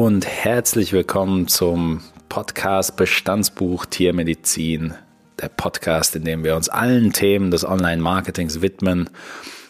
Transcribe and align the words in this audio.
und 0.00 0.26
herzlich 0.26 0.94
willkommen 0.94 1.46
zum 1.46 2.00
Podcast 2.30 2.96
Bestandsbuch 2.96 3.84
Tiermedizin, 3.84 4.94
der 5.38 5.50
Podcast, 5.50 6.16
in 6.16 6.24
dem 6.24 6.42
wir 6.42 6.56
uns 6.56 6.70
allen 6.70 7.12
Themen 7.12 7.50
des 7.50 7.66
Online-Marketings 7.66 8.62
widmen. 8.62 9.10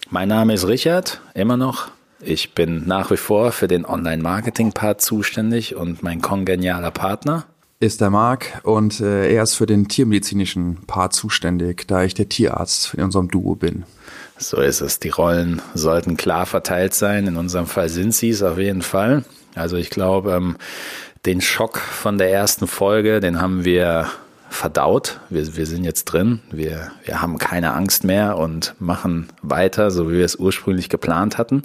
Mein 0.09 0.29
Name 0.29 0.55
ist 0.55 0.69
Richard, 0.69 1.21
immer 1.35 1.57
noch. 1.57 1.89
Ich 2.21 2.55
bin 2.55 2.87
nach 2.87 3.11
wie 3.11 3.17
vor 3.17 3.51
für 3.51 3.67
den 3.67 3.85
Online-Marketing-Part 3.85 5.01
zuständig 5.01 5.75
und 5.75 6.05
mein 6.05 6.21
kongenialer 6.21 6.93
Partner 6.93 7.47
ist 7.81 8.01
der 8.01 8.11
Marc 8.11 8.61
und 8.63 9.01
äh, 9.01 9.35
er 9.35 9.43
ist 9.43 9.55
für 9.55 9.67
den 9.67 9.89
tiermedizinischen 9.89 10.87
Part 10.87 11.13
zuständig, 11.13 11.89
da 11.89 12.05
ich 12.05 12.15
der 12.15 12.29
Tierarzt 12.29 12.95
in 12.95 13.03
unserem 13.03 13.29
Duo 13.29 13.57
bin. 13.57 13.85
So 14.39 14.59
ist 14.59 14.81
es. 14.81 15.01
Die 15.01 15.09
Rollen 15.09 15.61
sollten 15.75 16.17
klar 16.17 16.47
verteilt 16.47 16.95
sein. 16.95 17.27
In 17.27 17.37
unserem 17.37 17.67
Fall 17.67 17.89
sind 17.89 18.15
sie 18.15 18.31
es 18.31 18.43
auf 18.43 18.59
jeden 18.59 18.83
Fall. 18.83 19.25
Also 19.55 19.77
ich 19.77 19.91
glaube, 19.91 20.33
ähm, 20.33 20.57
den 21.27 21.41
Schock 21.41 21.79
von 21.79 22.19
der 22.19 22.33
ersten 22.33 22.67
Folge, 22.67 23.21
den 23.21 23.41
haben 23.41 23.65
wir 23.65 24.07
verdaut. 24.49 25.21
Wir, 25.29 25.57
wir 25.57 25.67
sind 25.67 25.85
jetzt 25.85 26.05
drin. 26.07 26.41
Wir, 26.51 26.91
wir 27.05 27.23
haben 27.23 27.39
keine 27.39 27.75
Angst 27.75 28.05
mehr 28.05 28.37
und 28.37 28.75
machen 28.79 29.29
weiter, 29.43 29.91
so 29.91 30.11
wie 30.11 30.19
wir 30.19 30.25
es 30.25 30.37
ursprünglich 30.37 30.89
geplant 30.89 31.39
hatten. 31.39 31.63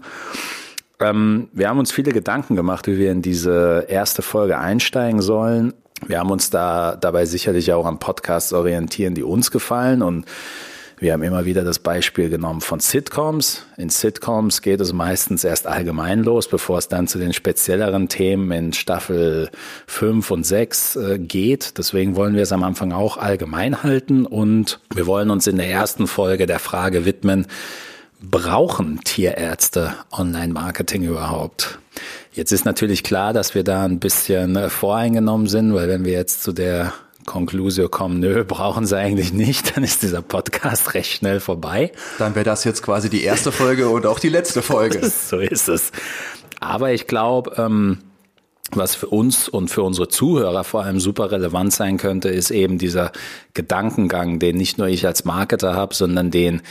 Ähm, 1.00 1.50
wir 1.52 1.70
haben 1.70 1.80
uns 1.80 1.92
viele 1.92 2.12
Gedanken 2.12 2.56
gemacht, 2.56 2.88
wie 2.88 2.98
wir 2.98 3.12
in 3.12 3.22
diese 3.22 3.86
erste 3.88 4.22
Folge 4.22 4.58
einsteigen 4.58 5.22
sollen. 5.22 5.74
Wir 6.06 6.20
haben 6.20 6.32
uns 6.32 6.50
da 6.50 6.96
dabei 6.96 7.26
sicherlich 7.26 7.74
auch 7.74 7.86
an 7.86 8.00
Podcasts 8.00 8.54
orientieren, 8.54 9.16
die 9.16 9.24
uns 9.24 9.52
gefallen 9.52 10.02
und 10.02 10.26
wir 10.98 11.12
haben 11.12 11.24
immer 11.24 11.46
wieder 11.46 11.64
das 11.64 11.80
Beispiel 11.80 12.30
genommen 12.30 12.62
von 12.62 12.80
Sitcoms. 12.80 13.66
In 13.76 13.90
Sitcoms 13.90 14.62
geht 14.62 14.80
es 14.80 14.94
meistens 14.94 15.44
erst 15.44 15.68
allgemein 15.68 16.24
los, 16.24 16.48
bevor 16.48 16.78
es 16.78 16.88
dann 16.88 17.08
zu 17.08 17.20
den 17.20 17.34
spezielleren 17.34 18.08
Themen 18.08 18.52
in 18.52 18.72
Staffel 18.72 19.50
5 19.88 20.32
und 20.32 20.46
6 20.46 20.96
äh, 20.96 21.20
geht. 21.20 21.78
Deswegen 21.78 22.16
wollen 22.16 22.36
wir 22.36 22.44
es 22.44 22.54
am 22.54 22.64
Anfang 22.64 22.94
auch 22.94 23.18
allgemein 23.18 23.84
halten 23.84 24.26
und 24.26 24.80
wir 24.94 25.06
wollen 25.06 25.32
uns 25.32 25.48
in 25.48 25.58
der 25.58 25.70
ersten 25.70 26.08
Folge 26.08 26.46
der 26.46 26.60
Frage 26.60 27.06
widmen, 27.06 27.48
brauchen 28.22 29.02
Tierärzte 29.04 29.94
Online-Marketing 30.12 31.04
überhaupt? 31.04 31.80
Jetzt 32.32 32.52
ist 32.52 32.66
natürlich 32.66 33.04
klar, 33.04 33.34
dass 33.34 33.56
wir 33.56 33.64
da 33.64 33.84
ein 33.84 34.00
bisschen 34.00 34.56
äh, 34.56 34.70
voreingenommen 34.70 35.48
sind, 35.48 35.74
weil 35.74 35.90
wenn 35.90 36.06
wir 36.06 36.14
jetzt 36.14 36.44
zu 36.44 36.54
der 36.54 36.94
Conclusio 37.26 37.90
kommen, 37.90 38.20
nö, 38.20 38.44
brauchen 38.48 38.86
sie 38.86 38.98
eigentlich 38.98 39.34
nicht, 39.34 39.76
dann 39.76 39.84
ist 39.84 40.02
dieser 40.02 40.22
Podcast 40.22 40.94
recht 40.94 41.12
schnell 41.12 41.40
vorbei. 41.40 41.92
Dann 42.18 42.36
wäre 42.36 42.46
das 42.46 42.64
jetzt 42.64 42.84
quasi 42.84 43.10
die 43.10 43.24
erste 43.24 43.52
Folge 43.52 43.90
und 43.90 44.06
auch 44.06 44.20
die 44.20 44.30
letzte 44.30 44.62
Folge. 44.62 45.10
so 45.30 45.40
ist 45.40 45.68
es. 45.70 45.92
Aber 46.60 46.94
ich 46.94 47.08
glaube, 47.08 47.54
ähm, 47.58 48.00
was 48.72 48.96
für 48.96 49.08
uns 49.08 49.48
und 49.48 49.70
für 49.70 49.84
unsere 49.84 50.08
Zuhörer 50.08 50.64
vor 50.64 50.84
allem 50.84 51.00
super 51.00 51.32
relevant 51.32 51.72
sein 51.72 51.98
könnte, 51.98 52.30
ist 52.30 52.50
eben 52.50 52.78
dieser 52.78 53.12
Gedankengang, 53.54 54.40
den 54.40 54.58
nicht 54.58 54.78
nur 54.78 54.88
ich 54.88 55.06
als 55.06 55.24
Marketer 55.24 55.76
habe, 55.76 55.94
sondern 55.94 56.32
den 56.32 56.62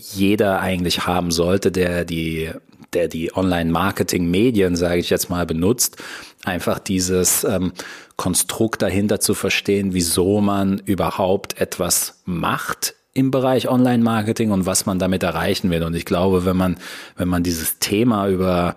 jeder 0.00 0.60
eigentlich 0.60 1.06
haben 1.06 1.30
sollte, 1.30 1.70
der 1.70 2.04
die, 2.04 2.50
der 2.92 3.08
die 3.08 3.34
Online-Marketing-Medien, 3.36 4.76
sage 4.76 5.00
ich 5.00 5.10
jetzt 5.10 5.30
mal, 5.30 5.46
benutzt. 5.46 5.96
Einfach 6.44 6.78
dieses 6.78 7.44
ähm, 7.44 7.72
Konstrukt 8.16 8.82
dahinter 8.82 9.20
zu 9.20 9.34
verstehen, 9.34 9.92
wieso 9.92 10.40
man 10.40 10.78
überhaupt 10.78 11.60
etwas 11.60 12.20
macht 12.24 12.94
im 13.12 13.30
Bereich 13.30 13.68
Online-Marketing 13.68 14.50
und 14.50 14.66
was 14.66 14.86
man 14.86 14.98
damit 14.98 15.22
erreichen 15.22 15.70
will. 15.70 15.82
Und 15.82 15.94
ich 15.94 16.04
glaube, 16.04 16.44
wenn 16.44 16.56
man, 16.56 16.78
wenn 17.16 17.28
man 17.28 17.42
dieses 17.42 17.78
Thema 17.78 18.28
über 18.28 18.76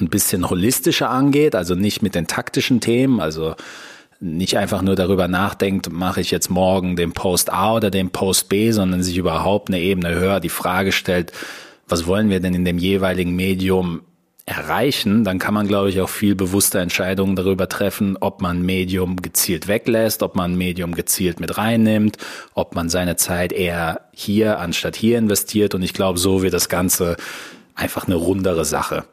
ein 0.00 0.08
bisschen 0.08 0.48
holistischer 0.48 1.10
angeht, 1.10 1.54
also 1.54 1.74
nicht 1.74 2.02
mit 2.02 2.14
den 2.14 2.26
taktischen 2.26 2.80
Themen, 2.80 3.20
also 3.20 3.54
nicht 4.24 4.56
einfach 4.56 4.80
nur 4.80 4.96
darüber 4.96 5.28
nachdenkt, 5.28 5.92
mache 5.92 6.22
ich 6.22 6.30
jetzt 6.30 6.48
morgen 6.48 6.96
den 6.96 7.12
Post 7.12 7.52
A 7.52 7.74
oder 7.74 7.90
den 7.90 8.10
Post 8.10 8.48
B, 8.48 8.70
sondern 8.72 9.02
sich 9.02 9.18
überhaupt 9.18 9.68
eine 9.68 9.80
Ebene 9.80 10.14
höher 10.14 10.40
die 10.40 10.48
Frage 10.48 10.92
stellt, 10.92 11.32
was 11.86 12.06
wollen 12.06 12.30
wir 12.30 12.40
denn 12.40 12.54
in 12.54 12.64
dem 12.64 12.78
jeweiligen 12.78 13.36
Medium 13.36 14.00
erreichen, 14.46 15.24
dann 15.24 15.38
kann 15.38 15.54
man, 15.54 15.68
glaube 15.68 15.88
ich, 15.88 16.00
auch 16.00 16.08
viel 16.08 16.34
bewusster 16.34 16.80
Entscheidungen 16.80 17.34
darüber 17.34 17.68
treffen, 17.68 18.16
ob 18.18 18.42
man 18.42 18.62
Medium 18.62 19.16
gezielt 19.16 19.68
weglässt, 19.68 20.22
ob 20.22 20.36
man 20.36 20.56
Medium 20.56 20.94
gezielt 20.94 21.40
mit 21.40 21.56
reinnimmt, 21.56 22.18
ob 22.54 22.74
man 22.74 22.90
seine 22.90 23.16
Zeit 23.16 23.52
eher 23.52 24.02
hier 24.12 24.58
anstatt 24.58 24.96
hier 24.96 25.18
investiert. 25.18 25.74
Und 25.74 25.82
ich 25.82 25.94
glaube, 25.94 26.18
so 26.18 26.42
wird 26.42 26.52
das 26.52 26.68
Ganze 26.68 27.16
einfach 27.74 28.06
eine 28.06 28.16
rundere 28.16 28.64
Sache. 28.64 29.04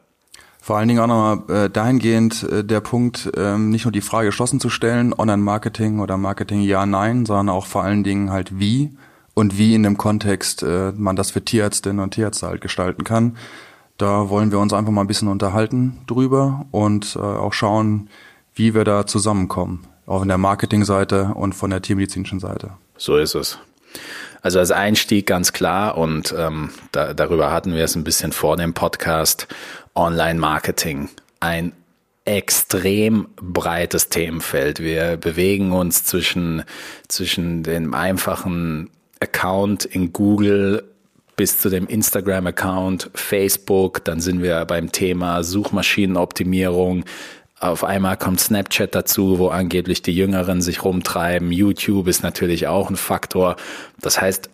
Vor 0.62 0.76
allen 0.76 0.86
Dingen 0.86 1.00
auch 1.00 1.08
nochmal 1.08 1.64
äh, 1.64 1.70
dahingehend 1.70 2.44
äh, 2.44 2.62
der 2.62 2.78
Punkt, 2.78 3.32
ähm, 3.36 3.70
nicht 3.70 3.84
nur 3.84 3.90
die 3.90 4.00
Frage 4.00 4.28
geschlossen 4.28 4.60
zu 4.60 4.70
stellen, 4.70 5.12
Online-Marketing 5.12 5.98
oder 5.98 6.16
Marketing 6.16 6.60
ja, 6.60 6.86
nein, 6.86 7.26
sondern 7.26 7.48
auch 7.48 7.66
vor 7.66 7.82
allen 7.82 8.04
Dingen 8.04 8.30
halt 8.30 8.60
wie 8.60 8.96
und 9.34 9.58
wie 9.58 9.74
in 9.74 9.82
dem 9.82 9.98
Kontext 9.98 10.62
äh, 10.62 10.92
man 10.96 11.16
das 11.16 11.32
für 11.32 11.44
Tierärztinnen 11.44 11.98
und 11.98 12.14
Tierärzte 12.14 12.46
halt 12.46 12.60
gestalten 12.60 13.02
kann. 13.02 13.36
Da 13.98 14.28
wollen 14.28 14.52
wir 14.52 14.60
uns 14.60 14.72
einfach 14.72 14.92
mal 14.92 15.00
ein 15.00 15.08
bisschen 15.08 15.26
unterhalten 15.26 15.98
drüber 16.06 16.64
und 16.70 17.16
äh, 17.16 17.18
auch 17.18 17.52
schauen, 17.52 18.08
wie 18.54 18.72
wir 18.72 18.84
da 18.84 19.04
zusammenkommen. 19.04 19.84
Auch 20.06 20.22
in 20.22 20.28
der 20.28 20.38
Marketingseite 20.38 21.32
und 21.34 21.56
von 21.56 21.70
der 21.70 21.82
tiermedizinischen 21.82 22.38
Seite. 22.38 22.70
So 22.96 23.16
ist 23.16 23.34
es. 23.34 23.58
Also 24.42 24.58
als 24.58 24.72
Einstieg 24.72 25.26
ganz 25.26 25.52
klar 25.52 25.96
und 25.96 26.34
ähm, 26.36 26.70
da, 26.90 27.14
darüber 27.14 27.52
hatten 27.52 27.74
wir 27.74 27.84
es 27.84 27.94
ein 27.94 28.02
bisschen 28.04 28.32
vor 28.32 28.56
dem 28.56 28.74
Podcast. 28.74 29.46
Online-Marketing. 29.94 31.08
Ein 31.40 31.72
extrem 32.24 33.28
breites 33.36 34.08
Themenfeld. 34.08 34.80
Wir 34.80 35.16
bewegen 35.16 35.72
uns 35.72 36.04
zwischen, 36.04 36.64
zwischen 37.08 37.62
dem 37.62 37.94
einfachen 37.94 38.90
Account 39.20 39.84
in 39.84 40.12
Google 40.12 40.84
bis 41.36 41.58
zu 41.58 41.70
dem 41.70 41.86
Instagram-Account, 41.86 43.10
Facebook, 43.14 44.04
dann 44.04 44.20
sind 44.20 44.42
wir 44.42 44.64
beim 44.64 44.92
Thema 44.92 45.42
Suchmaschinenoptimierung. 45.42 47.04
Auf 47.58 47.84
einmal 47.84 48.16
kommt 48.16 48.40
Snapchat 48.40 48.94
dazu, 48.94 49.38
wo 49.38 49.48
angeblich 49.48 50.02
die 50.02 50.14
Jüngeren 50.14 50.60
sich 50.60 50.84
rumtreiben. 50.84 51.50
YouTube 51.52 52.08
ist 52.08 52.22
natürlich 52.22 52.66
auch 52.66 52.90
ein 52.90 52.96
Faktor. 52.96 53.56
Das 54.00 54.20
heißt, 54.20 54.50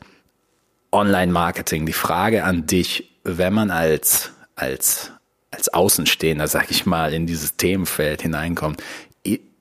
Online-Marketing. 0.93 1.85
Die 1.85 1.93
Frage 1.93 2.45
an 2.45 2.67
dich, 2.67 3.11
wenn 3.25 3.53
man 3.53 3.71
als, 3.71 4.33
als, 4.55 5.13
als 5.51 5.73
Außenstehender, 5.73 6.49
sag 6.49 6.71
ich 6.71 6.87
mal, 6.87 7.13
in 7.13 7.27
dieses 7.27 7.57
Themenfeld 7.57 8.23
hineinkommt, 8.23 8.83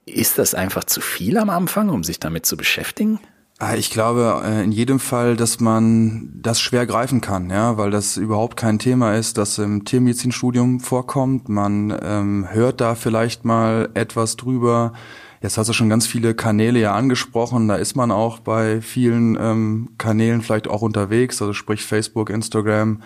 ist 0.05 0.37
das 0.37 0.53
einfach 0.53 0.85
zu 0.85 1.01
viel 1.01 1.37
am 1.37 1.49
Anfang, 1.49 1.89
um 1.89 2.03
sich 2.03 2.19
damit 2.19 2.45
zu 2.45 2.57
beschäftigen? 2.57 3.19
Ah, 3.59 3.75
ich 3.75 3.89
glaube 3.89 4.43
äh, 4.45 4.63
in 4.63 4.71
jedem 4.71 4.99
Fall, 4.99 5.35
dass 5.35 5.59
man 5.59 6.29
das 6.33 6.61
schwer 6.61 6.85
greifen 6.85 7.21
kann, 7.21 7.49
ja, 7.49 7.77
weil 7.77 7.89
das 7.89 8.15
überhaupt 8.15 8.55
kein 8.55 8.77
Thema 8.77 9.15
ist, 9.15 9.37
das 9.37 9.57
im 9.57 9.83
Tiermedizinstudium 9.83 10.79
vorkommt. 10.79 11.49
Man 11.49 11.97
ähm, 12.03 12.47
hört 12.51 12.81
da 12.81 12.93
vielleicht 12.93 13.45
mal 13.45 13.89
etwas 13.95 14.37
drüber. 14.37 14.93
Jetzt 15.41 15.57
hast 15.57 15.67
du 15.67 15.73
schon 15.73 15.89
ganz 15.89 16.05
viele 16.05 16.35
Kanäle 16.35 16.79
ja 16.79 16.93
angesprochen. 16.93 17.67
Da 17.67 17.77
ist 17.77 17.95
man 17.95 18.11
auch 18.11 18.39
bei 18.39 18.79
vielen 18.81 19.35
ähm, 19.41 19.89
Kanälen 19.97 20.43
vielleicht 20.43 20.67
auch 20.67 20.83
unterwegs, 20.83 21.41
also 21.41 21.53
sprich 21.53 21.83
Facebook, 21.83 22.29
Instagram 22.29 23.01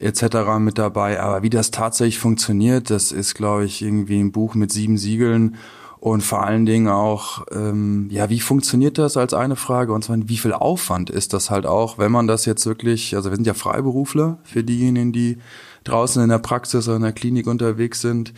etc. 0.00 0.58
mit 0.58 0.78
dabei. 0.78 1.20
Aber 1.20 1.42
wie 1.42 1.50
das 1.50 1.70
tatsächlich 1.70 2.18
funktioniert, 2.18 2.90
das 2.90 3.12
ist, 3.12 3.34
glaube 3.34 3.64
ich, 3.64 3.82
irgendwie 3.82 4.18
ein 4.18 4.32
Buch 4.32 4.54
mit 4.54 4.72
sieben 4.72 4.98
Siegeln 4.98 5.56
und 6.00 6.22
vor 6.22 6.42
allen 6.42 6.64
Dingen 6.64 6.88
auch, 6.88 7.44
ähm, 7.52 8.08
ja, 8.10 8.30
wie 8.30 8.40
funktioniert 8.40 8.96
das 8.96 9.18
als 9.18 9.34
eine 9.34 9.54
Frage? 9.54 9.92
Und 9.92 10.02
zwar, 10.02 10.16
wie 10.28 10.38
viel 10.38 10.54
Aufwand 10.54 11.10
ist 11.10 11.34
das 11.34 11.50
halt 11.50 11.66
auch, 11.66 11.98
wenn 11.98 12.10
man 12.10 12.26
das 12.26 12.46
jetzt 12.46 12.64
wirklich, 12.64 13.14
also 13.14 13.28
wir 13.30 13.36
sind 13.36 13.46
ja 13.46 13.52
Freiberufler 13.52 14.38
für 14.42 14.64
diejenigen, 14.64 15.12
die 15.12 15.36
draußen 15.84 16.22
in 16.22 16.30
der 16.30 16.38
Praxis 16.38 16.88
oder 16.88 16.96
in 16.96 17.02
der 17.02 17.12
Klinik 17.12 17.46
unterwegs 17.46 18.00
sind. 18.00 18.32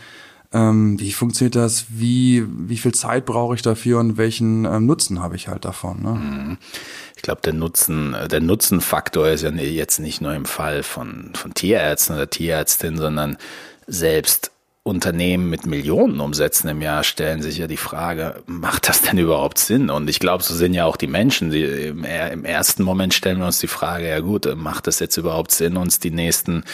Ähm, 0.51 0.99
wie 0.99 1.13
funktioniert 1.13 1.55
das? 1.55 1.85
Wie, 1.87 2.45
wie 2.67 2.77
viel 2.77 2.93
Zeit 2.93 3.25
brauche 3.25 3.55
ich 3.55 3.61
dafür 3.61 4.01
und 4.01 4.17
welchen 4.17 4.65
ähm, 4.65 4.85
Nutzen 4.85 5.23
habe 5.23 5.37
ich 5.37 5.47
halt 5.47 5.63
davon? 5.63 6.01
Ne? 6.03 6.57
Ich 7.23 7.25
glaube, 7.25 7.39
der 7.41 7.53
Nutzen, 7.53 8.17
der 8.29 8.41
Nutzenfaktor 8.41 9.29
ist 9.29 9.43
ja 9.43 9.49
jetzt 9.51 9.99
nicht 9.99 10.19
nur 10.19 10.33
im 10.33 10.43
Fall 10.43 10.83
von, 10.83 11.31
von 11.35 11.53
Tierärzten 11.53 12.17
oder 12.17 12.29
Tierärztinnen, 12.29 12.99
sondern 12.99 13.37
selbst 13.87 14.51
Unternehmen 14.83 15.49
mit 15.49 15.65
Millionen 15.65 16.19
Umsätzen 16.19 16.67
im 16.67 16.81
Jahr 16.81 17.05
stellen 17.05 17.41
sich 17.41 17.59
ja 17.59 17.67
die 17.67 17.77
Frage, 17.77 18.43
macht 18.45 18.89
das 18.89 19.03
denn 19.03 19.17
überhaupt 19.17 19.57
Sinn? 19.57 19.89
Und 19.89 20.09
ich 20.09 20.19
glaube, 20.19 20.43
so 20.43 20.53
sind 20.53 20.73
ja 20.73 20.83
auch 20.83 20.97
die 20.97 21.07
Menschen. 21.07 21.49
Die 21.49 21.63
im, 21.63 22.03
im, 22.03 22.43
ersten 22.43 22.83
Moment 22.83 23.13
stellen 23.13 23.39
wir 23.39 23.45
uns 23.45 23.59
die 23.59 23.67
Frage, 23.67 24.09
ja 24.09 24.19
gut, 24.19 24.53
macht 24.57 24.87
das 24.87 24.99
jetzt 24.99 25.15
überhaupt 25.15 25.51
Sinn, 25.51 25.77
uns 25.77 25.99
die 25.99 26.11
nächsten 26.11 26.65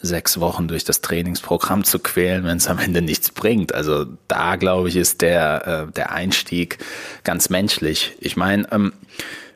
sechs 0.00 0.38
Wochen 0.38 0.68
durch 0.68 0.84
das 0.84 1.00
Trainingsprogramm 1.00 1.82
zu 1.82 1.98
quälen, 1.98 2.44
wenn 2.44 2.58
es 2.58 2.68
am 2.68 2.78
Ende 2.78 3.02
nichts 3.02 3.32
bringt? 3.32 3.74
Also 3.74 4.06
da, 4.28 4.54
glaube 4.54 4.90
ich, 4.90 4.94
ist 4.94 5.22
der, 5.22 5.88
äh, 5.88 5.92
der 5.92 6.12
Einstieg 6.12 6.78
ganz 7.24 7.50
menschlich. 7.50 8.14
Ich 8.20 8.36
meine, 8.36 8.70
ähm, 8.70 8.92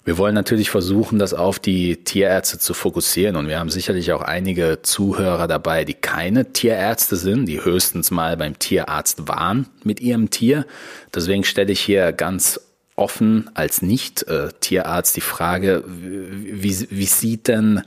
Wir 0.04 0.19
wollen 0.19 0.34
natürlich 0.34 0.69
versuchen, 0.69 1.20
das 1.20 1.32
auf 1.32 1.60
die 1.60 2.02
Tierärzte 2.02 2.58
zu 2.58 2.75
fokussieren. 2.75 3.37
Und 3.37 3.46
wir 3.46 3.60
haben 3.60 3.70
sicherlich 3.70 4.12
auch 4.12 4.22
einige 4.22 4.81
Zuhörer 4.82 5.46
dabei, 5.46 5.84
die 5.84 5.94
keine 5.94 6.52
Tierärzte 6.52 7.14
sind, 7.14 7.46
die 7.46 7.64
höchstens 7.64 8.10
mal 8.10 8.37
beim 8.37 8.58
Tierarzt 8.58 9.28
waren 9.28 9.69
mit 9.84 10.00
ihrem 10.00 10.31
Tier. 10.31 10.66
Deswegen 11.14 11.44
stelle 11.44 11.72
ich 11.72 11.81
hier 11.81 12.12
ganz 12.12 12.60
offen 12.96 13.49
als 13.54 13.81
Nicht-Tierarzt 13.81 15.16
die 15.16 15.20
Frage, 15.20 15.84
wie, 15.87 16.88
wie 16.90 17.06
sieht 17.06 17.46
denn 17.46 17.82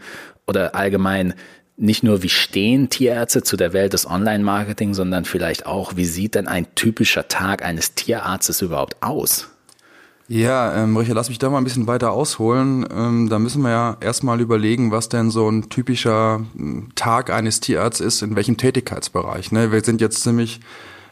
oder 0.48 0.76
allgemein 0.76 1.34
nicht 1.78 2.04
nur, 2.04 2.24
wie 2.24 2.30
stehen 2.30 2.90
Tierärzte 2.90 3.44
zu 3.44 3.58
der 3.58 3.74
Welt 3.74 3.92
des 3.92 4.10
Online-Marketing, 4.10 4.94
sondern 4.94 5.26
vielleicht 5.26 5.66
auch, 5.66 5.98
wie 5.98 6.06
sieht 6.06 6.36
denn 6.36 6.48
ein 6.48 6.74
typischer 6.76 7.28
Tag 7.28 7.66
eines 7.66 7.96
Tierarztes 7.96 8.62
überhaupt 8.62 9.04
aus? 9.04 9.50
Ja, 10.28 10.76
ähm, 10.76 10.98
Richard, 10.98 11.16
lass 11.16 11.30
mich 11.30 11.38
da 11.38 11.50
mal 11.50 11.60
ein 11.60 11.64
bisschen 11.64 11.86
weiter 11.86 12.12
ausholen. 12.12 12.86
Ähm, 12.92 13.30
da 13.30 13.38
müssen 13.38 13.62
wir 13.62 13.70
ja 13.70 13.98
erstmal 14.00 14.42
überlegen, 14.42 14.92
was 14.92 15.08
denn 15.08 15.30
so 15.30 15.48
ein 15.50 15.70
typischer 15.70 16.42
Tag 16.96 17.30
eines 17.30 17.60
Tierarztes 17.60 18.06
ist, 18.06 18.22
in 18.24 18.36
welchem 18.36 18.58
Tätigkeitsbereich. 18.58 19.52
Ne? 19.52 19.72
Wir 19.72 19.84
sind 19.84 20.02
jetzt 20.02 20.24
ziemlich 20.24 20.62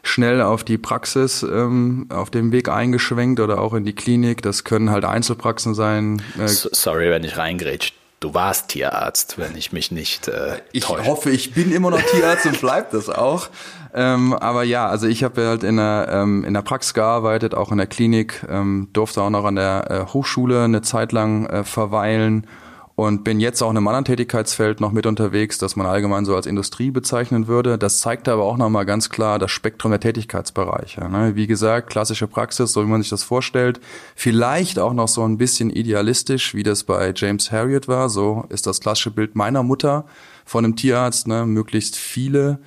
schnell 0.02 0.42
auf 0.42 0.64
die 0.64 0.78
Praxis 0.78 1.44
ähm, 1.44 2.08
auf 2.10 2.30
dem 2.30 2.52
Weg 2.52 2.70
eingeschwenkt 2.70 3.40
oder 3.40 3.62
auch 3.62 3.74
in 3.74 3.86
die 3.86 3.94
Klinik. 3.94 4.42
Das 4.42 4.64
können 4.64 4.90
halt 4.90 5.06
Einzelpraxen 5.06 5.76
sein. 5.76 6.22
Äh, 6.38 6.48
Sorry, 6.48 7.10
wenn 7.10 7.24
ich 7.24 7.38
reingrätscht. 7.38 7.94
Du 8.24 8.34
warst 8.34 8.70
Tierarzt, 8.70 9.38
wenn 9.38 9.58
ich 9.58 9.74
mich 9.74 9.92
nicht 9.92 10.30
äh, 10.30 10.62
Ich 10.72 10.88
hoffe, 10.88 11.30
ich 11.30 11.54
bin 11.54 11.74
immer 11.74 11.90
noch 11.92 12.02
Tierarzt 12.02 12.46
und 12.46 12.62
bleib 12.62 12.92
das 12.92 13.10
auch. 13.10 13.50
Ähm, 13.94 14.32
aber 14.32 14.64
ja, 14.64 14.88
also 14.88 15.08
ich 15.08 15.26
habe 15.26 15.46
halt 15.46 15.66
in 15.66 15.76
der, 15.76 16.08
ähm, 16.10 16.46
in 16.46 16.54
der 16.54 16.62
Praxis 16.62 16.94
gearbeitet, 16.94 17.54
auch 17.54 17.74
in 17.74 17.80
der 17.80 17.88
Klinik, 17.88 18.46
ähm, 18.50 18.88
durfte 18.94 19.22
auch 19.22 19.30
noch 19.30 19.44
an 19.44 19.58
der 19.58 19.92
äh, 19.92 20.14
Hochschule 20.14 20.64
eine 20.64 20.82
Zeit 20.82 21.12
lang 21.12 21.48
äh, 21.48 21.66
verweilen 21.66 22.48
und 22.96 23.24
bin 23.24 23.40
jetzt 23.40 23.62
auch 23.64 23.72
in 23.72 23.78
einem 23.78 23.88
anderen 23.88 24.06
Tätigkeitsfeld 24.06 24.80
noch 24.80 24.92
mit 24.92 25.08
unterwegs, 25.08 25.58
das 25.58 25.76
man 25.76 25.88
allgemein 25.88 26.26
so 26.26 26.36
als 26.36 26.46
Industrie 26.46 26.92
bezeichnen 26.92 27.48
würde. 27.48 27.80
Das 27.80 28.00
zeigt 28.00 28.30
aber 28.30 28.44
auch 28.44 28.58
nochmal 28.58 28.86
ganz 28.86 29.10
klar 29.10 29.40
das 29.40 29.50
Spektrum 29.50 29.92
der 29.92 30.00
Tätigkeitsbereiche. 30.00 31.10
Ne? 31.10 31.36
Wie 31.36 31.48
gesagt, 31.48 31.90
klassische 31.90 32.28
Praxis, 32.28 32.72
so 32.72 32.84
wie 32.84 32.90
man 32.90 33.02
sich 33.02 33.10
das 33.10 33.24
vorstellt. 33.24 33.80
Vielleicht 34.16 34.78
auch 34.78 34.94
noch 34.94 35.08
so 35.08 35.24
ein 35.24 35.40
bisschen 35.40 35.72
idealistisch, 35.72 36.54
wie 36.54 36.64
das 36.64 36.84
bei 36.84 37.14
James 37.16 37.52
Harriet 37.52 37.88
war. 37.88 38.10
So 38.10 38.46
ist 38.50 38.68
das 38.68 38.80
klassische 38.80 39.12
Bild 39.12 39.36
meiner 39.36 39.64
Mutter 39.64 40.06
von 40.46 40.64
einem 40.64 40.76
Tierarzt. 40.76 41.28
Ne? 41.28 41.48
Möglichst 41.48 41.96
viele 41.96 42.60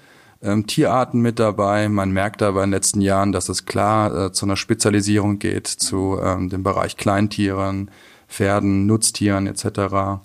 ähm, 0.42 0.66
Tierarten 0.66 1.20
mit 1.20 1.38
dabei. 1.38 1.88
Man 1.88 2.10
merkt 2.10 2.42
aber 2.42 2.64
in 2.64 2.70
den 2.70 2.74
letzten 2.74 3.00
Jahren, 3.00 3.30
dass 3.30 3.48
es 3.48 3.64
klar 3.64 4.26
äh, 4.26 4.32
zu 4.32 4.44
einer 4.44 4.56
Spezialisierung 4.56 5.38
geht, 5.38 5.68
zu 5.68 6.18
ähm, 6.20 6.48
dem 6.48 6.64
Bereich 6.64 6.96
Kleintieren, 6.96 7.92
Pferden, 8.28 8.86
Nutztieren 8.86 9.46
etc. 9.46 10.20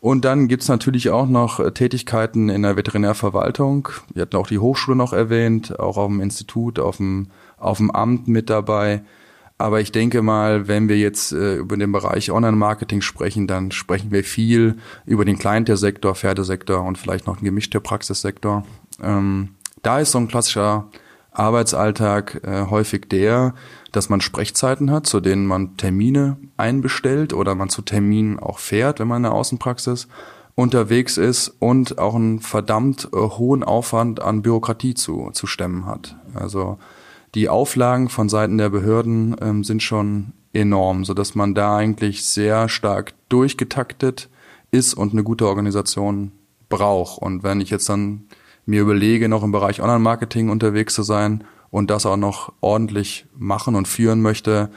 Und 0.00 0.24
dann 0.24 0.48
gibt's 0.48 0.68
natürlich 0.68 1.10
auch 1.10 1.26
noch 1.26 1.58
äh, 1.58 1.72
Tätigkeiten 1.72 2.48
in 2.48 2.62
der 2.62 2.76
Veterinärverwaltung. 2.76 3.88
Wir 4.14 4.22
hatten 4.22 4.36
auch 4.36 4.46
die 4.46 4.58
Hochschule 4.58 4.96
noch 4.96 5.12
erwähnt, 5.12 5.78
auch 5.80 5.96
auf 5.96 6.08
dem 6.08 6.20
Institut, 6.20 6.78
auf 6.78 6.98
dem, 6.98 7.28
auf 7.56 7.78
dem 7.78 7.90
Amt 7.90 8.28
mit 8.28 8.50
dabei. 8.50 9.02
Aber 9.58 9.80
ich 9.80 9.90
denke 9.90 10.20
mal, 10.20 10.68
wenn 10.68 10.88
wir 10.88 10.98
jetzt 10.98 11.32
äh, 11.32 11.56
über 11.56 11.76
den 11.76 11.90
Bereich 11.90 12.30
Online-Marketing 12.30 13.00
sprechen, 13.00 13.46
dann 13.46 13.70
sprechen 13.72 14.10
wir 14.10 14.22
viel 14.22 14.76
über 15.06 15.24
den 15.24 15.38
Kleintiersektor, 15.38 16.14
Pferdesektor 16.14 16.82
und 16.82 16.98
vielleicht 16.98 17.26
noch 17.26 17.36
den 17.36 17.46
gemischten 17.46 17.82
Praxissektor. 17.82 18.66
Ähm, 19.02 19.54
da 19.82 20.00
ist 20.00 20.12
so 20.12 20.18
ein 20.18 20.28
klassischer 20.28 20.90
Arbeitsalltag 21.38 22.42
äh, 22.44 22.66
häufig 22.70 23.08
der, 23.08 23.54
dass 23.92 24.08
man 24.08 24.20
Sprechzeiten 24.20 24.90
hat, 24.90 25.06
zu 25.06 25.20
denen 25.20 25.46
man 25.46 25.76
Termine 25.76 26.36
einbestellt 26.56 27.32
oder 27.32 27.54
man 27.54 27.68
zu 27.68 27.82
Terminen 27.82 28.38
auch 28.38 28.58
fährt, 28.58 29.00
wenn 29.00 29.08
man 29.08 29.18
in 29.18 29.22
der 29.24 29.32
Außenpraxis 29.32 30.08
unterwegs 30.54 31.18
ist 31.18 31.48
und 31.58 31.98
auch 31.98 32.14
einen 32.14 32.40
verdammt 32.40 33.10
äh, 33.12 33.16
hohen 33.16 33.62
Aufwand 33.62 34.20
an 34.20 34.42
Bürokratie 34.42 34.94
zu, 34.94 35.30
zu 35.32 35.46
stemmen 35.46 35.86
hat. 35.86 36.16
Also 36.34 36.78
die 37.34 37.48
Auflagen 37.50 38.08
von 38.08 38.28
Seiten 38.28 38.56
der 38.56 38.70
Behörden 38.70 39.36
ähm, 39.40 39.62
sind 39.62 39.82
schon 39.82 40.32
enorm, 40.54 41.04
so 41.04 41.12
dass 41.12 41.34
man 41.34 41.54
da 41.54 41.76
eigentlich 41.76 42.24
sehr 42.24 42.70
stark 42.70 43.12
durchgetaktet 43.28 44.30
ist 44.70 44.94
und 44.94 45.12
eine 45.12 45.22
gute 45.22 45.46
Organisation 45.46 46.32
braucht. 46.70 47.20
Und 47.20 47.42
wenn 47.42 47.60
ich 47.60 47.68
jetzt 47.68 47.88
dann 47.90 48.24
mir 48.66 48.82
überlege, 48.82 49.28
noch 49.28 49.42
im 49.42 49.52
Bereich 49.52 49.80
Online-Marketing 49.80 50.50
unterwegs 50.50 50.94
zu 50.94 51.02
sein 51.02 51.44
und 51.70 51.90
das 51.90 52.04
auch 52.04 52.16
noch 52.16 52.52
ordentlich 52.60 53.26
machen 53.34 53.74
und 53.74 53.88
führen 53.88 54.20
möchte, 54.20 54.70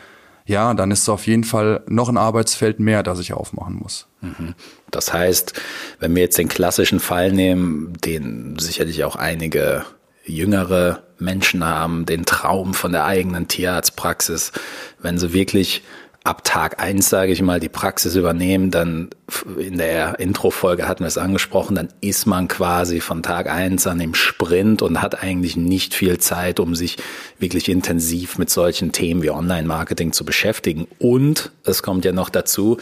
ja, 0.45 0.73
dann 0.73 0.89
ist 0.89 1.03
es 1.03 1.09
auf 1.09 1.27
jeden 1.27 1.43
Fall 1.43 1.83
noch 1.87 2.09
ein 2.09 2.17
Arbeitsfeld 2.17 2.79
mehr, 2.79 3.03
das 3.03 3.19
ich 3.19 3.33
aufmachen 3.33 3.75
muss. 3.75 4.07
Mhm. 4.21 4.55
Das 4.89 5.13
heißt, 5.13 5.53
wenn 5.99 6.15
wir 6.15 6.23
jetzt 6.23 6.39
den 6.39 6.47
klassischen 6.47 6.99
Fall 6.99 7.31
nehmen, 7.31 7.93
den 8.03 8.57
sicherlich 8.57 9.03
auch 9.03 9.15
einige 9.15 9.85
jüngere 10.25 11.03
Menschen 11.19 11.63
haben, 11.65 12.05
den 12.05 12.25
Traum 12.25 12.73
von 12.73 12.91
der 12.91 13.05
eigenen 13.05 13.47
Tierarztpraxis, 13.47 14.51
wenn 14.99 15.17
sie 15.17 15.33
wirklich 15.33 15.83
ab 16.23 16.43
Tag 16.43 16.81
eins 16.81 17.09
sage 17.09 17.31
ich 17.31 17.41
mal, 17.41 17.59
die 17.59 17.69
Praxis 17.69 18.15
übernehmen, 18.15 18.71
dann 18.71 19.09
in 19.57 19.77
der 19.77 20.19
Intro-Folge 20.19 20.87
hatten 20.87 21.01
wir 21.03 21.07
es 21.07 21.17
angesprochen, 21.17 21.75
dann 21.75 21.89
ist 22.01 22.25
man 22.25 22.47
quasi 22.47 22.99
von 22.99 23.23
Tag 23.23 23.49
eins 23.49 23.87
an 23.87 23.99
dem 23.99 24.13
Sprint 24.13 24.81
und 24.81 25.01
hat 25.01 25.23
eigentlich 25.23 25.55
nicht 25.55 25.93
viel 25.93 26.17
Zeit, 26.17 26.59
um 26.59 26.75
sich 26.75 26.97
wirklich 27.39 27.69
intensiv 27.69 28.37
mit 28.37 28.49
solchen 28.49 28.91
Themen 28.91 29.21
wie 29.23 29.31
Online-Marketing 29.31 30.11
zu 30.11 30.25
beschäftigen. 30.25 30.87
Und 30.99 31.51
es 31.63 31.83
kommt 31.83 32.05
ja 32.05 32.11
noch 32.11 32.29
dazu, 32.29 32.77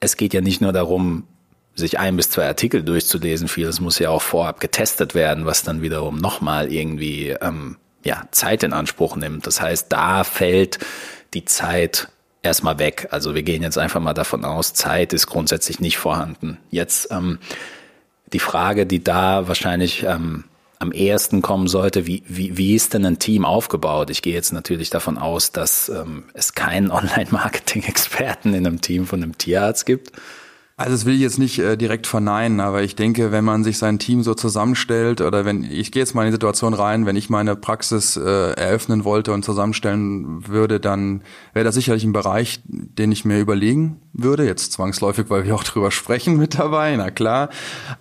es 0.00 0.16
geht 0.16 0.34
ja 0.34 0.40
nicht 0.40 0.60
nur 0.60 0.72
darum, 0.72 1.24
sich 1.74 1.98
ein 1.98 2.16
bis 2.16 2.30
zwei 2.30 2.46
Artikel 2.46 2.82
durchzulesen. 2.82 3.48
Vieles 3.48 3.80
muss 3.80 3.98
ja 3.98 4.10
auch 4.10 4.22
vorab 4.22 4.60
getestet 4.60 5.14
werden, 5.14 5.46
was 5.46 5.62
dann 5.62 5.80
wiederum 5.80 6.18
nochmal 6.18 6.72
irgendwie 6.72 7.30
ähm, 7.40 7.76
ja, 8.04 8.24
Zeit 8.30 8.62
in 8.62 8.72
Anspruch 8.72 9.16
nimmt. 9.16 9.46
Das 9.46 9.60
heißt, 9.60 9.86
da 9.90 10.24
fällt 10.24 10.78
die 11.34 11.44
Zeit 11.44 12.08
erstmal 12.42 12.78
weg. 12.78 13.08
Also 13.10 13.34
wir 13.34 13.42
gehen 13.42 13.62
jetzt 13.62 13.78
einfach 13.78 14.00
mal 14.00 14.14
davon 14.14 14.44
aus, 14.44 14.74
Zeit 14.74 15.12
ist 15.12 15.26
grundsätzlich 15.26 15.80
nicht 15.80 15.98
vorhanden. 15.98 16.58
Jetzt 16.70 17.10
ähm, 17.10 17.38
die 18.32 18.38
Frage, 18.38 18.86
die 18.86 19.02
da 19.02 19.48
wahrscheinlich 19.48 20.04
ähm, 20.04 20.44
am 20.78 20.92
ehesten 20.92 21.42
kommen 21.42 21.66
sollte, 21.66 22.06
wie, 22.06 22.22
wie, 22.28 22.56
wie 22.56 22.74
ist 22.74 22.94
denn 22.94 23.04
ein 23.04 23.18
Team 23.18 23.44
aufgebaut? 23.44 24.10
Ich 24.10 24.22
gehe 24.22 24.34
jetzt 24.34 24.52
natürlich 24.52 24.90
davon 24.90 25.18
aus, 25.18 25.50
dass 25.50 25.88
ähm, 25.88 26.24
es 26.34 26.54
keinen 26.54 26.90
Online-Marketing-Experten 26.92 28.54
in 28.54 28.66
einem 28.66 28.80
Team 28.80 29.06
von 29.06 29.22
einem 29.22 29.36
Tierarzt 29.36 29.86
gibt. 29.86 30.12
Also 30.78 30.92
das 30.92 31.06
will 31.06 31.14
ich 31.14 31.20
jetzt 31.20 31.40
nicht 31.40 31.58
äh, 31.58 31.76
direkt 31.76 32.06
verneinen, 32.06 32.60
aber 32.60 32.84
ich 32.84 32.94
denke, 32.94 33.32
wenn 33.32 33.44
man 33.44 33.64
sich 33.64 33.78
sein 33.78 33.98
Team 33.98 34.22
so 34.22 34.34
zusammenstellt 34.34 35.20
oder 35.20 35.44
wenn 35.44 35.64
ich 35.64 35.90
gehe 35.90 36.00
jetzt 36.00 36.14
mal 36.14 36.22
in 36.22 36.28
die 36.28 36.34
Situation 36.34 36.72
rein, 36.72 37.04
wenn 37.04 37.16
ich 37.16 37.28
meine 37.28 37.56
Praxis 37.56 38.16
äh, 38.16 38.52
eröffnen 38.52 39.02
wollte 39.02 39.32
und 39.32 39.44
zusammenstellen 39.44 40.46
würde, 40.46 40.78
dann 40.78 41.22
wäre 41.52 41.64
das 41.64 41.74
sicherlich 41.74 42.04
ein 42.04 42.12
Bereich, 42.12 42.60
den 42.64 43.10
ich 43.10 43.24
mir 43.24 43.40
überlegen 43.40 44.00
würde, 44.12 44.46
jetzt 44.46 44.72
zwangsläufig, 44.72 45.28
weil 45.30 45.44
wir 45.44 45.56
auch 45.56 45.64
drüber 45.64 45.90
sprechen 45.90 46.36
mit 46.36 46.60
dabei, 46.60 46.94
na 46.94 47.10
klar, 47.10 47.48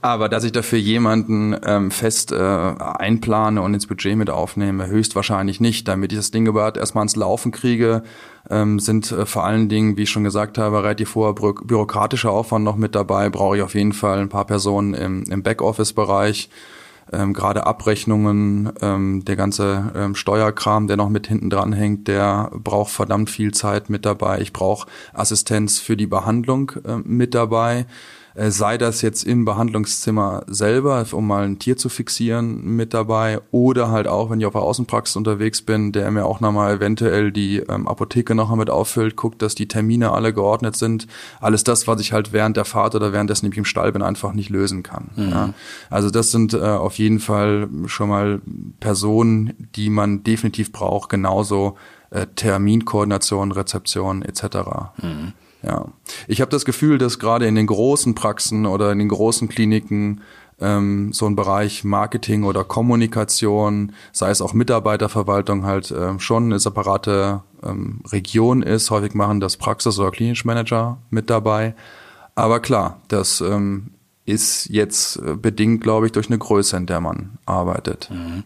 aber 0.02 0.30
dass 0.30 0.44
ich 0.44 0.52
dafür 0.52 0.78
jemanden 0.78 1.56
ähm, 1.66 1.90
fest 1.90 2.32
äh, 2.32 2.36
einplane 2.38 3.60
und 3.60 3.74
ins 3.74 3.88
Budget 3.88 4.16
mit 4.16 4.30
aufnehme, 4.30 4.86
höchstwahrscheinlich 4.86 5.60
nicht, 5.60 5.88
damit 5.88 6.12
ich 6.12 6.20
das 6.20 6.30
Ding 6.30 6.46
überhaupt 6.46 6.78
erstmal 6.78 7.02
ans 7.02 7.16
Laufen 7.16 7.52
kriege, 7.52 8.04
ähm, 8.50 8.80
sind 8.80 9.12
äh, 9.12 9.26
vor 9.26 9.46
allen 9.46 9.70
Dingen, 9.70 9.98
wie 9.98 10.04
ich 10.04 10.10
schon 10.10 10.24
gesagt 10.24 10.58
habe, 10.58 10.84
relativ 10.84 11.16
hoher 11.16 11.36
bü 11.36 11.54
bürokratischer 11.54 12.32
Aufwand 12.32 12.66
noch 12.66 12.76
mit 12.76 12.96
dabei. 12.96 13.30
Brauche 13.30 13.58
ich 13.58 13.64
auf 13.64 13.76
jeden 13.76 13.94
Fall 13.94 14.20
ein 14.20 14.30
paar 14.30 14.46
Personen 14.46 14.94
im, 14.94 15.24
im 15.24 15.44
Backoffice-Bereich. 15.44 16.50
Ähm, 17.12 17.34
gerade 17.34 17.66
Abrechnungen, 17.66 18.72
ähm, 18.82 19.24
der 19.24 19.38
ganze 19.38 19.94
ähm, 19.96 20.16
Steuerkram, 20.16 20.88
der 20.88 20.98
noch 20.98 21.10
mit 21.10 21.28
hinten 21.28 21.50
dran 21.50 21.72
hängt, 21.72 22.10
der 22.10 22.52
braucht 22.54 22.92
verdammt 22.92 23.30
viel 23.30 23.54
Zeit 23.54 23.90
mit 23.90 24.06
dabei. 24.06 24.42
Ich 24.42 24.52
brauche 24.52 24.90
Assistenz 25.14 25.80
für 25.80 25.96
die 25.96 26.08
Behandlung 26.08 26.74
äh, 26.86 26.98
mit 26.98 27.34
dabei. 27.34 27.86
Äh, 28.38 28.52
sei 28.52 28.78
das 28.78 29.02
jetzt 29.02 29.24
im 29.24 29.46
Behandlungszimmer 29.46 30.44
selber, 30.46 31.04
um 31.12 31.26
mal 31.26 31.46
ein 31.46 31.58
Tier 31.58 31.76
zu 31.76 31.90
fixieren 31.90 32.76
mit 32.76 32.94
dabei, 32.94 33.40
oder 33.50 33.90
halt 33.90 34.08
auch, 34.08 34.30
wenn 34.30 34.40
ich 34.40 34.46
auf 34.46 34.54
der 34.54 34.62
Außenpraxis 34.62 35.16
unterwegs 35.16 35.64
bin, 35.64 35.92
der 35.92 36.12
mir 36.12 36.26
auch 36.26 36.40
nochmal 36.40 36.76
eventuell 36.76 37.32
die 37.32 37.58
ähm, 37.58 37.88
Apotheke 37.88 38.36
noch 38.36 38.56
mit 38.56 38.70
auffüllt, 38.70 39.16
guckt, 39.16 39.42
dass 39.42 39.56
die 39.56 39.68
Termine 39.68 40.12
alle 40.12 40.34
geordnet 40.34 40.76
sind. 40.76 41.08
Alles 41.42 41.64
das, 41.64 41.88
was 41.88 42.00
ich 42.00 42.14
halt 42.14 42.32
während 42.32 42.58
der 42.58 42.66
Fahrt 42.66 42.94
oder 42.94 43.12
währenddessen 43.12 43.52
ich 43.52 43.58
im 43.58 43.66
Stall 43.66 43.92
bin, 43.92 44.04
einfach 44.04 44.34
nicht 44.34 44.52
lösen 44.52 44.84
kann. 44.84 45.10
Mhm. 45.16 45.30
Ja. 45.30 45.54
Also 45.90 46.12
das 46.12 46.30
sind 46.30 46.54
äh, 46.54 46.60
auf 46.60 47.00
jeden 47.00 47.20
Fall 47.20 47.68
schon 47.88 48.10
mal 48.10 48.40
Personen, 48.80 49.68
die 49.76 49.90
man 49.90 50.22
definitiv 50.22 50.72
braucht, 50.72 51.10
genauso 51.10 51.76
äh, 52.12 52.28
Terminkoordination, 52.36 53.52
Rezeption 53.52 54.22
etc. 54.22 54.44
Mhm. 55.02 55.34
Ja, 55.64 55.88
ich 56.28 56.42
habe 56.42 56.52
das 56.52 56.66
Gefühl, 56.66 56.98
dass 56.98 57.20
gerade 57.20 57.48
in 57.48 57.56
den 57.56 57.68
großen 57.68 58.16
Praxen 58.16 58.66
oder 58.66 58.92
in 58.92 59.00
den 59.00 59.10
großen 59.10 59.50
Kliniken 59.50 60.22
ähm, 60.60 61.14
so 61.14 61.26
ein 61.26 61.36
Bereich 61.36 61.84
Marketing 61.84 62.44
oder 62.44 62.64
Kommunikation, 62.64 63.94
sei 64.12 64.30
es 64.30 64.42
auch 64.42 64.54
Mitarbeiterverwaltung, 64.54 65.66
halt 65.66 65.92
äh, 65.92 66.20
schon 66.20 66.46
eine 66.46 66.60
separate 66.60 67.42
ähm, 67.64 68.02
Region 68.12 68.62
ist. 68.62 68.92
Häufig 68.92 69.14
machen 69.14 69.40
das 69.40 69.58
Praxis- 69.58 70.00
oder 70.00 70.12
Manager 70.44 70.98
mit 71.10 71.30
dabei. 71.30 71.76
Aber 72.36 72.60
klar, 72.60 73.02
das 73.08 73.42
ähm, 73.42 73.92
ist 74.26 74.70
jetzt 74.70 75.18
äh, 75.18 75.36
bedingt, 75.36 75.82
glaube 75.82 76.08
ich, 76.08 76.12
durch 76.12 76.28
eine 76.28 76.38
Größe, 76.38 76.78
in 76.78 76.86
der 76.86 77.02
man 77.02 77.38
arbeitet. 77.46 78.10
Mhm. 78.12 78.44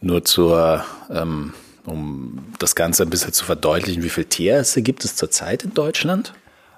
Nur 0.00 0.24
zur, 0.24 0.84
ähm, 1.10 1.52
um 1.84 2.38
das 2.58 2.74
Ganze 2.74 3.02
ein 3.02 3.10
bisschen 3.10 3.32
zu 3.32 3.44
verdeutlichen, 3.44 4.02
wie 4.02 4.08
viele 4.08 4.28
Tierärzte 4.28 4.82
gibt 4.82 5.04
es 5.04 5.16
zurzeit 5.16 5.64
in 5.64 5.74
Deutschland? 5.74 6.32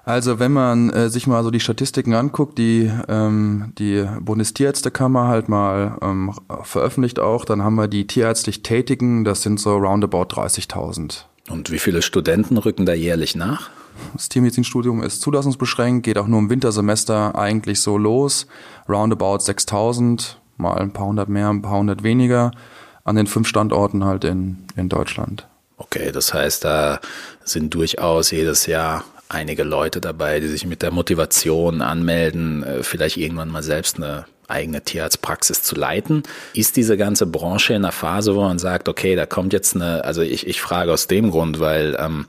Also 0.05 0.37
wenn 0.37 0.53
man 0.53 0.91
äh, 0.91 1.09
sich 1.09 1.25
mal 1.25 1.43
so 1.43 1.49
die 1.49 1.59
Statistiken 1.59 2.13
anguckt, 2.13 2.59
die 2.59 2.91
ähm, 3.07 3.73
die 3.79 4.05
Bundestierärztekammer 4.21 5.27
halt 5.27 5.49
mal 5.49 5.97
ähm, 6.01 6.31
veröffentlicht 6.61 7.19
auch, 7.19 7.43
dann 7.43 7.63
haben 7.63 7.75
wir 7.75 7.87
die 7.87 8.05
tierärztlich 8.05 8.61
Tätigen, 8.61 9.23
das 9.23 9.41
sind 9.41 9.59
so 9.59 9.75
roundabout 9.75 10.27
30.000. 10.27 11.23
Und 11.49 11.71
wie 11.71 11.79
viele 11.79 12.03
Studenten 12.03 12.57
rücken 12.57 12.85
da 12.85 12.93
jährlich 12.93 13.35
nach? 13.35 13.71
Das 14.13 14.29
Tiermedizinstudium 14.29 15.01
ist 15.01 15.21
zulassungsbeschränkt, 15.21 16.05
geht 16.05 16.19
auch 16.19 16.27
nur 16.27 16.39
im 16.39 16.49
Wintersemester 16.51 17.35
eigentlich 17.35 17.81
so 17.81 17.97
los. 17.97 18.45
Roundabout 18.87 19.39
6000, 19.39 20.39
mal 20.57 20.77
ein 20.77 20.91
paar 20.91 21.07
hundert 21.07 21.29
mehr, 21.29 21.49
ein 21.49 21.61
paar 21.61 21.79
hundert 21.79 22.03
weniger, 22.03 22.51
an 23.05 23.15
den 23.15 23.27
fünf 23.27 23.47
Standorten 23.47 24.03
halt 24.03 24.25
in, 24.25 24.65
in 24.75 24.89
Deutschland. 24.89 25.47
Okay, 25.77 26.11
das 26.11 26.33
heißt, 26.33 26.65
da 26.65 26.99
sind 27.43 27.73
durchaus 27.73 28.31
jedes 28.31 28.65
Jahr 28.65 29.05
einige 29.29 29.63
Leute 29.63 30.01
dabei, 30.01 30.39
die 30.39 30.47
sich 30.47 30.65
mit 30.65 30.81
der 30.81 30.91
Motivation 30.91 31.81
anmelden, 31.81 32.63
äh, 32.63 32.83
vielleicht 32.83 33.17
irgendwann 33.17 33.49
mal 33.49 33.63
selbst 33.63 33.97
eine 33.97 34.25
eigene 34.47 34.81
Tierarztpraxis 34.83 35.63
zu 35.63 35.75
leiten. 35.75 36.23
Ist 36.53 36.77
diese 36.77 36.97
ganze 36.97 37.25
Branche 37.25 37.73
in 37.73 37.83
einer 37.83 37.91
Phase, 37.91 38.35
wo 38.35 38.41
man 38.41 38.59
sagt, 38.59 38.87
okay, 38.87 39.15
da 39.15 39.25
kommt 39.25 39.53
jetzt 39.53 39.75
eine, 39.75 40.03
also 40.03 40.21
ich, 40.21 40.45
ich 40.47 40.61
frage 40.61 40.91
aus 40.91 41.07
dem 41.07 41.31
Grund, 41.31 41.59
weil 41.59 41.97
ähm, 41.99 42.27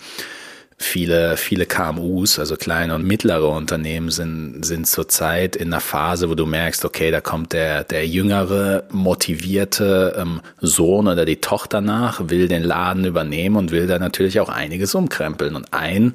viele, 0.78 1.36
viele 1.36 1.64
KMUs, 1.64 2.38
also 2.38 2.56
kleine 2.56 2.94
und 2.94 3.04
mittlere 3.04 3.48
Unternehmen 3.48 4.10
sind, 4.10 4.62
sind 4.62 4.86
zurzeit 4.86 5.56
in 5.56 5.68
einer 5.68 5.80
Phase, 5.80 6.28
wo 6.28 6.34
du 6.34 6.44
merkst, 6.44 6.84
okay, 6.84 7.10
da 7.10 7.20
kommt 7.20 7.54
der, 7.54 7.84
der 7.84 8.06
jüngere, 8.06 8.84
motivierte 8.90 10.14
ähm, 10.18 10.42
Sohn 10.60 11.08
oder 11.08 11.24
die 11.24 11.40
Tochter 11.40 11.80
nach, 11.80 12.28
will 12.28 12.48
den 12.48 12.62
Laden 12.62 13.06
übernehmen 13.06 13.56
und 13.56 13.70
will 13.70 13.86
da 13.86 13.98
natürlich 13.98 14.38
auch 14.38 14.50
einiges 14.50 14.94
umkrempeln. 14.94 15.56
Und 15.56 15.72
ein 15.72 16.12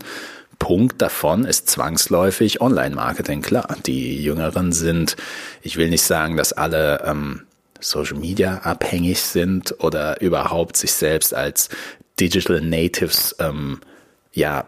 Punkt 0.59 1.01
davon 1.01 1.43
ist 1.43 1.67
zwangsläufig 1.67 2.61
Online-Marketing. 2.61 3.41
Klar, 3.41 3.77
die 3.87 4.23
Jüngeren 4.23 4.73
sind, 4.73 5.15
ich 5.63 5.77
will 5.77 5.89
nicht 5.89 6.03
sagen, 6.03 6.37
dass 6.37 6.53
alle 6.53 7.01
ähm, 7.03 7.41
Social 7.79 8.17
Media 8.17 8.59
abhängig 8.59 9.21
sind 9.21 9.73
oder 9.79 10.21
überhaupt 10.21 10.77
sich 10.77 10.93
selbst 10.93 11.33
als 11.33 11.69
Digital 12.19 12.61
Natives 12.61 13.35
ähm, 13.39 13.79
ja 14.33 14.65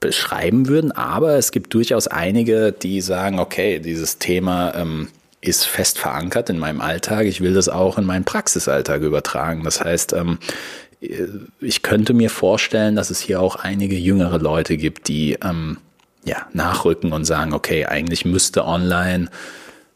beschreiben 0.00 0.68
würden, 0.68 0.92
aber 0.92 1.34
es 1.36 1.52
gibt 1.52 1.74
durchaus 1.74 2.06
einige, 2.06 2.72
die 2.72 3.00
sagen, 3.02 3.38
okay, 3.38 3.80
dieses 3.80 4.18
Thema 4.18 4.74
ähm, 4.74 5.08
ist 5.42 5.64
fest 5.64 5.98
verankert 5.98 6.50
in 6.50 6.58
meinem 6.58 6.80
Alltag. 6.80 7.26
Ich 7.26 7.40
will 7.40 7.54
das 7.54 7.68
auch 7.68 7.98
in 7.98 8.04
meinen 8.04 8.24
Praxisalltag 8.24 9.02
übertragen. 9.02 9.62
Das 9.64 9.82
heißt, 9.82 10.14
ähm, 10.14 10.38
ich 11.60 11.82
könnte 11.82 12.12
mir 12.12 12.30
vorstellen, 12.30 12.96
dass 12.96 13.10
es 13.10 13.20
hier 13.20 13.40
auch 13.40 13.56
einige 13.56 13.96
jüngere 13.96 14.38
Leute 14.38 14.76
gibt, 14.76 15.08
die 15.08 15.38
ähm, 15.42 15.78
ja, 16.24 16.46
nachrücken 16.52 17.12
und 17.12 17.24
sagen, 17.24 17.54
okay, 17.54 17.86
eigentlich 17.86 18.24
müsste 18.24 18.66
online 18.66 19.30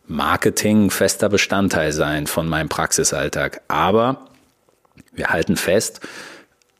Marketing 0.06 0.90
fester 0.90 1.28
Bestandteil 1.28 1.92
sein 1.92 2.26
von 2.26 2.49
meinem 2.49 2.68
Praxisalltag. 2.68 3.61
Aber 3.68 4.28
wir 5.12 5.28
halten 5.28 5.56
fest, 5.56 6.00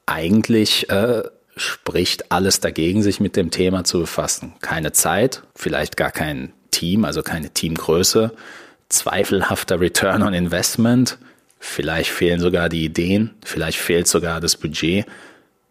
eigentlich 0.07 0.91
äh, 0.91 1.23
spricht 1.57 2.33
alles 2.33 2.61
dagegen, 2.61 3.03
sich 3.03 3.21
mit 3.21 3.37
dem 3.37 3.51
Thema 3.51 3.85
zu 3.85 4.01
befassen. 4.01 4.55
Keine 4.61 4.93
Zeit, 4.93 5.43
vielleicht 5.55 5.97
gar 5.97 6.11
kein 6.11 6.53
Team, 6.71 7.05
also 7.05 7.23
keine 7.23 7.51
Teamgröße, 7.51 8.33
zweifelhafter 8.89 9.81
Return 9.81 10.23
on 10.23 10.35
Investment, 10.35 11.19
Vielleicht 11.67 12.11
fehlen 12.11 12.41
sogar 12.41 12.69
die 12.69 12.85
Ideen, 12.85 13.31
vielleicht 13.43 13.79
fehlt 13.79 14.07
sogar 14.07 14.39
das 14.39 14.55
Budget. 14.55 15.07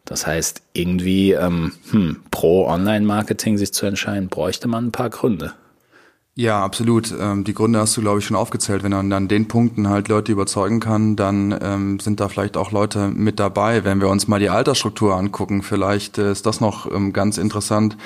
Das 0.05 0.25
heißt, 0.25 0.63
irgendwie 0.73 1.33
ähm, 1.33 1.73
hm, 1.91 2.23
pro 2.31 2.65
Online-Marketing 2.65 3.59
sich 3.59 3.73
zu 3.73 3.85
entscheiden, 3.85 4.27
bräuchte 4.27 4.67
man 4.67 4.87
ein 4.87 4.91
paar 4.91 5.11
Gründe. 5.11 5.53
Ja, 6.35 6.63
absolut. 6.63 7.13
Ähm, 7.19 7.43
die 7.43 7.53
Gründe 7.53 7.77
hast 7.79 7.95
du, 7.95 8.01
glaube 8.01 8.17
ich, 8.17 8.25
schon 8.25 8.35
aufgezählt. 8.35 8.81
Wenn 8.81 8.91
man 8.91 9.13
an 9.13 9.27
den 9.27 9.47
Punkten 9.47 9.87
halt 9.89 10.07
Leute 10.07 10.31
überzeugen 10.31 10.79
kann, 10.79 11.15
dann 11.15 11.55
ähm, 11.61 11.99
sind 11.99 12.19
da 12.19 12.27
vielleicht 12.27 12.57
auch 12.57 12.71
Leute 12.71 13.09
mit 13.09 13.39
dabei. 13.39 13.83
Wenn 13.83 14.01
wir 14.01 14.09
uns 14.09 14.27
mal 14.27 14.39
die 14.39 14.49
Altersstruktur 14.49 15.15
angucken, 15.15 15.61
vielleicht 15.61 16.17
äh, 16.17 16.31
ist 16.31 16.47
das 16.47 16.59
noch 16.59 16.91
ähm, 16.91 17.13
ganz 17.13 17.37
interessant. 17.37 17.97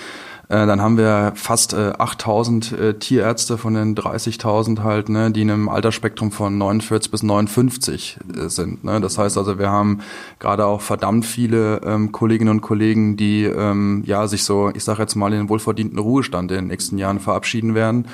Äh, 0.49 0.65
dann 0.65 0.81
haben 0.81 0.97
wir 0.97 1.33
fast 1.35 1.73
äh, 1.73 1.91
8000 1.97 2.71
äh, 2.71 2.93
Tierärzte 2.93 3.57
von 3.57 3.73
den 3.73 3.95
30.000 3.95 4.81
halt, 4.81 5.09
ne, 5.09 5.29
die 5.29 5.41
in 5.41 5.51
einem 5.51 5.67
Altersspektrum 5.67 6.31
von 6.31 6.57
49 6.57 7.11
bis 7.11 7.21
59 7.21 8.17
äh, 8.33 8.47
sind. 8.47 8.83
Ne? 8.85 9.01
Das 9.01 9.17
heißt 9.17 9.37
also, 9.37 9.59
wir 9.59 9.69
haben 9.69 9.99
gerade 10.39 10.65
auch 10.65 10.79
verdammt 10.79 11.25
viele 11.25 11.81
ähm, 11.83 12.13
Kolleginnen 12.13 12.51
und 12.51 12.61
Kollegen, 12.61 13.17
die 13.17 13.43
ähm, 13.43 14.03
ja 14.05 14.27
sich 14.27 14.45
so, 14.45 14.71
ich 14.73 14.85
sage 14.85 15.01
jetzt 15.01 15.15
mal, 15.15 15.33
in 15.33 15.39
den 15.39 15.49
wohlverdienten 15.49 15.99
Ruhestand 15.99 16.51
in 16.51 16.57
den 16.57 16.67
nächsten 16.67 16.97
Jahren 16.97 17.19
verabschieden 17.19 17.75
werden. 17.75 18.07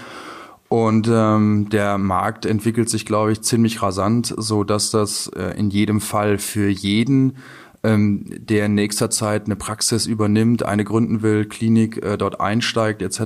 Und 0.69 1.07
ähm, 1.07 1.67
der 1.69 1.99
Markt 1.99 2.47
entwickelt 2.47 2.89
sich, 2.89 3.05
glaube 3.05 3.31
ich, 3.31 3.43
ziemlich 3.43 3.83
rasant, 3.83 4.33
so 4.35 4.63
dass 4.63 4.89
das 4.89 5.27
äh, 5.27 5.55
in 5.55 5.69
jedem 5.69 6.01
Fall 6.01 6.39
für 6.39 6.67
jeden 6.67 7.37
ähm, 7.83 8.23
der 8.29 8.67
in 8.67 8.75
nächster 8.75 9.09
Zeit 9.09 9.45
eine 9.45 9.57
Praxis 9.57 10.05
übernimmt, 10.05 10.63
eine 10.63 10.85
gründen 10.85 11.21
will, 11.21 11.45
Klinik 11.45 12.03
äh, 12.03 12.17
dort 12.17 12.39
einsteigt 12.39 13.01
etc. 13.01 13.19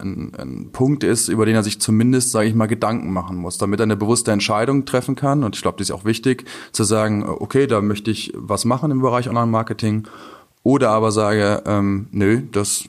Ein, 0.00 0.32
ein 0.38 0.68
Punkt 0.72 1.02
ist, 1.02 1.28
über 1.28 1.44
den 1.44 1.56
er 1.56 1.64
sich 1.64 1.80
zumindest, 1.80 2.30
sage 2.30 2.48
ich 2.48 2.54
mal, 2.54 2.66
Gedanken 2.66 3.12
machen 3.12 3.36
muss, 3.36 3.58
damit 3.58 3.80
er 3.80 3.84
eine 3.84 3.96
bewusste 3.96 4.30
Entscheidung 4.30 4.84
treffen 4.84 5.16
kann. 5.16 5.42
Und 5.42 5.56
ich 5.56 5.62
glaube, 5.62 5.78
das 5.78 5.88
ist 5.88 5.94
auch 5.94 6.04
wichtig, 6.04 6.44
zu 6.70 6.84
sagen, 6.84 7.24
okay, 7.24 7.66
da 7.66 7.80
möchte 7.80 8.12
ich 8.12 8.32
was 8.36 8.64
machen 8.64 8.92
im 8.92 9.00
Bereich 9.00 9.28
Online-Marketing. 9.28 10.06
Oder 10.62 10.90
aber 10.90 11.10
sage, 11.10 11.62
ähm, 11.66 12.06
nö, 12.12 12.42
das 12.52 12.88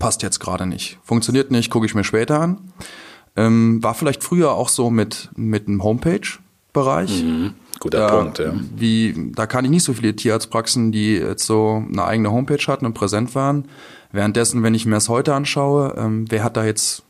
passt 0.00 0.22
jetzt 0.22 0.40
gerade 0.40 0.66
nicht. 0.66 0.98
Funktioniert 1.04 1.52
nicht, 1.52 1.70
gucke 1.70 1.86
ich 1.86 1.94
mir 1.94 2.04
später 2.04 2.40
an. 2.40 2.58
Ähm, 3.36 3.82
war 3.82 3.94
vielleicht 3.94 4.24
früher 4.24 4.52
auch 4.52 4.68
so 4.68 4.90
mit, 4.90 5.30
mit 5.36 5.68
einem 5.68 5.82
Homepage-Bereich. 5.82 7.22
Mhm. 7.22 7.54
Guter 7.84 7.98
da, 7.98 8.16
Punkt, 8.16 8.38
ja. 8.38 8.54
Wie, 8.74 9.30
da 9.34 9.46
kann 9.46 9.66
ich 9.66 9.70
nicht 9.70 9.84
so 9.84 9.92
viele 9.92 10.16
Tierarztpraxen, 10.16 10.90
die 10.90 11.16
jetzt 11.16 11.44
so 11.44 11.84
eine 11.86 12.02
eigene 12.02 12.32
Homepage 12.32 12.66
hatten 12.66 12.86
und 12.86 12.94
präsent 12.94 13.34
waren. 13.34 13.68
Währenddessen, 14.10 14.62
wenn 14.62 14.72
ich 14.72 14.86
mir 14.86 14.94
das 14.94 15.10
heute 15.10 15.34
anschaue, 15.34 15.94
ähm, 15.98 16.24
wer 16.30 16.42
hat 16.42 16.56
da 16.56 16.64
jetzt 16.64 17.02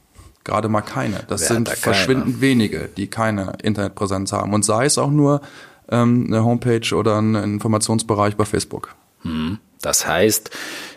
gerade 0.42 0.68
mal 0.68 0.80
keine? 0.80 1.20
Das 1.28 1.42
wer 1.42 1.48
sind 1.48 1.68
da 1.68 1.74
verschwindend 1.76 2.40
wenige, 2.40 2.88
die 2.96 3.06
keine 3.06 3.52
Internetpräsenz 3.62 4.32
haben. 4.32 4.52
Und 4.52 4.64
sei 4.64 4.86
es 4.86 4.98
auch 4.98 5.12
nur 5.12 5.42
ähm, 5.90 6.24
eine 6.26 6.44
Homepage 6.44 6.92
oder 6.92 7.20
ein 7.20 7.36
Informationsbereich 7.36 8.34
bei 8.34 8.44
Facebook. 8.44 8.96
Hm. 9.22 9.58
Das 9.80 10.08
heißt, 10.08 10.50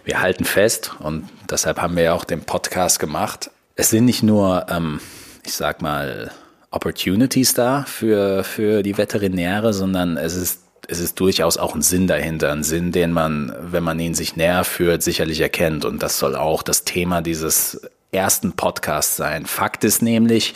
wir 0.06 0.22
halten 0.22 0.46
fest, 0.46 0.96
und 1.02 1.30
deshalb 1.52 1.80
haben 1.80 1.96
wir 1.96 2.04
ja 2.04 2.14
auch 2.14 2.26
den 2.26 2.42
Podcast 2.42 3.00
gemacht, 3.00 3.52
es 3.76 3.92
sind 3.92 4.06
nicht 4.06 4.24
nur, 4.24 4.66
ähm, 4.70 5.00
ich 5.44 5.54
sag 5.54 5.84
mal, 5.84 6.32
Opportunities 6.72 7.54
da 7.54 7.84
für, 7.84 8.44
für 8.44 8.84
die 8.84 8.98
Veterinäre, 8.98 9.74
sondern 9.74 10.18
es 10.18 10.36
ist, 10.36 10.62
es 10.88 11.00
ist 11.00 11.20
durchaus 11.20 11.58
auch 11.58 11.76
ein 11.76 11.82
Sinn 11.82 12.08
dahinter, 12.08 12.52
ein 12.52 12.64
Sinn, 12.64 12.92
den 12.92 13.12
man, 13.12 13.56
wenn 13.60 13.84
man 13.84 14.00
ihn 14.00 14.14
sich 14.14 14.36
näher 14.36 14.64
führt, 14.64 15.04
sicherlich 15.04 15.40
erkennt. 15.42 15.86
Und 15.86 16.04
das 16.04 16.20
soll 16.20 16.36
auch 16.36 16.64
das 16.64 16.84
Thema 16.84 17.22
dieses 17.22 17.82
ersten 18.12 18.54
Podcasts 18.54 19.16
sein. 19.16 19.46
Fakt 19.46 19.84
ist 19.84 20.02
nämlich, 20.02 20.56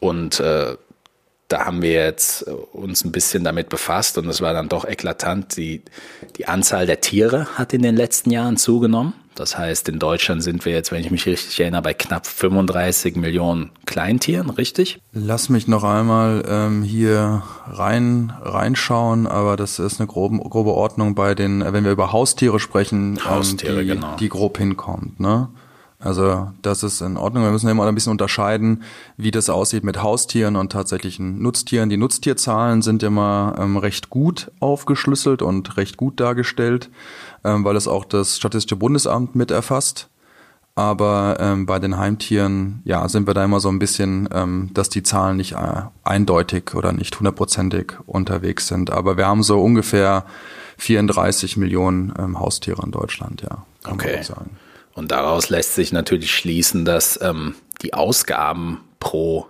und 0.00 0.40
äh, 0.40 0.76
da 1.48 1.66
haben 1.66 1.82
wir 1.82 1.92
jetzt 1.92 2.44
uns 2.44 3.04
ein 3.04 3.12
bisschen 3.12 3.42
damit 3.42 3.68
befasst 3.68 4.18
und 4.18 4.28
es 4.28 4.40
war 4.40 4.54
dann 4.54 4.68
doch 4.68 4.84
eklatant, 4.84 5.56
die, 5.56 5.82
die 6.36 6.46
Anzahl 6.46 6.86
der 6.86 7.00
Tiere 7.00 7.46
hat 7.58 7.72
in 7.72 7.82
den 7.82 7.96
letzten 7.96 8.30
Jahren 8.30 8.56
zugenommen. 8.56 9.14
Das 9.40 9.56
heißt, 9.56 9.88
in 9.88 9.98
Deutschland 9.98 10.42
sind 10.42 10.66
wir 10.66 10.74
jetzt, 10.74 10.92
wenn 10.92 11.00
ich 11.00 11.10
mich 11.10 11.24
richtig 11.24 11.58
erinnere, 11.58 11.80
bei 11.80 11.94
knapp 11.94 12.26
35 12.26 13.16
Millionen 13.16 13.70
Kleintieren, 13.86 14.50
richtig? 14.50 15.00
Lass 15.14 15.48
mich 15.48 15.66
noch 15.66 15.82
einmal 15.82 16.44
ähm, 16.46 16.82
hier 16.82 17.42
rein 17.66 18.34
reinschauen, 18.42 19.26
aber 19.26 19.56
das 19.56 19.78
ist 19.78 19.98
eine 19.98 20.08
grobe, 20.08 20.36
grobe 20.40 20.74
Ordnung 20.74 21.14
bei 21.14 21.34
den, 21.34 21.64
wenn 21.72 21.84
wir 21.84 21.90
über 21.90 22.12
Haustiere 22.12 22.60
sprechen, 22.60 23.18
Haustiere, 23.24 23.80
ähm, 23.80 23.88
die, 23.88 23.94
genau. 23.94 24.16
die 24.16 24.28
grob 24.28 24.58
hinkommt. 24.58 25.20
Ne? 25.20 25.48
Also 26.00 26.50
das 26.62 26.82
ist 26.82 27.02
in 27.02 27.16
Ordnung. 27.16 27.44
Wir 27.44 27.50
müssen 27.50 27.68
immer 27.68 27.86
ein 27.86 27.94
bisschen 27.94 28.12
unterscheiden, 28.12 28.82
wie 29.16 29.30
das 29.30 29.50
aussieht 29.50 29.84
mit 29.84 30.02
Haustieren 30.02 30.56
und 30.56 30.72
tatsächlichen 30.72 31.42
Nutztieren. 31.42 31.90
Die 31.90 31.98
Nutztierzahlen 31.98 32.82
sind 32.82 33.02
immer 33.02 33.54
ähm, 33.58 33.76
recht 33.76 34.10
gut 34.10 34.50
aufgeschlüsselt 34.60 35.42
und 35.42 35.76
recht 35.76 35.96
gut 35.98 36.18
dargestellt 36.18 36.90
ähm, 37.44 37.64
weil 37.64 37.76
es 37.76 37.88
auch 37.88 38.04
das 38.04 38.36
Statistische 38.36 38.76
Bundesamt 38.76 39.34
mit 39.34 39.50
erfasst. 39.50 40.08
Aber 40.76 41.36
ähm, 41.40 41.66
bei 41.66 41.78
den 41.78 41.98
Heimtieren, 41.98 42.80
ja, 42.84 43.08
sind 43.08 43.26
wir 43.26 43.34
da 43.34 43.44
immer 43.44 43.60
so 43.60 43.68
ein 43.68 43.78
bisschen, 43.78 44.28
ähm, 44.32 44.70
dass 44.72 44.88
die 44.88 45.02
Zahlen 45.02 45.36
nicht 45.36 45.52
äh, 45.52 45.82
eindeutig 46.04 46.74
oder 46.74 46.92
nicht 46.92 47.18
hundertprozentig 47.18 47.94
unterwegs 48.06 48.68
sind. 48.68 48.90
Aber 48.90 49.16
wir 49.16 49.26
haben 49.26 49.42
so 49.42 49.60
ungefähr 49.60 50.24
34 50.78 51.56
Millionen 51.56 52.14
ähm, 52.18 52.38
Haustiere 52.38 52.82
in 52.84 52.92
Deutschland, 52.92 53.42
ja. 53.42 53.64
okay. 53.84 54.20
Und 55.00 55.12
daraus 55.12 55.48
lässt 55.48 55.76
sich 55.76 55.92
natürlich 55.92 56.30
schließen, 56.30 56.84
dass 56.84 57.18
ähm, 57.22 57.54
die 57.80 57.94
Ausgaben 57.94 58.82
pro, 58.98 59.46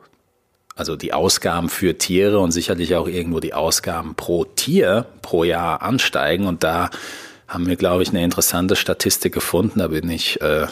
also 0.76 0.94
die 0.94 1.12
Ausgaben 1.12 1.68
für 1.68 1.98
Tiere 1.98 2.38
und 2.38 2.52
sicherlich 2.52 2.94
auch 2.94 3.08
irgendwo 3.08 3.40
die 3.40 3.52
Ausgaben 3.52 4.14
pro 4.14 4.44
Tier 4.44 5.06
pro 5.22 5.42
Jahr 5.42 5.82
ansteigen. 5.82 6.46
Und 6.46 6.62
da 6.62 6.88
haben 7.48 7.66
wir, 7.66 7.74
glaube 7.74 8.04
ich, 8.04 8.10
eine 8.10 8.22
interessante 8.22 8.76
Statistik 8.76 9.34
gefunden. 9.34 9.80
Da 9.80 9.88
bin 9.88 10.08
ich 10.08 10.40
äh, 10.40 10.68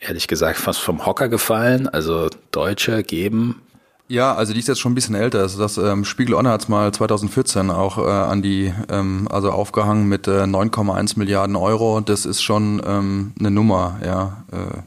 ehrlich 0.00 0.26
gesagt 0.26 0.58
fast 0.58 0.80
vom 0.80 1.06
Hocker 1.06 1.28
gefallen. 1.28 1.86
Also 1.86 2.28
Deutsche 2.50 3.04
geben 3.04 3.62
ja, 4.08 4.34
also 4.34 4.54
die 4.54 4.58
ist 4.58 4.68
jetzt 4.68 4.80
schon 4.80 4.92
ein 4.92 4.94
bisschen 4.94 5.14
älter. 5.14 5.40
Also 5.40 5.58
das 5.58 5.76
ähm, 5.76 6.04
Spiegel 6.04 6.34
Online 6.34 6.54
hat 6.54 6.62
es 6.62 6.68
mal 6.68 6.92
2014 6.92 7.70
auch 7.70 7.98
äh, 7.98 8.10
an 8.10 8.42
die, 8.42 8.72
ähm, 8.88 9.28
also 9.30 9.50
aufgehangen 9.50 10.08
mit 10.08 10.26
äh, 10.26 10.42
9,1 10.44 11.18
Milliarden 11.18 11.56
Euro. 11.56 12.00
Das 12.00 12.24
ist 12.24 12.42
schon 12.42 12.82
ähm, 12.86 13.32
eine 13.38 13.50
Nummer, 13.50 13.98
ja, 14.04 14.44
äh, 14.50 14.78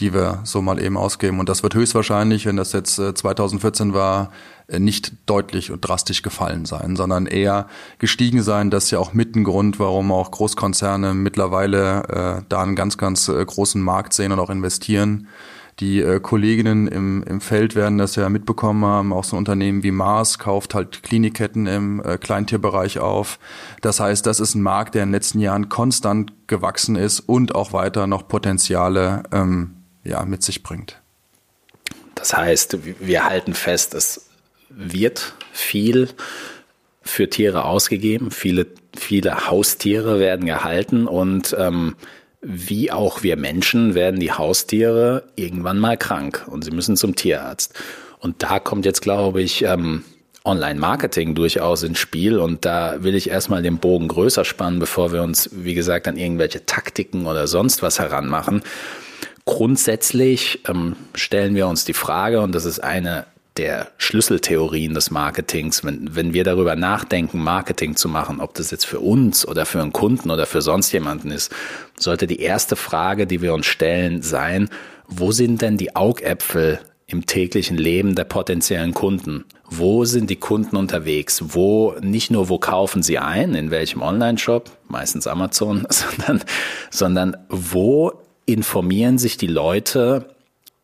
die 0.00 0.12
wir 0.12 0.40
so 0.42 0.62
mal 0.62 0.82
eben 0.82 0.96
ausgeben. 0.96 1.38
Und 1.38 1.48
das 1.48 1.62
wird 1.62 1.74
höchstwahrscheinlich, 1.74 2.46
wenn 2.46 2.56
das 2.56 2.72
jetzt 2.72 2.98
äh, 2.98 3.14
2014 3.14 3.94
war, 3.94 4.32
äh, 4.66 4.80
nicht 4.80 5.12
deutlich 5.26 5.70
und 5.70 5.82
drastisch 5.82 6.22
gefallen 6.22 6.64
sein, 6.64 6.96
sondern 6.96 7.26
eher 7.26 7.68
gestiegen 8.00 8.42
sein. 8.42 8.70
Das 8.70 8.84
ist 8.84 8.90
ja 8.90 8.98
auch 8.98 9.12
mit 9.12 9.36
ein 9.36 9.44
Grund, 9.44 9.78
warum 9.78 10.10
auch 10.10 10.30
Großkonzerne 10.32 11.14
mittlerweile 11.14 12.40
äh, 12.40 12.42
da 12.48 12.62
einen 12.62 12.74
ganz, 12.74 12.98
ganz 12.98 13.28
äh, 13.28 13.44
großen 13.44 13.80
Markt 13.80 14.12
sehen 14.12 14.32
und 14.32 14.40
auch 14.40 14.50
investieren. 14.50 15.28
Die 15.80 16.02
äh, 16.02 16.20
Kolleginnen 16.20 16.86
im, 16.88 17.22
im 17.22 17.40
Feld 17.40 17.74
werden 17.74 17.96
das 17.96 18.14
ja 18.14 18.28
mitbekommen 18.28 18.84
haben. 18.84 19.14
Auch 19.14 19.24
so 19.24 19.36
Unternehmen 19.36 19.82
wie 19.82 19.90
Mars 19.90 20.38
kauft 20.38 20.74
halt 20.74 21.02
Klinikketten 21.02 21.66
im 21.66 22.02
äh, 22.04 22.18
Kleintierbereich 22.18 22.98
auf. 22.98 23.38
Das 23.80 23.98
heißt, 23.98 24.26
das 24.26 24.40
ist 24.40 24.54
ein 24.54 24.62
Markt, 24.62 24.94
der 24.94 25.04
in 25.04 25.08
den 25.08 25.14
letzten 25.14 25.40
Jahren 25.40 25.70
konstant 25.70 26.34
gewachsen 26.48 26.96
ist 26.96 27.20
und 27.20 27.54
auch 27.54 27.72
weiter 27.72 28.06
noch 28.06 28.28
Potenziale 28.28 29.22
ähm, 29.32 29.74
ja, 30.04 30.22
mit 30.26 30.42
sich 30.42 30.62
bringt. 30.62 31.00
Das 32.14 32.36
heißt, 32.36 32.78
wir 33.00 33.24
halten 33.24 33.54
fest, 33.54 33.94
es 33.94 34.28
wird 34.68 35.32
viel 35.52 36.10
für 37.00 37.30
Tiere 37.30 37.64
ausgegeben. 37.64 38.30
Viele, 38.30 38.66
viele 38.94 39.48
Haustiere 39.48 40.20
werden 40.20 40.44
gehalten 40.44 41.06
und 41.06 41.56
ähm, 41.58 41.96
wie 42.42 42.90
auch 42.90 43.22
wir 43.22 43.36
Menschen 43.36 43.94
werden 43.94 44.20
die 44.20 44.32
Haustiere 44.32 45.24
irgendwann 45.36 45.78
mal 45.78 45.96
krank 45.96 46.46
und 46.48 46.64
sie 46.64 46.70
müssen 46.70 46.96
zum 46.96 47.14
Tierarzt. 47.14 47.74
Und 48.18 48.42
da 48.42 48.58
kommt 48.58 48.84
jetzt, 48.84 49.02
glaube 49.02 49.42
ich, 49.42 49.62
ähm, 49.64 50.04
Online-Marketing 50.44 51.34
durchaus 51.34 51.82
ins 51.82 51.98
Spiel 51.98 52.38
und 52.38 52.64
da 52.64 53.02
will 53.02 53.14
ich 53.14 53.28
erstmal 53.28 53.62
den 53.62 53.78
Bogen 53.78 54.08
größer 54.08 54.44
spannen, 54.44 54.78
bevor 54.78 55.12
wir 55.12 55.22
uns, 55.22 55.50
wie 55.52 55.74
gesagt, 55.74 56.08
an 56.08 56.16
irgendwelche 56.16 56.64
Taktiken 56.64 57.26
oder 57.26 57.46
sonst 57.46 57.82
was 57.82 57.98
heranmachen. 57.98 58.62
Grundsätzlich 59.44 60.60
ähm, 60.66 60.96
stellen 61.14 61.54
wir 61.54 61.66
uns 61.66 61.84
die 61.84 61.92
Frage, 61.92 62.40
und 62.40 62.54
das 62.54 62.64
ist 62.64 62.80
eine 62.80 63.26
der 63.56 63.88
Schlüsseltheorien 63.98 64.94
des 64.94 65.10
Marketings, 65.10 65.84
wenn, 65.84 66.14
wenn 66.14 66.32
wir 66.32 66.44
darüber 66.44 66.76
nachdenken, 66.76 67.42
Marketing 67.42 67.96
zu 67.96 68.08
machen, 68.08 68.40
ob 68.40 68.54
das 68.54 68.70
jetzt 68.70 68.86
für 68.86 69.00
uns 69.00 69.46
oder 69.46 69.66
für 69.66 69.80
einen 69.80 69.92
Kunden 69.92 70.30
oder 70.30 70.46
für 70.46 70.62
sonst 70.62 70.92
jemanden 70.92 71.30
ist, 71.30 71.52
sollte 71.98 72.26
die 72.26 72.40
erste 72.40 72.76
Frage, 72.76 73.26
die 73.26 73.42
wir 73.42 73.52
uns 73.52 73.66
stellen, 73.66 74.22
sein, 74.22 74.68
wo 75.08 75.32
sind 75.32 75.62
denn 75.62 75.76
die 75.76 75.96
Augäpfel 75.96 76.78
im 77.06 77.26
täglichen 77.26 77.76
Leben 77.76 78.14
der 78.14 78.24
potenziellen 78.24 78.94
Kunden? 78.94 79.44
Wo 79.68 80.04
sind 80.04 80.30
die 80.30 80.36
Kunden 80.36 80.76
unterwegs? 80.76 81.42
Wo, 81.48 81.94
nicht 82.00 82.30
nur, 82.30 82.48
wo 82.48 82.58
kaufen 82.58 83.02
sie 83.02 83.18
ein, 83.18 83.54
in 83.54 83.70
welchem 83.72 84.00
Online-Shop, 84.00 84.70
meistens 84.88 85.26
Amazon, 85.26 85.86
sondern, 85.90 86.44
sondern 86.90 87.36
wo 87.48 88.12
informieren 88.46 89.18
sich 89.18 89.36
die 89.36 89.48
Leute 89.48 90.34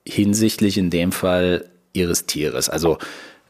hinsichtlich 0.07 0.79
in 0.79 0.91
dem 0.91 1.13
Fall 1.13 1.65
ihres 1.97 2.27
Tieres. 2.27 2.69
Also 2.69 2.99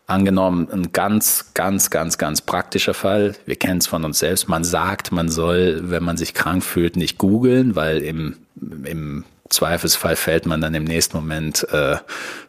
angenommen, 0.07 0.69
ein 0.73 0.93
ganz, 0.93 1.53
ganz, 1.55 1.91
ganz, 1.91 2.19
ganz 2.19 2.41
praktischer 2.41 2.95
Fall. 2.95 3.35
Wir 3.45 3.57
kennen 3.57 3.79
es 3.79 3.87
von 3.87 4.05
uns 4.05 4.21
selbst. 4.21 4.49
Man 4.49 4.65
sagt, 4.65 5.13
man 5.13 5.29
soll, 5.29 5.91
wenn 5.91 6.05
man 6.05 6.17
sich 6.17 6.33
krank 6.33 6.63
fühlt, 6.63 6.97
nicht 6.97 7.19
googeln, 7.19 7.75
weil 7.75 7.99
im, 8.03 8.37
im 8.85 9.25
Zweifelsfall 9.49 10.17
fällt 10.17 10.47
man 10.47 10.61
dann 10.61 10.75
im 10.75 10.85
nächsten 10.85 11.17
Moment 11.17 11.67
äh, 11.71 11.97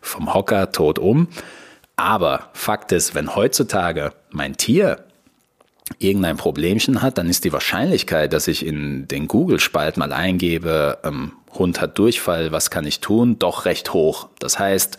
vom 0.02 0.34
Hocker 0.34 0.72
tot 0.72 1.00
um. 1.00 1.28
Aber 1.96 2.50
Fakt 2.54 2.92
ist, 2.92 3.16
wenn 3.16 3.36
heutzutage 3.36 4.14
mein 4.30 4.56
Tier 4.56 5.04
irgendein 6.00 6.38
Problemchen 6.38 7.02
hat, 7.02 7.18
dann 7.18 7.30
ist 7.30 7.44
die 7.44 7.54
Wahrscheinlichkeit, 7.54 8.34
dass 8.34 8.48
ich 8.48 8.66
in 8.66 9.08
den 9.08 9.28
Google-Spalt 9.28 9.98
mal 9.98 10.12
eingebe, 10.12 11.00
ähm, 11.04 11.32
Hund 11.54 11.82
hat 11.82 11.98
Durchfall, 11.98 12.52
was 12.52 12.70
kann 12.70 12.86
ich 12.86 13.00
tun, 13.00 13.40
doch 13.40 13.66
recht 13.66 13.94
hoch. 13.94 14.28
Das 14.40 14.60
heißt, 14.60 14.98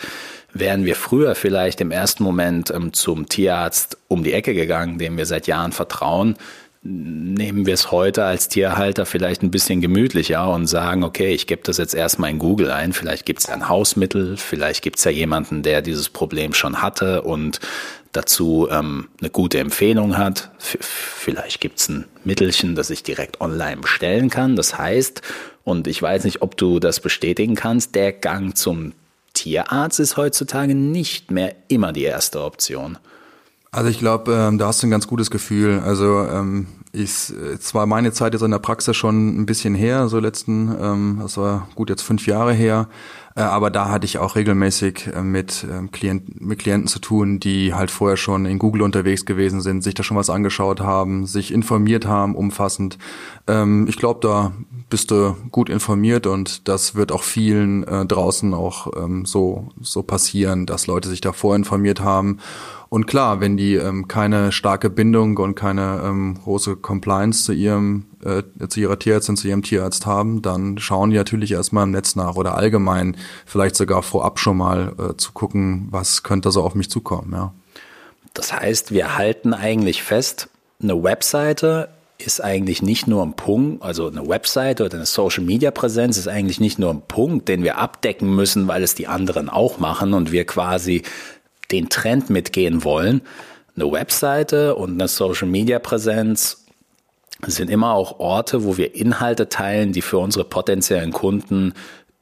wären 0.58 0.84
wir 0.84 0.96
früher 0.96 1.34
vielleicht 1.34 1.80
im 1.80 1.90
ersten 1.90 2.22
Moment 2.22 2.70
ähm, 2.70 2.92
zum 2.92 3.28
Tierarzt 3.28 3.98
um 4.08 4.24
die 4.24 4.32
Ecke 4.32 4.54
gegangen, 4.54 4.98
dem 4.98 5.16
wir 5.16 5.26
seit 5.26 5.46
Jahren 5.46 5.72
vertrauen, 5.72 6.36
nehmen 6.82 7.66
wir 7.66 7.74
es 7.74 7.90
heute 7.90 8.24
als 8.24 8.48
Tierhalter 8.48 9.04
vielleicht 9.04 9.42
ein 9.42 9.50
bisschen 9.50 9.80
gemütlicher 9.80 10.48
und 10.48 10.66
sagen, 10.66 11.02
okay, 11.02 11.34
ich 11.34 11.46
gebe 11.46 11.62
das 11.64 11.76
jetzt 11.76 11.94
erstmal 11.94 12.30
in 12.30 12.38
Google 12.38 12.70
ein, 12.70 12.92
vielleicht 12.92 13.26
gibt 13.26 13.40
es 13.40 13.48
ja 13.48 13.54
ein 13.54 13.68
Hausmittel, 13.68 14.36
vielleicht 14.36 14.82
gibt 14.82 14.98
es 14.98 15.04
ja 15.04 15.10
jemanden, 15.10 15.62
der 15.62 15.82
dieses 15.82 16.08
Problem 16.08 16.54
schon 16.54 16.80
hatte 16.80 17.22
und 17.22 17.60
dazu 18.12 18.68
ähm, 18.70 19.08
eine 19.20 19.30
gute 19.30 19.58
Empfehlung 19.58 20.16
hat. 20.16 20.50
F 20.58 20.78
vielleicht 20.80 21.60
gibt 21.60 21.78
es 21.78 21.88
ein 21.88 22.06
Mittelchen, 22.24 22.74
das 22.74 22.90
ich 22.90 23.02
direkt 23.02 23.40
online 23.40 23.78
bestellen 23.78 24.30
kann. 24.30 24.56
Das 24.56 24.78
heißt, 24.78 25.20
und 25.64 25.86
ich 25.86 26.00
weiß 26.00 26.24
nicht, 26.24 26.42
ob 26.42 26.56
du 26.56 26.78
das 26.78 27.00
bestätigen 27.00 27.54
kannst, 27.54 27.94
der 27.94 28.12
Gang 28.12 28.56
zum 28.56 28.94
Tierarzt 29.38 30.00
ist 30.00 30.16
heutzutage 30.16 30.74
nicht 30.74 31.30
mehr 31.30 31.54
immer 31.68 31.92
die 31.92 32.02
erste 32.02 32.42
Option. 32.42 32.98
Also 33.70 33.88
ich 33.88 33.98
glaube, 33.98 34.32
ähm, 34.32 34.58
da 34.58 34.66
hast 34.66 34.82
du 34.82 34.86
ein 34.86 34.90
ganz 34.90 35.06
gutes 35.06 35.30
Gefühl. 35.30 35.80
Also 35.84 36.26
ähm, 36.26 36.66
ich, 36.92 37.32
zwar 37.60 37.86
meine 37.86 38.12
Zeit 38.12 38.32
jetzt 38.32 38.42
in 38.42 38.50
der 38.50 38.58
Praxis 38.58 38.96
schon 38.96 39.40
ein 39.40 39.46
bisschen 39.46 39.74
her, 39.74 40.08
so 40.08 40.18
letzten, 40.18 40.74
ähm, 40.80 41.18
das 41.22 41.36
war 41.36 41.68
gut 41.74 41.90
jetzt 41.90 42.02
fünf 42.02 42.26
Jahre 42.26 42.52
her, 42.52 42.88
äh, 43.38 43.42
aber 43.42 43.70
da 43.70 43.88
hatte 43.88 44.04
ich 44.04 44.18
auch 44.18 44.34
regelmäßig 44.34 45.10
äh, 45.14 45.22
mit, 45.22 45.64
äh, 45.64 45.86
Klient, 45.88 46.40
mit 46.40 46.58
Klienten 46.58 46.88
zu 46.88 46.98
tun, 46.98 47.38
die 47.38 47.72
halt 47.72 47.92
vorher 47.92 48.16
schon 48.16 48.46
in 48.46 48.58
Google 48.58 48.82
unterwegs 48.82 49.26
gewesen 49.26 49.60
sind, 49.60 49.84
sich 49.84 49.94
da 49.94 50.02
schon 50.02 50.16
was 50.16 50.28
angeschaut 50.28 50.80
haben, 50.80 51.24
sich 51.24 51.52
informiert 51.52 52.04
haben, 52.04 52.34
umfassend. 52.34 52.98
Ähm, 53.46 53.86
ich 53.88 53.96
glaube, 53.96 54.18
da 54.22 54.52
bist 54.90 55.12
du 55.12 55.36
gut 55.52 55.70
informiert 55.70 56.26
und 56.26 56.66
das 56.66 56.96
wird 56.96 57.12
auch 57.12 57.22
vielen 57.22 57.84
äh, 57.84 58.04
draußen 58.06 58.52
auch 58.54 58.88
ähm, 58.96 59.24
so, 59.24 59.68
so 59.80 60.02
passieren, 60.02 60.66
dass 60.66 60.88
Leute 60.88 61.08
sich 61.08 61.20
da 61.20 61.32
vorinformiert 61.32 62.00
haben 62.00 62.38
und 62.90 63.06
klar, 63.06 63.40
wenn 63.40 63.56
die 63.56 63.74
ähm, 63.74 64.08
keine 64.08 64.50
starke 64.52 64.88
Bindung 64.88 65.36
und 65.36 65.54
keine 65.54 66.02
ähm, 66.04 66.38
große 66.42 66.76
Compliance 66.76 67.44
zu 67.44 67.52
ihrem 67.52 68.06
äh, 68.24 68.42
zu 68.68 68.80
ihrer 68.80 68.98
Tierärztin, 68.98 69.36
zu 69.36 69.48
ihrem 69.48 69.62
Tierarzt 69.62 70.06
haben, 70.06 70.42
dann 70.42 70.78
schauen 70.78 71.10
die 71.10 71.16
natürlich 71.16 71.52
erstmal 71.52 71.84
im 71.84 71.90
Netz 71.90 72.16
nach 72.16 72.36
oder 72.36 72.56
allgemein 72.56 73.16
vielleicht 73.46 73.76
sogar 73.76 74.02
vorab 74.02 74.38
schon 74.38 74.56
mal 74.56 74.94
äh, 74.98 75.16
zu 75.16 75.32
gucken, 75.32 75.88
was 75.90 76.22
könnte 76.22 76.50
so 76.50 76.62
auf 76.62 76.74
mich 76.74 76.90
zukommen, 76.90 77.32
ja. 77.32 77.52
Das 78.34 78.52
heißt, 78.52 78.92
wir 78.92 79.16
halten 79.16 79.52
eigentlich 79.52 80.02
fest, 80.02 80.48
eine 80.80 81.02
Webseite 81.02 81.88
ist 82.18 82.42
eigentlich 82.42 82.82
nicht 82.82 83.06
nur 83.06 83.24
ein 83.24 83.34
Punkt, 83.34 83.82
also 83.82 84.08
eine 84.08 84.26
Webseite 84.28 84.84
oder 84.84 84.96
eine 84.96 85.06
Social 85.06 85.44
Media 85.44 85.70
Präsenz 85.70 86.18
ist 86.18 86.26
eigentlich 86.26 86.58
nicht 86.58 86.78
nur 86.78 86.90
ein 86.90 87.02
Punkt, 87.06 87.48
den 87.48 87.62
wir 87.62 87.78
abdecken 87.78 88.34
müssen, 88.34 88.66
weil 88.66 88.82
es 88.82 88.96
die 88.96 89.06
anderen 89.06 89.48
auch 89.48 89.78
machen 89.78 90.14
und 90.14 90.32
wir 90.32 90.44
quasi 90.44 91.02
den 91.70 91.88
Trend 91.88 92.30
mitgehen 92.30 92.84
wollen. 92.84 93.22
Eine 93.76 93.90
Webseite 93.92 94.74
und 94.74 94.92
eine 94.92 95.08
Social 95.08 95.48
Media 95.48 95.78
Präsenz 95.78 96.64
sind 97.46 97.70
immer 97.70 97.92
auch 97.92 98.18
Orte, 98.18 98.64
wo 98.64 98.76
wir 98.76 98.94
Inhalte 98.94 99.48
teilen, 99.48 99.92
die 99.92 100.02
für 100.02 100.18
unsere 100.18 100.44
potenziellen 100.44 101.12
Kunden 101.12 101.74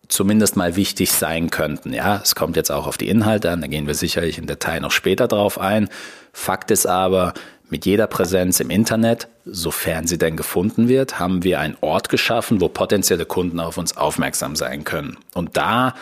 zumindest 0.09 0.56
mal 0.56 0.76
wichtig 0.76 1.11
sein 1.11 1.50
könnten. 1.50 1.92
Ja, 1.92 2.20
es 2.22 2.35
kommt 2.35 2.56
jetzt 2.56 2.70
auch 2.70 2.87
auf 2.87 2.98
die 2.98 3.09
Inhalte 3.09 3.50
an, 3.50 3.61
da 3.61 3.66
gehen 3.66 3.87
wir 3.87 3.94
sicherlich 3.94 4.38
im 4.38 4.46
Detail 4.46 4.80
noch 4.80 4.92
später 4.92 5.26
drauf 5.26 5.59
ein. 5.59 5.88
Fakt 6.32 6.70
ist 6.70 6.87
aber, 6.87 7.35
mit 7.68 7.85
jeder 7.85 8.06
Präsenz 8.06 8.61
im 8.61 8.70
Internet, 8.70 9.26
sofern 9.44 10.06
sie 10.06 10.18
denn 10.18 10.37
gefunden 10.37 10.88
wird, 10.88 11.18
haben 11.18 11.42
wir 11.42 11.59
einen 11.59 11.76
Ort 11.80 12.09
geschaffen, 12.09 12.61
wo 12.61 12.68
potenzielle 12.68 13.26
Kunden 13.26 13.59
auf 13.59 13.76
uns 13.76 13.96
aufmerksam 13.96 14.54
sein 14.54 14.85
können. 14.85 15.16
Und 15.35 15.56
da 15.56 15.94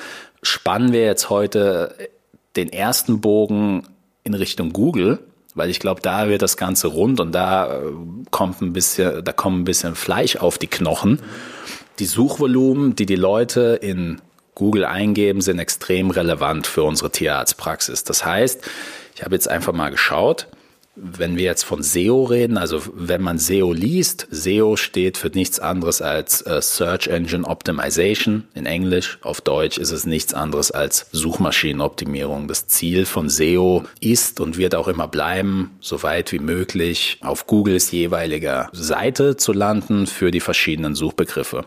spannen 0.43 0.93
wir 0.93 1.05
jetzt 1.05 1.31
heute 1.31 1.95
den 2.57 2.73
ersten 2.73 3.21
Bogen 3.21 3.87
in 4.23 4.35
Richtung 4.35 4.73
Google, 4.73 5.21
weil 5.55 5.71
ich 5.71 5.81
glaube, 5.81 6.01
da 6.01 6.29
wird 6.29 6.43
das 6.43 6.57
Ganze 6.57 6.89
rund 6.89 7.21
und 7.21 7.33
da 7.33 7.81
äh, 7.81 7.81
kommt 8.31 8.61
ein 8.61 8.73
bisschen, 8.73 9.25
da 9.25 9.33
kommen 9.33 9.61
ein 9.61 9.65
bisschen 9.65 9.95
Fleisch 9.95 10.37
auf 10.37 10.59
die 10.59 10.67
Knochen. 10.67 11.21
Die 11.99 12.07
Suchvolumen, 12.07 12.97
die 12.97 13.07
die 13.07 13.17
Leute 13.17 13.79
in 13.81 14.21
Google 14.55 14.85
eingeben, 14.85 15.41
sind 15.41 15.59
extrem 15.59 16.11
relevant 16.11 16.67
für 16.67 16.83
unsere 16.83 17.11
Tierarztpraxis. 17.11 18.05
Das 18.05 18.25
heißt, 18.25 18.63
ich 19.15 19.23
habe 19.23 19.35
jetzt 19.35 19.49
einfach 19.49 19.73
mal 19.73 19.91
geschaut, 19.91 20.49
wenn 20.97 21.37
wir 21.37 21.45
jetzt 21.45 21.65
von 21.65 21.83
SEO 21.83 22.25
reden, 22.25 22.57
also 22.57 22.81
wenn 22.95 23.21
man 23.21 23.39
SEO 23.39 23.73
liest, 23.73 24.29
SEO 24.31 24.77
steht 24.77 25.17
für 25.17 25.29
nichts 25.29 25.59
anderes 25.59 26.01
als 26.01 26.43
äh, 26.43 26.63
Search 26.63 27.09
Engine 27.09 27.47
Optimization 27.47 28.45
in 28.55 28.67
Englisch. 28.67 29.19
Auf 29.23 29.41
Deutsch 29.41 29.77
ist 29.79 29.91
es 29.91 30.07
nichts 30.07 30.35
anderes 30.35 30.71
als 30.71 31.07
Suchmaschinenoptimierung. 31.11 32.47
Das 32.47 32.69
Ziel 32.69 33.07
von 33.07 33.29
SEO 33.29 33.85
ist 34.01 34.41
und 34.41 34.57
wird 34.57 34.75
auch 34.75 34.87
immer 34.87 35.09
bleiben, 35.09 35.73
so 35.81 36.03
weit 36.05 36.31
wie 36.31 36.39
möglich 36.39 37.19
auf 37.23 37.47
Googles 37.47 37.91
jeweiliger 37.91 38.69
Seite 38.73 39.37
zu 39.37 39.53
landen 39.53 40.07
für 40.07 40.31
die 40.31 40.41
verschiedenen 40.41 40.95
Suchbegriffe. 40.95 41.67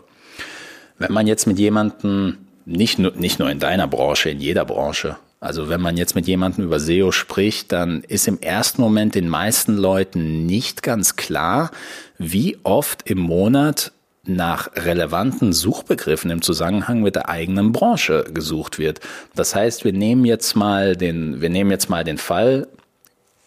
Wenn 0.98 1.12
man 1.12 1.26
jetzt 1.26 1.46
mit 1.46 1.58
jemandem 1.58 2.38
nicht 2.64 2.98
nur, 2.98 3.12
nicht 3.12 3.38
nur 3.38 3.50
in 3.50 3.60
deiner 3.60 3.88
Branche, 3.88 4.30
in 4.30 4.40
jeder 4.40 4.64
Branche, 4.64 5.16
also 5.40 5.68
wenn 5.68 5.80
man 5.80 5.96
jetzt 5.96 6.14
mit 6.14 6.26
jemandem 6.26 6.64
über 6.64 6.80
SEO 6.80 7.12
spricht, 7.12 7.72
dann 7.72 8.02
ist 8.02 8.26
im 8.26 8.40
ersten 8.40 8.82
Moment 8.82 9.14
den 9.14 9.28
meisten 9.28 9.76
Leuten 9.76 10.46
nicht 10.46 10.82
ganz 10.82 11.16
klar, 11.16 11.70
wie 12.18 12.58
oft 12.64 13.08
im 13.08 13.18
Monat 13.18 13.92
nach 14.24 14.70
relevanten 14.74 15.52
Suchbegriffen 15.52 16.30
im 16.30 16.42
Zusammenhang 16.42 17.02
mit 17.02 17.14
der 17.14 17.28
eigenen 17.28 17.72
Branche 17.72 18.24
gesucht 18.32 18.78
wird. 18.78 19.00
Das 19.34 19.54
heißt, 19.54 19.84
wir 19.84 19.92
nehmen 19.92 20.24
jetzt 20.24 20.54
mal 20.54 20.96
den, 20.96 21.40
wir 21.40 21.48
nehmen 21.48 21.70
jetzt 21.70 21.88
mal 21.88 22.04
den 22.04 22.18
Fall, 22.18 22.68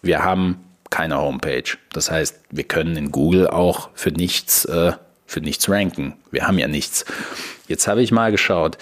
wir 0.02 0.24
haben 0.24 0.58
keine 0.90 1.18
Homepage. 1.18 1.76
Das 1.92 2.10
heißt, 2.10 2.40
wir 2.50 2.64
können 2.64 2.96
in 2.96 3.12
Google 3.12 3.46
auch 3.46 3.90
für 3.94 4.10
nichts, 4.10 4.64
äh, 4.64 4.92
für 5.26 5.40
nichts 5.40 5.68
ranken. 5.68 6.14
Wir 6.30 6.46
haben 6.46 6.58
ja 6.58 6.68
nichts. 6.68 7.04
Jetzt 7.68 7.86
habe 7.86 8.02
ich 8.02 8.10
mal 8.10 8.32
geschaut. 8.32 8.76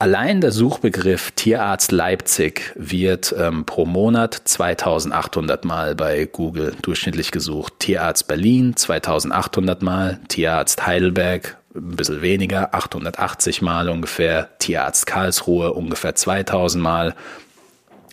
Allein 0.00 0.40
der 0.40 0.50
Suchbegriff 0.50 1.30
Tierarzt 1.32 1.92
Leipzig 1.92 2.72
wird 2.74 3.34
ähm, 3.38 3.66
pro 3.66 3.84
Monat 3.84 4.32
2800 4.32 5.66
Mal 5.66 5.94
bei 5.94 6.24
Google 6.24 6.74
durchschnittlich 6.80 7.32
gesucht. 7.32 7.74
Tierarzt 7.80 8.26
Berlin 8.26 8.74
2800 8.74 9.82
Mal, 9.82 10.18
Tierarzt 10.28 10.86
Heidelberg 10.86 11.58
ein 11.74 11.96
bisschen 11.96 12.22
weniger, 12.22 12.74
880 12.74 13.60
Mal 13.60 13.90
ungefähr, 13.90 14.48
Tierarzt 14.58 15.06
Karlsruhe 15.06 15.74
ungefähr 15.74 16.14
2000 16.14 16.82
Mal. 16.82 17.14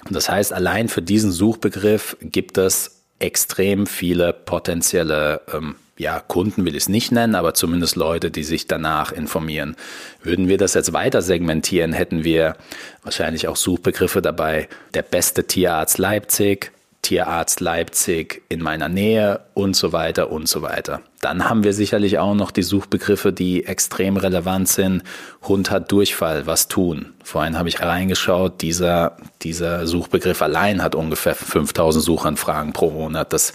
Das 0.10 0.28
heißt, 0.28 0.52
allein 0.52 0.90
für 0.90 1.02
diesen 1.02 1.32
Suchbegriff 1.32 2.18
gibt 2.20 2.58
es 2.58 3.06
extrem 3.20 3.88
viele 3.88 4.34
potenzielle 4.34 5.40
ähm, 5.54 5.78
ja, 5.98 6.20
Kunden 6.20 6.66
will 6.66 6.76
ich 6.76 6.84
es 6.84 6.90
nicht 6.90 7.12
nennen, 7.12 7.36
aber 7.36 7.54
zumindest 7.54 7.96
Leute, 7.96 8.32
die 8.32 8.44
sich 8.44 8.68
danach 8.68 9.12
informieren. 9.12 9.76
Würden 10.22 10.48
wir 10.48 10.58
das 10.58 10.76
jetzt 10.76 10.94
weiter 10.94 11.22
segmentieren, 11.22 11.94
hätten 11.94 12.24
wir 12.24 12.56
wahrscheinlich 13.04 13.48
auch 13.48 13.56
Suchbegriffe 13.56 14.22
dabei. 14.22 14.70
Der 14.94 15.02
beste 15.02 15.46
Tierarzt 15.46 15.98
Leipzig, 15.98 16.72
Tierarzt 17.08 17.62
Leipzig 17.62 18.42
in 18.50 18.62
meiner 18.62 18.90
Nähe 18.90 19.40
und 19.54 19.78
so 19.78 19.94
weiter 19.94 20.30
und 20.30 20.50
so 20.50 20.62
weiter. 20.62 21.00
Dann 21.22 21.48
haben 21.48 21.64
wir 21.64 21.72
sicherlich 21.72 22.20
auch 22.20 22.36
noch 22.36 22.52
die 22.52 22.64
Suchbegriffe, 22.64 23.32
die 23.32 23.64
extrem 23.64 24.18
relevant 24.18 24.68
sind. 24.68 25.04
Hund 25.42 25.72
hat 25.72 25.90
Durchfall, 25.90 26.48
was 26.48 26.68
tun? 26.68 27.14
Vorhin 27.24 27.58
habe 27.58 27.70
ich 27.70 27.82
reingeschaut, 27.82 28.62
dieser, 28.62 29.16
dieser 29.42 29.88
Suchbegriff 29.88 30.42
allein 30.42 30.84
hat 30.84 30.96
ungefähr 30.96 31.34
5000 31.34 32.04
Suchanfragen 32.04 32.74
pro 32.74 32.90
Monat. 32.90 33.32
Das 33.32 33.54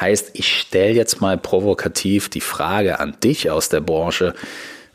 heißt, 0.00 0.30
ich 0.34 0.56
stelle 0.56 0.94
jetzt 0.94 1.20
mal 1.20 1.36
provokativ 1.36 2.28
die 2.28 2.40
Frage 2.40 3.00
an 3.00 3.16
dich 3.20 3.50
aus 3.50 3.68
der 3.68 3.80
Branche. 3.80 4.32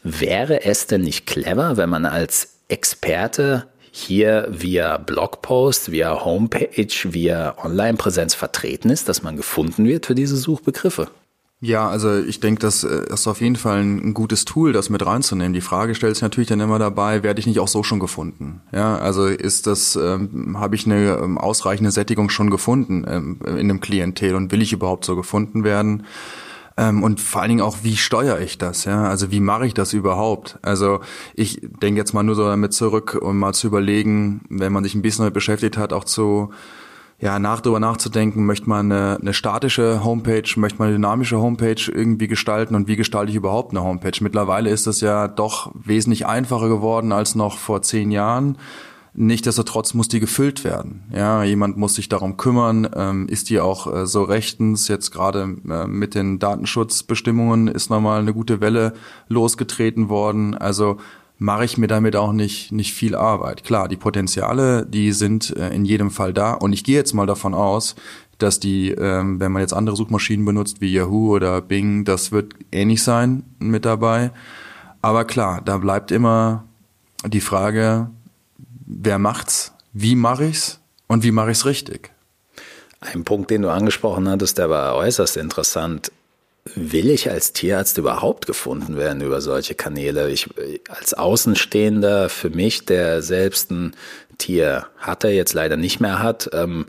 Wäre 0.02 0.64
es 0.64 0.88
denn 0.88 1.02
nicht 1.02 1.28
clever, 1.28 1.76
wenn 1.76 1.90
man 1.90 2.06
als 2.06 2.54
Experte 2.70 3.68
hier 3.98 4.48
via 4.50 4.98
Blogpost, 4.98 5.92
via 5.92 6.24
Homepage, 6.24 6.88
via 7.04 7.56
Online-Präsenz 7.64 8.36
vertreten 8.36 8.90
ist, 8.90 9.10
dass 9.10 9.24
man 9.24 9.36
gefunden 9.36 9.86
wird 9.86 10.06
für 10.06 10.16
diese 10.16 10.38
Suchbegriffe? 10.38 11.10
Ja, 11.60 11.90
also 11.90 12.20
ich 12.20 12.40
denke, 12.40 12.62
das 12.62 12.84
äh, 12.84 13.12
ist 13.12 13.28
auf 13.28 13.42
jeden 13.42 13.56
Fall 13.56 13.82
ein, 13.82 14.14
gutes 14.14 14.46
Tool, 14.46 14.74
das 14.74 14.92
mit 14.92 15.04
reinzunehmen. 15.04 15.54
Die 15.54 15.62
Frage 15.62 15.96
stellt 15.96 16.16
sich 16.16 16.22
natürlich 16.22 16.50
dann 16.50 16.60
immer 16.60 16.78
dabei, 16.78 17.24
werde 17.24 17.40
ich 17.40 17.48
nicht 17.48 17.60
auch 17.60 17.68
so 17.68 17.82
schon 17.82 18.00
gefunden? 18.00 18.62
Ja, 18.72 18.98
also 18.98 19.26
ist 19.26 19.66
das, 19.66 19.96
ähm, 19.96 20.60
habe 20.60 20.76
ich 20.76 20.86
eine 20.86 21.18
ähm, 21.18 21.40
ausreichende 21.40 21.90
Sättigung 21.90 22.30
schon 22.30 22.52
gefunden 22.52 23.06
ähm, 23.10 23.40
in 23.44 23.58
einem 23.58 23.82
Klientel 23.82 24.36
und 24.36 24.52
will 24.52 24.62
ich 24.62 24.72
überhaupt 24.72 25.04
so 25.04 25.16
gefunden 25.16 25.64
werden? 25.64 26.04
Ähm, 26.78 27.04
und 27.04 27.20
vor 27.20 27.42
allen 27.42 27.50
Dingen 27.50 27.62
auch, 27.62 27.78
wie 27.82 27.98
steuere 27.98 28.40
ich 28.40 28.58
das? 28.58 28.86
Ja, 28.86 29.06
also 29.06 29.32
wie 29.32 29.40
mache 29.40 29.66
ich 29.66 29.74
das 29.74 29.94
überhaupt? 29.94 30.60
Also 30.62 31.02
ich 31.34 31.60
denke 31.82 32.00
jetzt 32.00 32.14
mal 32.14 32.24
nur 32.24 32.36
so 32.36 32.46
damit 32.46 32.74
zurück, 32.74 33.18
um 33.20 33.40
mal 33.40 33.54
zu 33.54 33.68
überlegen, 33.68 34.42
wenn 34.50 34.72
man 34.72 34.84
sich 34.84 34.94
ein 34.94 35.02
bisschen 35.02 35.24
damit 35.24 35.34
beschäftigt 35.34 35.78
hat, 35.78 35.92
auch 35.92 36.04
zu 36.04 36.52
ja, 37.20 37.40
nach 37.40 37.62
darüber 37.62 37.80
nachzudenken, 37.80 38.46
möchte 38.46 38.70
man 38.70 38.92
eine, 38.92 39.18
eine 39.20 39.34
statische 39.34 40.04
Homepage, 40.04 40.48
möchte 40.58 40.78
man 40.78 40.90
eine 40.90 40.98
dynamische 40.98 41.40
Homepage 41.40 41.92
irgendwie 41.92 42.28
gestalten 42.28 42.76
und 42.76 42.88
wie 42.88 42.96
gestalte 42.96 43.32
ich 43.32 43.36
überhaupt 43.36 43.72
eine 43.72 43.84
Homepage? 43.84 44.20
Mittlerweile 44.22 44.70
ist 44.70 44.86
das 44.86 45.02
ja 45.02 45.28
doch 45.28 45.72
wesentlich 45.74 46.28
einfacher 46.28 46.70
geworden 46.70 47.12
als 47.12 47.34
noch 47.34 47.58
vor 47.58 47.82
zehn 47.82 48.12
Jahren. 48.12 48.60
Nichtsdestotrotz 49.20 49.96
muss 49.96 50.08
die 50.08 50.20
gefüllt 50.20 50.64
werden. 50.64 51.02
Ja, 51.12 51.44
jemand 51.44 51.76
muss 51.76 51.96
sich 51.96 52.08
darum 52.08 52.38
kümmern. 52.38 52.88
Ähm, 52.96 53.28
ist 53.28 53.50
die 53.50 53.60
auch 53.60 53.92
äh, 53.92 54.06
so 54.06 54.22
rechtens? 54.22 54.88
Jetzt 54.88 55.10
gerade 55.10 55.58
äh, 55.68 55.88
mit 55.88 56.14
den 56.14 56.38
Datenschutzbestimmungen 56.38 57.68
ist 57.68 57.90
nochmal 57.90 58.20
eine 58.20 58.36
gute 58.36 58.62
Welle 58.62 58.94
losgetreten 59.28 60.10
worden. 60.10 60.54
Also 60.54 60.98
mache 61.40 61.66
ich 61.66 61.80
mir 61.80 61.88
damit 61.88 62.16
auch 62.16 62.32
nicht, 62.32 62.72
nicht 62.72 62.94
viel 62.94 63.16
Arbeit. 63.16 63.64
Klar, 63.64 63.88
die 63.88 63.98
Potenziale, 63.98 64.86
die 64.86 65.12
sind 65.14 65.50
äh, 65.58 65.70
in 65.70 65.84
jedem 65.84 66.12
Fall 66.12 66.32
da. 66.32 66.54
Und 66.54 66.74
ich 66.74 66.84
gehe 66.84 66.98
jetzt 66.98 67.14
mal 67.14 67.26
davon 67.26 67.56
aus, 67.56 67.96
dass 68.38 68.60
die, 68.60 68.92
ähm, 68.92 69.40
wenn 69.40 69.52
man 69.52 69.64
jetzt 69.64 69.74
andere 69.74 69.96
Suchmaschinen 69.96 70.46
benutzt, 70.46 70.80
wie 70.80 70.94
Yahoo 70.94 71.34
oder 71.34 71.60
Bing, 71.62 72.06
das 72.06 72.32
wird 72.32 72.54
ähnlich 72.72 73.02
sein 73.02 73.42
mit 73.58 73.84
dabei. 73.84 74.30
Aber 75.02 75.26
klar, 75.26 75.62
da 75.66 75.80
bleibt 75.80 76.12
immer 76.12 76.66
die 77.26 77.42
Frage, 77.42 78.12
wer 78.88 79.20
macht's, 79.20 79.74
wie 79.94 80.16
mache 80.16 80.46
ich's 80.46 80.80
und 81.08 81.24
wie 81.24 81.32
mache 81.32 81.52
ich's 81.52 81.66
richtig? 81.66 82.12
Ein 83.00 83.24
Punkt, 83.24 83.52
den 83.52 83.62
du 83.62 83.70
angesprochen 83.70 84.28
hattest, 84.28 84.58
der 84.58 84.72
war 84.72 84.96
äußerst 84.96 85.38
interessant 85.38 86.12
will 86.76 87.10
ich 87.10 87.30
als 87.30 87.54
Tierarzt 87.54 87.98
überhaupt 87.98 88.46
gefunden 88.46 88.98
werden 88.98 89.22
über 89.22 89.42
solche 89.42 89.76
Kanäle? 89.76 90.30
Ich 90.30 90.50
als 90.90 91.14
Außenstehender 91.14 92.30
für 92.30 92.50
mich, 92.50 92.86
der 92.86 93.22
selbst 93.22 93.72
ein 93.72 93.96
Tier 94.38 94.88
hatte, 94.98 95.30
jetzt 95.30 95.54
leider 95.54 95.78
nicht 95.78 96.00
mehr 96.00 96.22
hat, 96.22 96.50
ähm, 96.54 96.86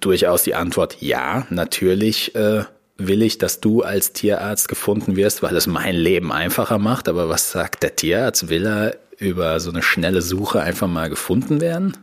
durchaus 0.00 0.42
die 0.42 0.54
Antwort 0.54 0.96
ja, 1.00 1.46
natürlich 1.50 2.34
äh, 2.34 2.64
will 2.96 3.22
ich, 3.22 3.38
dass 3.38 3.60
du 3.60 3.82
als 3.82 4.12
Tierarzt 4.12 4.68
gefunden 4.68 5.16
wirst, 5.16 5.42
weil 5.42 5.56
es 5.56 5.66
mein 5.66 5.94
Leben 5.94 6.32
einfacher 6.32 6.78
macht. 6.78 7.08
Aber 7.08 7.28
was 7.28 7.50
sagt 7.50 7.82
der 7.82 7.96
Tierarzt? 7.96 8.48
Will 8.48 8.66
er 8.66 8.96
über 9.20 9.60
so 9.60 9.70
eine 9.70 9.82
schnelle 9.82 10.22
Suche 10.22 10.60
einfach 10.60 10.88
mal 10.88 11.08
gefunden 11.08 11.60
werden? 11.60 11.96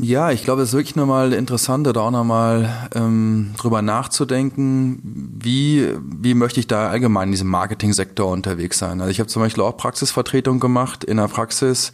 Ja, 0.00 0.32
ich 0.32 0.42
glaube, 0.42 0.62
es 0.62 0.70
ist 0.70 0.74
wirklich 0.74 0.96
nochmal 0.96 1.32
interessant, 1.32 1.86
da 1.86 2.00
auch 2.00 2.10
nochmal 2.10 2.88
ähm, 2.94 3.54
drüber 3.58 3.80
nachzudenken, 3.80 5.00
wie, 5.40 5.94
wie 6.02 6.34
möchte 6.34 6.58
ich 6.58 6.66
da 6.66 6.88
allgemein 6.88 7.28
in 7.28 7.32
diesem 7.32 7.48
Marketingsektor 7.48 8.28
unterwegs 8.30 8.78
sein. 8.78 9.00
Also 9.00 9.10
ich 9.10 9.20
habe 9.20 9.28
zum 9.28 9.42
Beispiel 9.42 9.62
auch 9.62 9.76
Praxisvertretung 9.76 10.58
gemacht 10.58 11.04
in 11.04 11.18
einer 11.18 11.28
Praxis, 11.28 11.92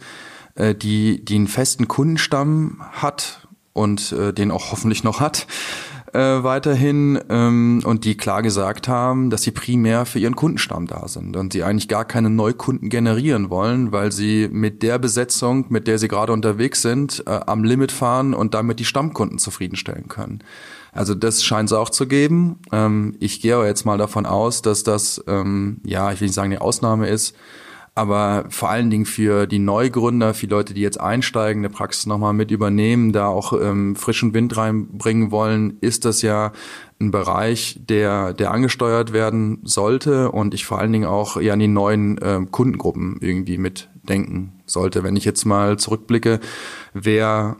äh, 0.55 0.73
die, 0.73 1.23
die 1.23 1.35
einen 1.35 1.47
festen 1.47 1.87
Kundenstamm 1.87 2.81
hat 2.91 3.47
und 3.73 4.13
äh, 4.13 4.33
den 4.33 4.49
auch 4.49 4.71
hoffentlich 4.71 5.03
noch 5.03 5.19
hat 5.19 5.45
äh, 6.15 6.43
weiterhin 6.43 7.19
ähm, 7.29 7.81
und 7.83 8.05
die 8.05 8.15
klar 8.15 8.41
gesagt 8.41 8.87
haben, 8.87 9.29
dass 9.29 9.41
sie 9.41 9.51
primär 9.51 10.05
für 10.05 10.19
ihren 10.19 10.35
Kundenstamm 10.35 10.87
da 10.87 11.07
sind 11.07 11.35
und 11.35 11.53
sie 11.53 11.63
eigentlich 11.63 11.87
gar 11.89 12.05
keine 12.05 12.29
Neukunden 12.29 12.89
generieren 12.89 13.49
wollen, 13.49 13.91
weil 13.91 14.11
sie 14.11 14.47
mit 14.51 14.81
der 14.81 14.97
Besetzung, 14.97 15.65
mit 15.69 15.87
der 15.87 15.99
sie 15.99 16.07
gerade 16.07 16.31
unterwegs 16.31 16.81
sind, 16.81 17.23
äh, 17.27 17.41
am 17.45 17.63
Limit 17.63 17.91
fahren 17.91 18.33
und 18.33 18.53
damit 18.53 18.79
die 18.79 18.85
Stammkunden 18.85 19.37
zufriedenstellen 19.37 20.07
können. 20.07 20.39
Also 20.93 21.13
das 21.13 21.43
scheint 21.43 21.69
es 21.69 21.73
auch 21.73 21.89
zu 21.89 22.07
geben. 22.07 22.59
Ähm, 22.71 23.15
ich 23.19 23.41
gehe 23.41 23.55
aber 23.55 23.67
jetzt 23.67 23.85
mal 23.85 23.97
davon 23.97 24.25
aus, 24.25 24.61
dass 24.61 24.83
das, 24.83 25.21
ähm, 25.27 25.81
ja, 25.83 26.13
ich 26.13 26.21
will 26.21 26.27
nicht 26.27 26.35
sagen, 26.35 26.51
eine 26.51 26.61
Ausnahme 26.61 27.09
ist, 27.09 27.35
aber 27.95 28.45
vor 28.49 28.69
allen 28.69 28.89
Dingen 28.89 29.05
für 29.05 29.47
die 29.47 29.59
Neugründer, 29.59 30.33
für 30.33 30.47
Leute, 30.47 30.73
die 30.73 30.81
jetzt 30.81 30.99
einsteigen, 30.99 31.61
eine 31.61 31.69
Praxis 31.69 32.05
nochmal 32.05 32.33
mit 32.33 32.51
übernehmen, 32.51 33.13
da 33.13 33.27
auch 33.27 33.53
ähm, 33.53 33.95
frischen 33.95 34.33
Wind 34.33 34.57
reinbringen 34.57 35.31
wollen, 35.31 35.77
ist 35.79 36.03
das 36.03 36.21
ja 36.21 36.51
ein 36.99 37.11
Bereich, 37.11 37.79
der, 37.87 38.33
der 38.33 38.51
angesteuert 38.51 39.13
werden 39.13 39.59
sollte 39.63 40.29
und 40.31 40.53
ich 40.53 40.65
vor 40.65 40.79
allen 40.79 40.91
Dingen 40.91 41.05
auch 41.05 41.39
ja 41.39 41.53
an 41.53 41.59
die 41.59 41.69
neuen 41.69 42.19
ähm, 42.21 42.51
Kundengruppen 42.51 43.17
irgendwie 43.21 43.57
mitdenken 43.57 44.61
sollte. 44.65 45.03
Wenn 45.03 45.15
ich 45.15 45.23
jetzt 45.23 45.45
mal 45.45 45.79
zurückblicke, 45.79 46.41
wer 46.93 47.55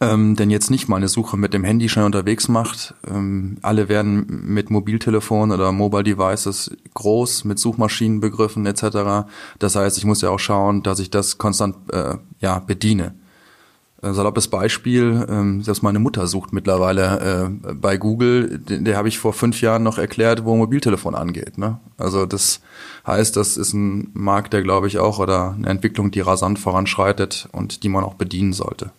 ähm, 0.00 0.36
denn 0.36 0.50
jetzt 0.50 0.70
nicht 0.70 0.88
mal 0.88 0.96
eine 0.96 1.08
Suche 1.08 1.36
mit 1.36 1.54
dem 1.54 1.64
Handy 1.64 1.88
schnell 1.88 2.04
unterwegs 2.04 2.48
macht. 2.48 2.94
Ähm, 3.08 3.58
alle 3.62 3.88
werden 3.88 4.26
mit 4.28 4.70
Mobiltelefon 4.70 5.50
oder 5.50 5.72
Mobile 5.72 6.04
Devices 6.04 6.76
groß, 6.94 7.44
mit 7.44 7.58
Suchmaschinenbegriffen 7.58 8.64
etc. 8.66 9.26
Das 9.58 9.76
heißt, 9.76 9.98
ich 9.98 10.04
muss 10.04 10.22
ja 10.22 10.30
auch 10.30 10.38
schauen, 10.38 10.82
dass 10.82 10.98
ich 11.00 11.10
das 11.10 11.38
konstant 11.38 11.76
äh, 11.92 12.16
ja, 12.40 12.60
bediene. 12.60 13.14
Äh, 14.02 14.12
saloppes 14.12 14.48
Beispiel, 14.48 15.26
ähm, 15.28 15.62
selbst 15.62 15.82
meine 15.82 15.98
Mutter 15.98 16.26
sucht 16.26 16.52
mittlerweile 16.52 17.50
äh, 17.64 17.74
bei 17.74 17.96
Google, 17.96 18.58
der, 18.58 18.78
der 18.78 18.96
habe 18.96 19.08
ich 19.08 19.18
vor 19.18 19.32
fünf 19.32 19.60
Jahren 19.60 19.82
noch 19.82 19.98
erklärt, 19.98 20.44
wo 20.44 20.56
Mobiltelefon 20.56 21.14
angeht. 21.14 21.58
Ne? 21.58 21.78
Also 21.98 22.26
das 22.26 22.60
heißt, 23.06 23.36
das 23.36 23.56
ist 23.56 23.72
ein 23.72 24.10
Markt, 24.12 24.52
der 24.52 24.62
glaube 24.62 24.86
ich 24.88 24.98
auch 24.98 25.18
oder 25.18 25.54
eine 25.56 25.68
Entwicklung, 25.68 26.12
die 26.12 26.20
rasant 26.20 26.58
voranschreitet 26.58 27.48
und 27.52 27.82
die 27.82 27.88
man 27.88 28.04
auch 28.04 28.14
bedienen 28.14 28.52
sollte. 28.52 28.90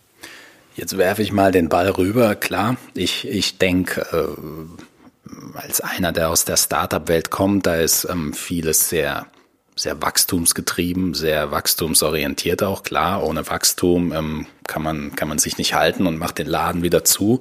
Jetzt 0.76 0.98
werfe 0.98 1.22
ich 1.22 1.32
mal 1.32 1.52
den 1.52 1.70
Ball 1.70 1.90
rüber. 1.90 2.36
Klar, 2.36 2.78
ich, 2.96 3.28
ich 3.28 3.58
denke, 3.58 4.02
äh, 4.12 5.58
als 5.58 5.82
einer, 5.82 6.12
der 6.12 6.30
aus 6.30 6.46
der 6.46 6.58
Startup-Welt 6.58 7.30
kommt, 7.30 7.68
da 7.68 7.76
ist 7.76 8.08
ähm, 8.10 8.34
vieles 8.34 8.90
sehr 8.90 9.28
sehr 9.76 10.02
wachstumsgetrieben, 10.02 11.14
sehr 11.14 11.52
wachstumsorientiert 11.52 12.64
auch. 12.64 12.84
Klar, 12.84 13.24
ohne 13.24 13.48
Wachstum 13.48 14.14
ähm, 14.14 14.46
kann, 14.68 14.84
man, 14.84 15.16
kann 15.16 15.28
man 15.28 15.40
sich 15.40 15.58
nicht 15.58 15.74
halten 15.74 16.06
und 16.08 16.18
macht 16.18 16.38
den 16.38 16.48
Laden 16.48 16.84
wieder 16.84 17.04
zu. 17.04 17.40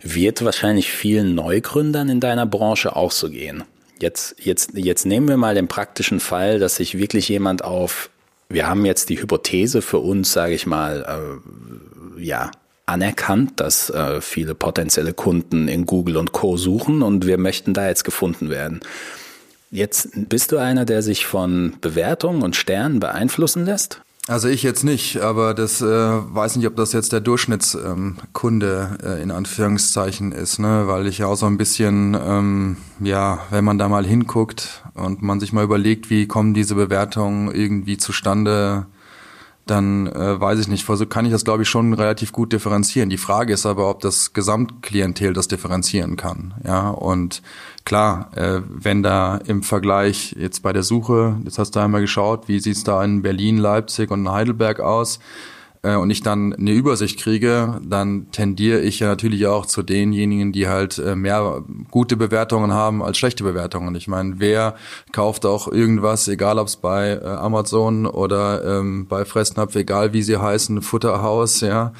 Wird 0.00 0.44
wahrscheinlich 0.44 0.90
vielen 0.90 1.34
Neugründern 1.34 2.08
in 2.08 2.20
deiner 2.20 2.46
Branche 2.46 2.96
auch 2.96 3.12
so 3.12 3.30
gehen. 3.30 3.64
Jetzt, 4.00 4.36
jetzt, 4.38 4.72
jetzt 4.74 5.04
nehmen 5.04 5.28
wir 5.28 5.36
mal 5.36 5.54
den 5.54 5.68
praktischen 5.68 6.20
Fall, 6.20 6.58
dass 6.58 6.76
sich 6.76 6.98
wirklich 6.98 7.28
jemand 7.28 7.62
auf, 7.62 8.10
wir 8.50 8.68
haben 8.68 8.84
jetzt 8.84 9.08
die 9.08 9.20
Hypothese 9.22 9.80
für 9.80 9.98
uns, 9.98 10.32
sage 10.32 10.54
ich 10.54 10.66
mal, 10.66 11.40
äh, 12.18 12.22
ja, 12.22 12.50
anerkannt, 12.84 13.60
dass 13.60 13.88
äh, 13.90 14.20
viele 14.20 14.54
potenzielle 14.54 15.14
Kunden 15.14 15.68
in 15.68 15.86
Google 15.86 16.16
und 16.16 16.32
Co 16.32 16.56
suchen 16.56 17.02
und 17.02 17.24
wir 17.24 17.38
möchten 17.38 17.72
da 17.72 17.86
jetzt 17.86 18.04
gefunden 18.04 18.50
werden. 18.50 18.80
Jetzt 19.70 20.08
bist 20.28 20.50
du 20.50 20.58
einer, 20.58 20.84
der 20.84 21.02
sich 21.02 21.24
von 21.24 21.74
Bewertungen 21.80 22.42
und 22.42 22.56
Sternen 22.56 22.98
beeinflussen 22.98 23.64
lässt? 23.64 24.02
Also 24.26 24.48
ich 24.48 24.62
jetzt 24.62 24.84
nicht, 24.84 25.20
aber 25.20 25.54
das 25.54 25.80
äh, 25.80 25.86
weiß 25.86 26.56
nicht, 26.56 26.66
ob 26.66 26.76
das 26.76 26.92
jetzt 26.92 27.12
der 27.12 27.20
Durchschnittskunde 27.20 28.98
ähm, 29.02 29.08
äh, 29.08 29.22
in 29.22 29.30
Anführungszeichen 29.30 30.32
ist, 30.32 30.58
ne? 30.58 30.86
Weil 30.86 31.06
ich 31.06 31.18
ja 31.18 31.26
auch 31.26 31.36
so 31.36 31.46
ein 31.46 31.56
bisschen, 31.56 32.14
ähm, 32.14 32.76
ja, 33.00 33.40
wenn 33.50 33.64
man 33.64 33.78
da 33.78 33.88
mal 33.88 34.04
hinguckt 34.04 34.79
und 34.94 35.22
man 35.22 35.40
sich 35.40 35.52
mal 35.52 35.64
überlegt, 35.64 36.10
wie 36.10 36.26
kommen 36.26 36.54
diese 36.54 36.74
Bewertungen 36.74 37.52
irgendwie 37.52 37.96
zustande, 37.96 38.86
dann 39.66 40.08
äh, 40.08 40.40
weiß 40.40 40.58
ich 40.58 40.68
nicht, 40.68 40.84
versuch, 40.84 41.08
kann 41.08 41.24
ich 41.24 41.32
das 41.32 41.44
glaube 41.44 41.62
ich 41.62 41.68
schon 41.68 41.92
relativ 41.92 42.32
gut 42.32 42.52
differenzieren. 42.52 43.08
Die 43.08 43.18
Frage 43.18 43.52
ist 43.52 43.66
aber, 43.66 43.88
ob 43.88 44.00
das 44.00 44.32
Gesamtklientel 44.32 45.32
das 45.32 45.48
differenzieren 45.48 46.16
kann. 46.16 46.54
Ja, 46.64 46.90
und 46.90 47.42
klar, 47.84 48.30
äh, 48.36 48.62
wenn 48.68 49.02
da 49.02 49.36
im 49.36 49.62
Vergleich 49.62 50.34
jetzt 50.38 50.62
bei 50.62 50.72
der 50.72 50.82
Suche, 50.82 51.36
jetzt 51.44 51.58
hast 51.58 51.76
du 51.76 51.80
einmal 51.80 52.00
geschaut, 52.00 52.48
wie 52.48 52.58
sieht's 52.58 52.84
da 52.84 53.04
in 53.04 53.22
Berlin, 53.22 53.58
Leipzig 53.58 54.10
und 54.10 54.28
Heidelberg 54.28 54.80
aus, 54.80 55.20
äh, 55.82 55.96
und 55.96 56.10
ich 56.10 56.22
dann 56.22 56.52
eine 56.52 56.72
Übersicht 56.72 57.18
kriege, 57.18 57.80
dann 57.84 58.30
tendiere 58.32 58.80
ich 58.80 59.00
ja 59.00 59.08
natürlich 59.08 59.46
auch 59.46 59.66
zu 59.66 59.82
denjenigen, 59.82 60.52
die 60.52 60.68
halt 60.68 60.98
äh, 60.98 61.16
mehr 61.16 61.62
gute 61.90 62.16
Bewertungen 62.16 62.72
haben 62.72 63.02
als 63.02 63.18
schlechte 63.18 63.44
Bewertungen. 63.44 63.94
Ich 63.94 64.08
meine, 64.08 64.34
wer 64.38 64.74
kauft 65.12 65.46
auch 65.46 65.68
irgendwas, 65.68 66.28
egal 66.28 66.58
ob 66.58 66.68
es 66.68 66.76
bei 66.76 67.12
äh, 67.12 67.24
Amazon 67.24 68.06
oder 68.06 68.64
ähm, 68.64 69.06
bei 69.06 69.24
Fressnapf, 69.24 69.74
egal 69.74 70.12
wie 70.12 70.22
sie 70.22 70.36
heißen, 70.36 70.82
Futterhaus, 70.82 71.60
ja, 71.60 71.92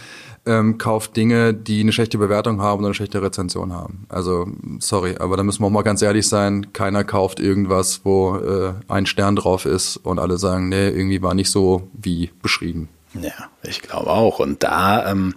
ähm, 0.46 0.78
kauft 0.78 1.16
Dinge, 1.16 1.52
die 1.54 1.80
eine 1.80 1.92
schlechte 1.92 2.18
Bewertung 2.18 2.60
haben 2.60 2.78
oder 2.80 2.88
eine 2.88 2.94
schlechte 2.94 3.22
Rezension 3.22 3.72
haben. 3.72 4.06
Also 4.08 4.48
sorry, 4.78 5.16
aber 5.18 5.36
da 5.36 5.42
müssen 5.42 5.62
wir 5.62 5.66
auch 5.66 5.70
mal 5.70 5.82
ganz 5.82 6.02
ehrlich 6.02 6.28
sein, 6.28 6.72
keiner 6.72 7.04
kauft 7.04 7.40
irgendwas, 7.40 8.00
wo 8.04 8.36
äh, 8.36 8.72
ein 8.88 9.06
Stern 9.06 9.36
drauf 9.36 9.66
ist 9.66 9.98
und 9.98 10.18
alle 10.18 10.38
sagen, 10.38 10.68
nee, 10.68 10.88
irgendwie 10.88 11.22
war 11.22 11.34
nicht 11.34 11.50
so 11.50 11.88
wie 11.92 12.30
beschrieben. 12.42 12.88
Ja, 13.14 13.50
ich 13.62 13.82
glaube 13.82 14.10
auch. 14.10 14.38
Und 14.38 14.62
da 14.62 15.10
ähm, 15.10 15.34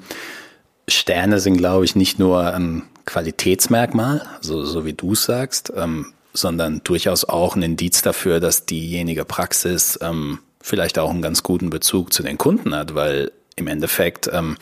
Sterne 0.87 1.39
sind, 1.39 1.57
glaube 1.57 1.85
ich, 1.85 1.95
nicht 1.95 2.19
nur 2.19 2.53
ein 2.53 2.83
Qualitätsmerkmal, 3.05 4.21
so, 4.41 4.63
so 4.63 4.85
wie 4.85 4.93
du 4.93 5.15
sagst, 5.15 5.73
ähm, 5.75 6.13
sondern 6.33 6.81
durchaus 6.83 7.25
auch 7.25 7.55
ein 7.55 7.61
Indiz 7.61 8.01
dafür, 8.01 8.39
dass 8.39 8.65
diejenige 8.65 9.25
Praxis 9.25 9.99
ähm, 10.01 10.39
vielleicht 10.61 10.97
auch 10.97 11.09
einen 11.09 11.21
ganz 11.21 11.43
guten 11.43 11.69
Bezug 11.69 12.13
zu 12.13 12.23
den 12.23 12.37
Kunden 12.37 12.73
hat, 12.75 12.95
weil 12.95 13.31
im 13.55 13.67
Endeffekt 13.67 14.29
ähm, 14.31 14.57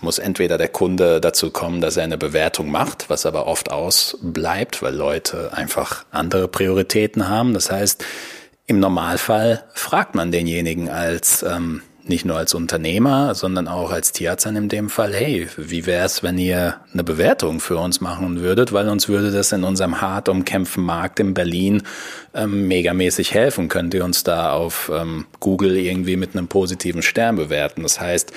muss 0.00 0.18
entweder 0.18 0.58
der 0.58 0.68
Kunde 0.68 1.20
dazu 1.20 1.50
kommen, 1.50 1.80
dass 1.80 1.96
er 1.96 2.04
eine 2.04 2.18
Bewertung 2.18 2.70
macht, 2.70 3.08
was 3.08 3.24
aber 3.24 3.46
oft 3.46 3.70
ausbleibt, 3.70 4.82
weil 4.82 4.94
Leute 4.94 5.52
einfach 5.52 6.04
andere 6.10 6.48
Prioritäten 6.48 7.28
haben. 7.28 7.54
Das 7.54 7.70
heißt, 7.70 8.04
im 8.66 8.80
Normalfall 8.80 9.64
fragt 9.74 10.14
man 10.14 10.32
denjenigen 10.32 10.88
als 10.88 11.44
ähm, 11.44 11.82
nicht 12.04 12.24
nur 12.24 12.36
als 12.36 12.54
Unternehmer, 12.54 13.34
sondern 13.34 13.68
auch 13.68 13.90
als 13.90 14.12
Tierarzt 14.12 14.46
in 14.46 14.68
dem 14.68 14.90
Fall, 14.90 15.12
hey, 15.14 15.48
wie 15.56 15.86
wäre 15.86 16.04
es, 16.04 16.22
wenn 16.22 16.36
ihr 16.38 16.76
eine 16.92 17.04
Bewertung 17.04 17.60
für 17.60 17.76
uns 17.78 18.00
machen 18.00 18.40
würdet, 18.40 18.72
weil 18.72 18.88
uns 18.88 19.08
würde 19.08 19.30
das 19.30 19.52
in 19.52 19.64
unserem 19.64 20.00
hart 20.00 20.28
umkämpften 20.28 20.84
Markt 20.84 21.20
in 21.20 21.34
Berlin 21.34 21.82
ähm, 22.34 22.66
megamäßig 22.66 23.34
helfen. 23.34 23.68
Könnt 23.68 23.94
ihr 23.94 24.04
uns 24.04 24.24
da 24.24 24.52
auf 24.52 24.90
ähm, 24.92 25.26
Google 25.40 25.76
irgendwie 25.76 26.16
mit 26.16 26.36
einem 26.36 26.48
positiven 26.48 27.02
Stern 27.02 27.36
bewerten? 27.36 27.82
Das 27.82 28.00
heißt, 28.00 28.32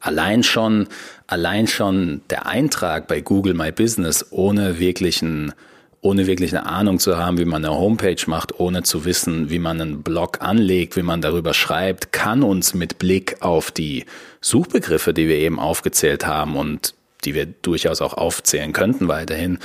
allein 0.00 0.42
schon, 0.42 0.88
allein 1.26 1.66
schon 1.66 2.22
der 2.30 2.46
Eintrag 2.46 3.06
bei 3.06 3.20
Google 3.20 3.54
My 3.54 3.72
Business 3.72 4.26
ohne 4.30 4.78
wirklichen 4.78 5.52
ohne 6.00 6.26
wirklich 6.26 6.56
eine 6.56 6.66
Ahnung 6.66 6.98
zu 6.98 7.16
haben, 7.16 7.38
wie 7.38 7.44
man 7.44 7.64
eine 7.64 7.74
Homepage 7.74 8.22
macht, 8.26 8.60
ohne 8.60 8.82
zu 8.82 9.04
wissen, 9.04 9.50
wie 9.50 9.58
man 9.58 9.80
einen 9.80 10.02
Blog 10.02 10.40
anlegt, 10.40 10.96
wie 10.96 11.02
man 11.02 11.20
darüber 11.20 11.54
schreibt, 11.54 12.12
kann 12.12 12.42
uns 12.42 12.74
mit 12.74 12.98
Blick 12.98 13.36
auf 13.40 13.70
die 13.70 14.04
Suchbegriffe, 14.40 15.12
die 15.12 15.28
wir 15.28 15.36
eben 15.36 15.58
aufgezählt 15.58 16.26
haben 16.26 16.56
und 16.56 16.94
die 17.24 17.34
wir 17.34 17.46
durchaus 17.46 18.00
auch 18.00 18.14
aufzählen 18.14 18.72
könnten 18.72 19.08
weiterhin, 19.08 19.58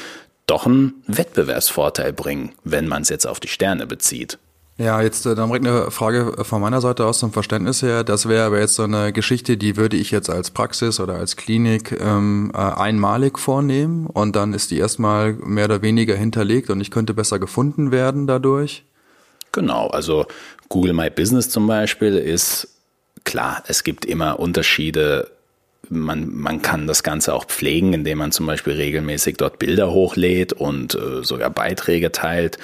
doch 0.47 0.65
einen 0.65 1.03
Wettbewerbsvorteil 1.07 2.13
bringen, 2.13 2.53
wenn 2.63 2.87
man 2.87 3.03
es 3.03 3.09
jetzt 3.09 3.27
auf 3.27 3.39
die 3.39 3.47
Sterne 3.47 3.85
bezieht. 3.87 4.37
Ja, 4.81 4.99
jetzt 5.01 5.27
äh, 5.27 5.35
dann 5.35 5.47
direkt 5.49 5.67
eine 5.67 5.91
Frage 5.91 6.43
von 6.43 6.59
meiner 6.59 6.81
Seite 6.81 7.05
aus 7.05 7.19
zum 7.19 7.31
Verständnis 7.31 7.83
her. 7.83 8.03
Das 8.03 8.27
wäre 8.27 8.45
aber 8.45 8.59
jetzt 8.59 8.73
so 8.73 8.83
eine 8.83 9.13
Geschichte, 9.13 9.55
die 9.55 9.77
würde 9.77 9.95
ich 9.95 10.09
jetzt 10.09 10.29
als 10.29 10.49
Praxis 10.49 10.99
oder 10.99 11.15
als 11.15 11.35
Klinik 11.35 11.95
ähm, 11.99 12.51
äh, 12.55 12.57
einmalig 12.57 13.37
vornehmen 13.37 14.07
und 14.07 14.35
dann 14.35 14.53
ist 14.53 14.71
die 14.71 14.79
erstmal 14.79 15.33
mehr 15.33 15.65
oder 15.65 15.83
weniger 15.83 16.15
hinterlegt 16.15 16.71
und 16.71 16.81
ich 16.81 16.89
könnte 16.89 17.13
besser 17.13 17.37
gefunden 17.37 17.91
werden 17.91 18.25
dadurch. 18.25 18.83
Genau, 19.51 19.87
also 19.87 20.25
Google 20.69 20.93
My 20.93 21.11
Business 21.11 21.49
zum 21.49 21.67
Beispiel 21.67 22.15
ist 22.15 22.69
klar, 23.23 23.63
es 23.67 23.83
gibt 23.83 24.05
immer 24.05 24.39
Unterschiede 24.39 25.29
man, 25.89 26.33
man 26.33 26.61
kann 26.61 26.87
das 26.87 27.03
Ganze 27.03 27.33
auch 27.33 27.45
pflegen, 27.45 27.91
indem 27.91 28.19
man 28.19 28.31
zum 28.31 28.45
Beispiel 28.45 28.73
regelmäßig 28.73 29.37
dort 29.37 29.59
Bilder 29.59 29.91
hochlädt 29.91 30.53
und 30.53 30.95
äh, 30.95 31.23
sogar 31.23 31.49
Beiträge 31.49 32.11
teilt. 32.11 32.57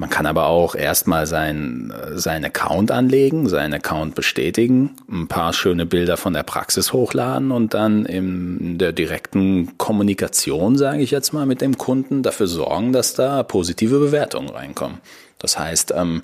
Man 0.00 0.10
kann 0.10 0.26
aber 0.26 0.46
auch 0.46 0.76
erstmal 0.76 1.26
sein, 1.26 1.92
seinen 2.14 2.44
Account 2.44 2.92
anlegen, 2.92 3.48
seinen 3.48 3.74
Account 3.74 4.14
bestätigen, 4.14 4.94
ein 5.10 5.26
paar 5.26 5.52
schöne 5.52 5.86
Bilder 5.86 6.16
von 6.16 6.32
der 6.32 6.44
Praxis 6.44 6.92
hochladen 6.92 7.50
und 7.50 7.74
dann 7.74 8.06
in 8.06 8.78
der 8.78 8.92
direkten 8.92 9.76
Kommunikation, 9.76 10.78
sage 10.78 11.02
ich 11.02 11.10
jetzt 11.10 11.32
mal, 11.32 11.46
mit 11.46 11.60
dem 11.60 11.78
Kunden 11.78 12.22
dafür 12.22 12.46
sorgen, 12.46 12.92
dass 12.92 13.14
da 13.14 13.42
positive 13.42 13.98
Bewertungen 13.98 14.50
reinkommen. 14.50 14.98
Das 15.40 15.58
heißt, 15.58 15.92
ähm, 15.96 16.22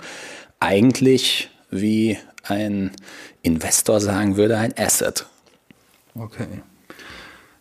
eigentlich 0.61 1.51
wie 1.71 2.17
ein 2.45 2.93
Investor 3.43 4.01
sagen 4.01 4.37
würde, 4.37 4.57
ein 4.57 4.73
Asset. 4.79 5.27
Okay. 6.15 6.63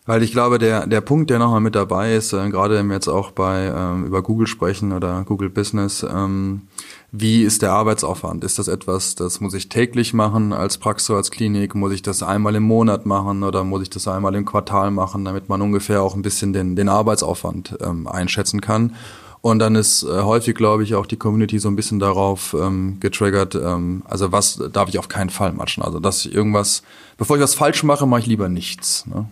Weil 0.06 0.22
ich 0.22 0.32
glaube, 0.32 0.58
der, 0.58 0.86
der 0.86 1.00
Punkt, 1.00 1.30
der 1.30 1.38
nochmal 1.38 1.62
mit 1.62 1.74
dabei 1.74 2.14
ist, 2.14 2.34
äh, 2.34 2.50
gerade 2.50 2.78
jetzt 2.90 3.08
auch 3.08 3.30
bei 3.30 3.72
ähm, 3.74 4.04
über 4.04 4.22
Google 4.22 4.46
sprechen 4.46 4.92
oder 4.92 5.24
Google 5.24 5.48
Business, 5.48 6.02
ähm, 6.02 6.62
wie 7.10 7.42
ist 7.42 7.62
der 7.62 7.72
Arbeitsaufwand? 7.72 8.44
Ist 8.44 8.58
das 8.58 8.68
etwas, 8.68 9.14
das 9.14 9.40
muss 9.40 9.54
ich 9.54 9.70
täglich 9.70 10.12
machen 10.12 10.52
als 10.52 10.76
Praxis, 10.76 11.10
als 11.10 11.30
Klinik? 11.30 11.74
Muss 11.74 11.92
ich 11.92 12.02
das 12.02 12.22
einmal 12.22 12.54
im 12.54 12.64
Monat 12.64 13.06
machen 13.06 13.42
oder 13.44 13.64
muss 13.64 13.80
ich 13.80 13.88
das 13.88 14.06
einmal 14.06 14.34
im 14.34 14.44
Quartal 14.44 14.90
machen, 14.90 15.24
damit 15.24 15.48
man 15.48 15.62
ungefähr 15.62 16.02
auch 16.02 16.14
ein 16.14 16.22
bisschen 16.22 16.52
den, 16.52 16.76
den 16.76 16.90
Arbeitsaufwand 16.90 17.78
ähm, 17.80 18.06
einschätzen 18.06 18.60
kann? 18.60 18.94
Und 19.40 19.58
dann 19.58 19.74
ist 19.74 20.02
äh, 20.02 20.22
häufig, 20.22 20.54
glaube 20.54 20.84
ich, 20.84 20.94
auch 20.94 21.06
die 21.06 21.16
Community 21.16 21.58
so 21.58 21.68
ein 21.68 21.76
bisschen 21.76 21.98
darauf 21.98 22.54
ähm, 22.58 22.98
getriggert, 23.00 23.54
ähm, 23.54 24.02
also 24.06 24.32
was 24.32 24.62
darf 24.72 24.88
ich 24.90 24.98
auf 24.98 25.08
keinen 25.08 25.30
Fall 25.30 25.52
matchen? 25.52 25.82
Also 25.82 25.98
dass 25.98 26.26
ich 26.26 26.34
irgendwas, 26.34 26.82
bevor 27.16 27.36
ich 27.36 27.42
was 27.42 27.54
falsch 27.54 27.84
mache, 27.84 28.06
mache 28.06 28.20
ich 28.20 28.26
lieber 28.26 28.50
nichts. 28.50 29.06
Ne? 29.06 29.26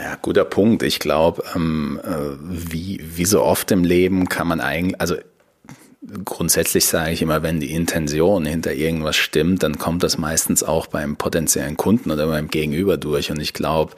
Ja, 0.00 0.16
guter 0.20 0.44
Punkt. 0.44 0.82
Ich 0.82 0.98
glaube, 0.98 1.44
ähm, 1.54 2.00
äh, 2.02 2.36
wie, 2.40 3.00
wie 3.02 3.24
so 3.24 3.42
oft 3.42 3.70
im 3.70 3.84
Leben 3.84 4.28
kann 4.28 4.48
man 4.48 4.60
eigentlich, 4.60 5.00
also 5.00 5.16
grundsätzlich 6.24 6.86
sage 6.86 7.12
ich 7.12 7.22
immer, 7.22 7.42
wenn 7.42 7.60
die 7.60 7.72
Intention 7.72 8.44
hinter 8.44 8.72
irgendwas 8.72 9.16
stimmt, 9.16 9.62
dann 9.62 9.78
kommt 9.78 10.02
das 10.02 10.18
meistens 10.18 10.62
auch 10.62 10.86
beim 10.86 11.16
potenziellen 11.16 11.76
Kunden 11.76 12.10
oder 12.10 12.26
beim 12.26 12.48
Gegenüber 12.48 12.96
durch. 12.96 13.30
Und 13.30 13.40
ich 13.40 13.52
glaube, 13.52 13.92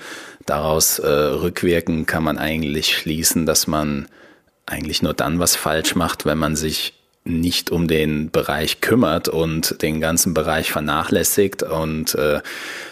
daraus 0.47 0.99
äh, 0.99 1.09
rückwirken 1.09 2.07
kann 2.07 2.23
man 2.23 2.39
eigentlich 2.39 2.97
schließen, 2.97 3.47
dass 3.47 3.67
man 3.67 4.07
eigentlich 4.67 5.03
nur 5.03 5.15
dann 5.15 5.39
was 5.39 5.57
falsch 5.57 5.95
macht, 5.95 6.27
wenn 6.27 6.39
man 6.39 6.57
sich 6.57 6.95
nicht 7.25 7.71
um 7.71 7.89
den 7.89 8.31
Bereich 8.31 8.81
kümmert 8.81 9.29
und 9.29 9.81
den 9.81 10.01
ganzen 10.01 10.35
Bereich 10.35 10.71
vernachlässigt 10.71 11.63
und 11.63 12.15
äh, 12.15 12.41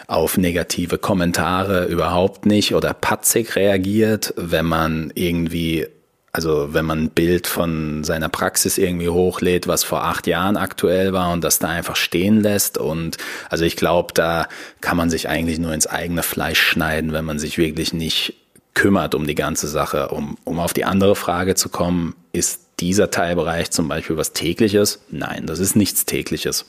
auf 0.06 0.38
negative 0.38 0.96
Kommentare 0.98 1.84
überhaupt 1.84 2.46
nicht 2.46 2.74
oder 2.74 2.94
patzig 2.94 3.56
reagiert, 3.56 4.32
wenn 4.36 4.66
man 4.66 5.12
irgendwie 5.14 5.86
also 6.34 6.72
wenn 6.72 6.86
man 6.86 7.04
ein 7.04 7.10
Bild 7.10 7.46
von 7.46 8.04
seiner 8.04 8.30
Praxis 8.30 8.78
irgendwie 8.78 9.10
hochlädt, 9.10 9.68
was 9.68 9.84
vor 9.84 10.04
acht 10.04 10.26
Jahren 10.26 10.56
aktuell 10.56 11.12
war 11.12 11.30
und 11.30 11.44
das 11.44 11.58
da 11.58 11.68
einfach 11.68 11.96
stehen 11.96 12.40
lässt. 12.40 12.78
Und 12.78 13.18
also 13.50 13.66
ich 13.66 13.76
glaube, 13.76 14.14
da 14.14 14.48
kann 14.80 14.96
man 14.96 15.10
sich 15.10 15.28
eigentlich 15.28 15.58
nur 15.58 15.74
ins 15.74 15.86
eigene 15.86 16.22
Fleisch 16.22 16.60
schneiden, 16.60 17.12
wenn 17.12 17.26
man 17.26 17.38
sich 17.38 17.58
wirklich 17.58 17.92
nicht 17.92 18.34
kümmert 18.72 19.14
um 19.14 19.26
die 19.26 19.34
ganze 19.34 19.68
Sache. 19.68 20.08
Um, 20.08 20.38
um 20.44 20.58
auf 20.58 20.72
die 20.72 20.86
andere 20.86 21.16
Frage 21.16 21.54
zu 21.54 21.68
kommen, 21.68 22.14
ist 22.32 22.61
dieser 22.80 23.10
Teilbereich 23.10 23.70
zum 23.70 23.88
Beispiel 23.88 24.16
was 24.16 24.32
tägliches? 24.32 25.00
Nein, 25.10 25.46
das 25.46 25.58
ist 25.58 25.76
nichts 25.76 26.04
tägliches. 26.04 26.66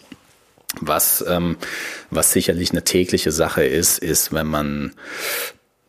Was, 0.80 1.24
ähm, 1.28 1.58
was 2.10 2.32
sicherlich 2.32 2.72
eine 2.72 2.84
tägliche 2.84 3.32
Sache 3.32 3.64
ist, 3.64 4.00
ist, 4.00 4.34
wenn 4.34 4.48
man 4.48 4.94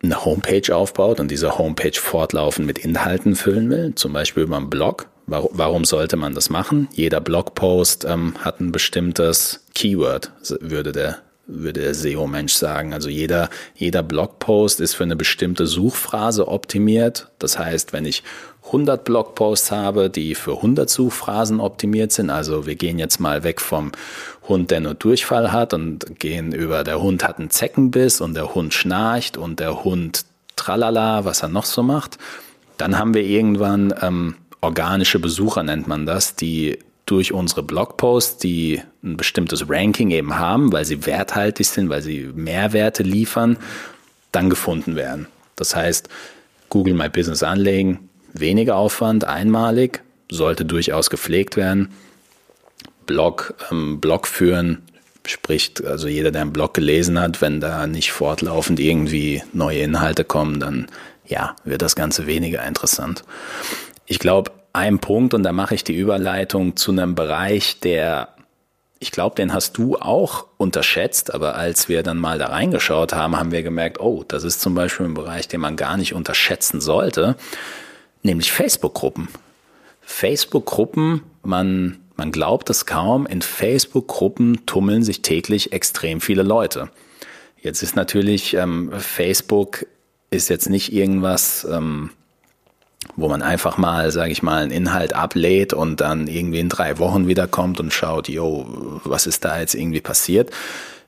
eine 0.03 0.25
Homepage 0.25 0.75
aufbaut 0.75 1.21
und 1.21 1.31
diese 1.31 1.59
Homepage 1.59 1.99
fortlaufend 1.99 2.67
mit 2.67 2.79
Inhalten 2.79 3.35
füllen 3.37 3.71
will, 3.71 3.95
zum 3.95 4.13
Beispiel 4.13 4.43
über 4.43 4.57
einen 4.57 4.71
Blog. 4.71 5.09
Warum 5.27 5.87
sollte 5.87 6.19
man 6.19 6.35
das 6.35 6.51
machen? 6.51 6.89
Jeder 6.93 7.23
Blogpost 7.23 8.05
ähm, 8.05 8.35
hat 8.41 8.61
ein 8.61 8.73
bestimmtes 8.73 9.65
Keyword, 9.75 10.33
würde 10.61 10.93
der 10.93 11.19
würde 11.47 11.83
der 11.83 11.95
SEO-Mensch 11.95 12.55
sagen. 12.55 12.95
Also 12.95 13.09
jeder, 13.09 13.51
jeder 13.75 14.03
Blogpost 14.03 14.81
ist 14.81 14.95
für 14.95 15.05
eine 15.05 15.17
bestimmte 15.17 15.67
Suchphrase 15.67 16.49
optimiert. 16.49 17.29
Das 17.39 17.59
heißt, 17.59 17.93
wenn 17.93 18.07
ich 18.07 18.23
100 18.67 19.05
Blogposts 19.05 19.71
habe, 19.71 20.11
die 20.11 20.35
für 20.35 20.57
100 20.57 20.89
Suchphrasen 20.89 21.61
optimiert 21.61 22.13
sind, 22.13 22.31
also 22.31 22.67
wir 22.67 22.77
gehen 22.77 22.99
jetzt 22.99 23.21
mal 23.21 23.45
weg 23.45 23.61
vom 23.61 23.93
Hund, 24.49 24.71
der 24.71 24.81
nur 24.81 24.95
Durchfall 24.95 25.53
hat 25.53 25.75
und 25.75 26.19
gehen 26.19 26.53
über 26.53 26.85
der 26.85 27.01
Hund 27.01 27.25
hat 27.25 27.39
einen 27.39 27.51
Zeckenbiss 27.51 28.21
und 28.21 28.35
der 28.35 28.55
Hund 28.55 28.75
schnarcht 28.75 29.37
und 29.37 29.61
der 29.61 29.85
Hund 29.85 30.25
tralala, 30.57 31.25
was 31.25 31.43
er 31.43 31.49
noch 31.49 31.65
so 31.65 31.83
macht, 31.83 32.19
dann 32.77 32.99
haben 32.99 33.15
wir 33.15 33.23
irgendwann 33.23 33.95
ähm, 34.01 34.37
organische 34.61 35.19
Besucher, 35.19 35.63
nennt 35.63 35.87
man 35.87 36.07
das, 36.07 36.35
die 36.35 36.79
durch 37.07 37.33
unsere 37.33 37.63
Blogposts, 37.63 38.39
die 38.39 38.81
ein 39.03 39.17
bestimmtes 39.17 39.69
Ranking 39.69 40.11
eben 40.11 40.39
haben, 40.39 40.73
weil 40.73 40.85
sie 40.85 41.05
werthaltig 41.05 41.67
sind, 41.67 41.91
weil 41.91 42.03
sie 42.03 42.31
Mehrwerte 42.35 43.03
liefern, 43.03 43.59
dann 44.33 44.49
gefunden 44.49 44.97
werden. 44.97 45.27
Das 45.55 45.77
heißt, 45.77 46.09
Google 46.71 46.95
My 46.95 47.09
Business 47.09 47.43
anlegen, 47.43 48.09
weniger 48.35 48.77
Aufwand, 48.77 49.25
einmalig, 49.25 50.03
sollte 50.31 50.65
durchaus 50.65 51.11
gepflegt 51.11 51.57
werden. 51.57 51.91
Blog, 53.07 53.55
ähm, 53.71 54.01
Blog 54.01 54.27
führen, 54.27 54.83
spricht, 55.27 55.85
also 55.85 56.09
jeder, 56.09 56.31
der 56.31 56.43
einen 56.43 56.53
Blog 56.53 56.75
gelesen 56.75 57.19
hat, 57.19 57.41
wenn 57.41 57.61
da 57.61 57.87
nicht 57.87 58.13
fortlaufend 58.13 58.81
irgendwie 58.81 59.43
neue 59.53 59.81
Inhalte 59.81 60.25
kommen, 60.25 60.61
dann 60.61 60.87
ja, 61.27 61.57
wird 61.65 61.83
das 61.83 61.97
Ganze 61.97 62.27
weniger 62.27 62.65
interessant. 62.67 63.25
Ich 64.07 64.19
glaube, 64.19 64.51
ein 64.73 64.99
Punkt 64.99 65.33
und 65.33 65.43
da 65.43 65.53
mache 65.53 65.75
ich 65.75 65.85
die 65.85 65.97
Überleitung 65.97 66.77
zu 66.77 66.93
einem 66.93 67.15
Bereich, 67.15 67.81
der 67.81 68.29
ich 69.01 69.11
glaube, 69.11 69.37
den 69.37 69.53
hast 69.53 69.77
du 69.77 69.97
auch 69.97 70.47
unterschätzt, 70.57 71.35
aber 71.35 71.57
als 71.57 71.91
wir 71.91 72.03
dann 72.03 72.17
mal 72.17 72.39
da 72.39 72.47
reingeschaut 72.47 73.13
haben, 73.13 73.37
haben 73.37 73.53
wir 73.53 73.63
gemerkt, 73.63 74.01
oh, 74.01 74.25
das 74.27 74.45
ist 74.45 74.63
zum 74.63 74.75
Beispiel 74.75 75.05
ein 75.05 75.13
Bereich, 75.13 75.47
den 75.47 75.61
man 75.61 75.77
gar 75.77 75.99
nicht 75.99 76.15
unterschätzen 76.15 76.81
sollte, 76.81 77.37
nämlich 78.25 78.51
Facebook-Gruppen. 78.51 79.29
Facebook-Gruppen, 80.01 81.23
man, 81.43 81.99
man 82.17 82.33
glaubt 82.33 82.69
es 82.71 82.87
kaum, 82.87 83.27
in 83.27 83.43
Facebook-Gruppen 83.43 84.67
tummeln 84.67 85.03
sich 85.03 85.23
täglich 85.23 85.73
extrem 85.73 86.21
viele 86.21 86.43
Leute. 86.43 86.91
Jetzt 87.61 87.83
ist 87.83 87.97
natürlich, 87.97 88.55
ähm, 88.55 88.93
Facebook 88.93 89.87
ist 90.31 90.51
jetzt 90.51 90.69
nicht 90.69 90.93
irgendwas, 90.93 91.67
ähm, 91.71 92.11
wo 93.17 93.29
man 93.29 93.43
einfach 93.43 93.79
mal, 93.79 94.11
sage 94.11 94.33
ich 94.33 94.43
mal, 94.43 94.63
einen 94.63 94.71
Inhalt 94.71 95.15
ablädt 95.15 95.73
und 95.73 96.01
dann 96.01 96.27
irgendwie 96.27 96.61
in 96.61 96.69
drei 96.69 96.99
Wochen 96.99 97.29
wiederkommt 97.29 97.81
und 97.81 97.93
schaut, 97.93 98.29
yo, 98.29 99.01
was 99.05 99.27
ist 99.27 99.45
da 99.45 99.61
jetzt 99.61 99.75
irgendwie 99.75 100.01
passiert. 100.01 100.51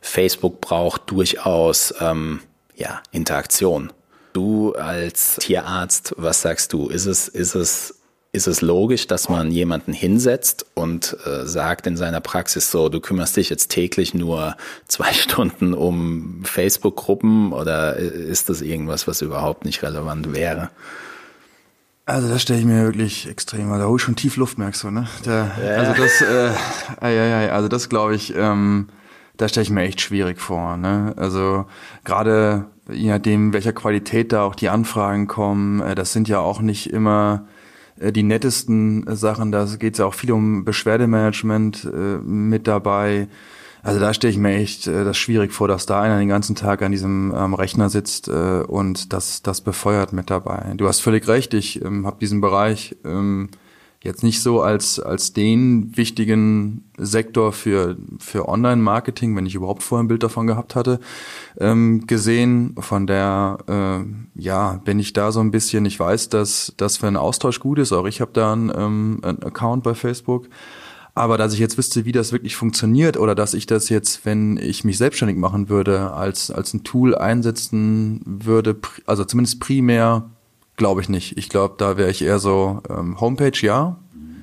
Facebook 0.01 0.61
braucht 0.61 1.11
durchaus 1.11 1.95
ähm, 2.01 2.41
ja, 2.77 3.03
Interaktion. 3.11 3.93
Du 4.37 4.75
als 4.75 5.37
Tierarzt, 5.37 6.15
was 6.19 6.43
sagst 6.43 6.75
du? 6.75 6.89
Ist 6.89 7.07
es, 7.07 7.27
ist 7.27 7.55
es, 7.55 8.01
ist 8.33 8.47
es 8.47 8.61
logisch, 8.61 9.07
dass 9.07 9.31
man 9.31 9.51
jemanden 9.51 9.95
hinsetzt 9.95 10.67
und 10.75 11.17
äh, 11.25 11.47
sagt 11.47 11.87
in 11.87 11.97
seiner 11.97 12.21
Praxis 12.21 12.71
so, 12.71 12.91
du 12.91 13.01
kümmerst 13.01 13.39
dich 13.39 13.49
jetzt 13.49 13.69
täglich 13.69 14.13
nur 14.13 14.55
zwei 14.89 15.11
Stunden 15.15 15.73
um 15.73 16.43
Facebook-Gruppen 16.45 17.55
oder 17.55 17.97
ist 17.97 18.51
das 18.51 18.61
irgendwas, 18.61 19.09
was 19.09 19.23
überhaupt 19.23 19.65
nicht 19.65 19.83
relevant 19.83 20.35
wäre? 20.35 20.69
Also 22.05 22.29
das 22.29 22.43
stelle 22.43 22.59
ich 22.59 22.67
mir 22.67 22.83
wirklich 22.83 23.27
extrem, 23.31 23.71
weil 23.71 23.79
da 23.79 23.87
hole 23.87 23.97
ich 23.97 24.03
schon 24.03 24.17
tief 24.17 24.37
Luft, 24.37 24.59
merkst 24.59 24.83
du, 24.83 24.91
ne? 24.91 25.09
Da, 25.25 25.51
ja. 25.65 25.77
Also 25.77 26.03
das, 26.03 26.21
äh, 26.21 26.51
ai, 27.01 27.21
ai, 27.21 27.35
ai, 27.35 27.53
also 27.53 27.69
das 27.69 27.89
glaube 27.89 28.15
ich, 28.15 28.35
ähm, 28.37 28.91
da 29.37 29.49
stelle 29.49 29.65
ich 29.65 29.71
mir 29.71 29.83
echt 29.83 30.01
schwierig 30.01 30.41
vor. 30.41 30.77
Ne? 30.77 31.15
Also 31.17 31.67
gerade 32.05 32.67
je 32.91 33.11
nachdem, 33.11 33.53
welcher 33.53 33.73
Qualität 33.73 34.33
da 34.33 34.45
auch 34.45 34.55
die 34.55 34.69
Anfragen 34.69 35.27
kommen, 35.27 35.81
äh, 35.81 35.95
das 35.95 36.13
sind 36.13 36.29
ja 36.29 36.41
auch 36.41 36.61
nicht 36.61 36.93
immer 36.93 37.47
äh, 37.99 38.13
die 38.13 38.23
nettesten 38.23 39.05
Sachen. 39.17 39.53
Da 39.53 39.67
geht 39.79 39.95
es 39.95 39.99
ja 39.99 40.07
auch 40.07 40.15
viel 40.15 40.33
um 40.33 40.65
Beschwerdemanagement 40.65 41.85
äh, 41.85 42.19
mit 42.19 42.67
dabei. 42.67 43.29
Also 43.83 44.01
da 44.01 44.13
stelle 44.13 44.33
ich 44.33 44.39
mir 44.39 44.55
echt 44.55 44.87
äh, 44.87 45.05
das 45.05 45.17
schwierig 45.17 45.53
vor, 45.53 45.69
dass 45.69 45.87
da 45.87 46.03
einer 46.03 46.19
den 46.19 46.29
ganzen 46.29 46.57
Tag 46.57 46.83
an 46.83 46.93
diesem 46.93 47.33
ähm, 47.37 47.55
Rechner 47.55 47.89
sitzt 47.89 48.29
äh, 48.29 48.63
und 48.67 49.13
das, 49.13 49.43
das 49.43 49.61
befeuert 49.61 50.13
mit 50.13 50.31
dabei. 50.31 50.73
Du 50.77 50.89
hast 50.89 51.01
völlig 51.01 51.29
recht, 51.29 51.55
ich 51.55 51.85
ähm, 51.85 52.07
habe 52.07 52.17
diesen 52.21 52.41
Bereich 52.41 52.97
ähm, 53.05 53.49
jetzt 54.03 54.23
nicht 54.23 54.43
so 54.43 54.61
als, 54.61 55.01
als 55.01 55.33
den 55.33 55.97
wichtigen 55.97 56.85
Sektor 56.97 57.53
für, 57.53 57.97
für 58.19 58.49
Online-Marketing, 58.49 59.37
wenn 59.37 59.47
ich 59.47 59.55
überhaupt 59.55 59.83
vorher 59.83 60.05
ein 60.05 60.09
Bild 60.09 60.23
davon 60.23 60.47
gehabt 60.47 60.75
hatte, 60.75 61.01
ähm, 61.59 62.07
gesehen. 62.07 62.75
Von 62.79 63.07
der, 63.07 63.59
äh, 63.69 64.41
ja, 64.41 64.81
bin 64.85 64.99
ich 64.99 65.13
da 65.13 65.33
so 65.33 65.41
ein 65.41 65.51
bisschen, 65.51 65.85
ich 65.85 65.99
weiß, 65.99 66.29
dass 66.29 66.73
das 66.77 66.99
für 66.99 67.07
einen 67.07 67.17
Austausch 67.17 67.61
gut 67.61 67.79
ist. 67.79 67.93
Auch 67.93 68.07
ich 68.07 68.21
habe 68.21 68.33
da 68.33 68.53
einen, 68.53 68.73
ähm, 68.75 69.21
einen 69.23 69.43
Account 69.43 69.83
bei 69.83 69.95
Facebook. 69.95 70.49
Aber 71.15 71.39
dass 71.39 71.55
ich 71.55 71.61
jetzt 71.61 71.79
wüsste, 71.79 72.05
wie 72.05 72.13
das 72.13 72.33
wirklich 72.33 72.57
funktioniert 72.57 73.17
oder 73.17 73.35
dass 73.35 73.55
ich 73.55 73.65
das 73.65 73.89
jetzt, 73.89 74.27
wenn 74.27 74.59
ich 74.59 74.85
mich 74.85 74.99
selbstständig 74.99 75.39
machen 75.39 75.71
würde, 75.71 76.13
als, 76.13 76.51
als 76.51 76.75
ein 76.75 76.85
Tool 76.85 77.15
einsetzen 77.15 78.21
würde, 78.27 78.77
also 79.07 79.25
zumindest 79.25 79.59
primär, 79.59 80.29
glaube 80.77 81.01
ich 81.01 81.09
nicht. 81.09 81.37
Ich 81.39 81.49
glaube, 81.49 81.75
da 81.79 81.97
wäre 81.97 82.11
ich 82.11 82.23
eher 82.23 82.39
so 82.39 82.83
ähm, 82.89 83.21
Homepage, 83.21 83.59
ja. 83.61 83.99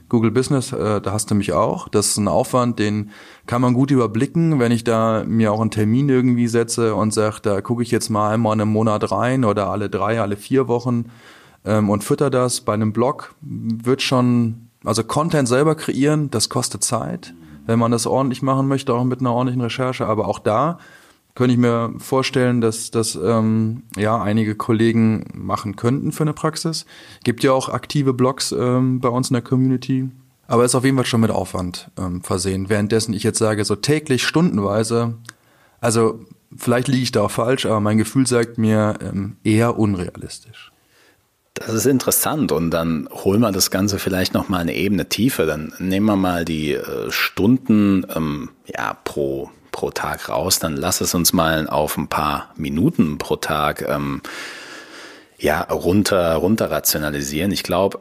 Google 0.09 0.31
Business, 0.31 0.71
äh, 0.71 1.01
da 1.01 1.11
hast 1.11 1.31
du 1.31 1.35
mich 1.35 1.53
auch. 1.53 1.87
Das 1.87 2.07
ist 2.07 2.17
ein 2.17 2.27
Aufwand, 2.27 2.77
den 2.77 3.09
kann 3.47 3.61
man 3.61 3.73
gut 3.73 3.89
überblicken, 3.89 4.59
wenn 4.59 4.71
ich 4.71 4.83
da 4.83 5.23
mir 5.25 5.51
auch 5.51 5.61
einen 5.61 5.71
Termin 5.71 6.07
irgendwie 6.07 6.47
setze 6.47 6.93
und 6.93 7.13
sage, 7.13 7.37
da 7.41 7.61
gucke 7.61 7.81
ich 7.81 7.89
jetzt 7.89 8.09
mal 8.09 8.31
einmal 8.31 8.53
in 8.53 8.61
einem 8.61 8.71
Monat 8.71 9.11
rein 9.11 9.43
oder 9.43 9.69
alle 9.69 9.89
drei, 9.89 10.21
alle 10.21 10.37
vier 10.37 10.67
Wochen 10.67 11.05
ähm, 11.65 11.89
und 11.89 12.03
fütter 12.03 12.29
das. 12.29 12.61
Bei 12.61 12.73
einem 12.73 12.93
Blog 12.93 13.33
wird 13.41 14.03
schon 14.03 14.69
also 14.83 15.03
Content 15.03 15.47
selber 15.47 15.75
kreieren, 15.75 16.29
das 16.29 16.49
kostet 16.49 16.83
Zeit, 16.83 17.33
wenn 17.65 17.79
man 17.79 17.91
das 17.91 18.05
ordentlich 18.05 18.41
machen 18.41 18.67
möchte, 18.67 18.93
auch 18.93 19.03
mit 19.03 19.21
einer 19.21 19.33
ordentlichen 19.33 19.61
Recherche. 19.61 20.05
Aber 20.05 20.27
auch 20.27 20.39
da 20.39 20.77
könnte 21.35 21.53
ich 21.53 21.59
mir 21.59 21.93
vorstellen, 21.97 22.61
dass 22.61 22.91
das 22.91 23.15
ähm, 23.15 23.83
ja 23.97 24.21
einige 24.21 24.55
Kollegen 24.55 25.25
machen 25.33 25.75
könnten 25.75 26.11
für 26.11 26.23
eine 26.23 26.33
Praxis. 26.33 26.85
Gibt 27.23 27.43
ja 27.43 27.51
auch 27.51 27.69
aktive 27.69 28.13
Blogs 28.13 28.51
ähm, 28.51 28.99
bei 28.99 29.09
uns 29.09 29.29
in 29.29 29.33
der 29.33 29.41
Community. 29.41 30.09
Aber 30.47 30.65
ist 30.65 30.75
auf 30.75 30.83
jeden 30.83 30.97
Fall 30.97 31.05
schon 31.05 31.21
mit 31.21 31.31
Aufwand 31.31 31.89
ähm, 31.97 32.21
versehen. 32.21 32.69
Währenddessen 32.69 33.13
ich 33.13 33.23
jetzt 33.23 33.39
sage, 33.39 33.65
so 33.65 33.75
täglich, 33.75 34.23
stundenweise, 34.23 35.15
also 35.81 36.19
vielleicht 36.55 36.87
liege 36.87 37.03
ich 37.03 37.11
da 37.11 37.21
auch 37.21 37.31
falsch, 37.31 37.65
aber 37.65 37.79
mein 37.79 37.97
Gefühl 37.97 38.27
sagt 38.27 38.57
mir 38.57 38.95
ähm, 39.01 39.37
eher 39.43 39.79
unrealistisch. 39.79 40.71
Das 41.55 41.73
ist 41.73 41.85
interessant 41.85 42.51
und 42.51 42.71
dann 42.71 43.07
holen 43.11 43.41
wir 43.41 43.51
das 43.51 43.69
Ganze 43.69 43.99
vielleicht 43.99 44.33
noch 44.33 44.49
mal 44.49 44.59
eine 44.59 44.75
Ebene 44.75 45.07
tiefer. 45.07 45.45
Dann 45.45 45.73
nehmen 45.77 46.07
wir 46.07 46.15
mal 46.15 46.45
die 46.45 46.73
äh, 46.73 47.11
Stunden 47.11 48.05
ähm, 48.15 48.49
ja, 48.65 48.97
pro, 49.03 49.51
pro 49.73 49.91
Tag 49.91 50.29
raus. 50.29 50.59
Dann 50.59 50.77
lass 50.77 51.01
es 51.01 51.13
uns 51.13 51.33
mal 51.33 51.67
auf 51.67 51.97
ein 51.97 52.07
paar 52.07 52.53
Minuten 52.55 53.17
pro 53.17 53.35
Tag 53.35 53.81
ähm, 53.81 54.21
ja, 55.37 55.61
runter, 55.63 56.35
runter 56.35 56.71
rationalisieren. 56.71 57.51
Ich 57.51 57.63
glaube, 57.63 57.99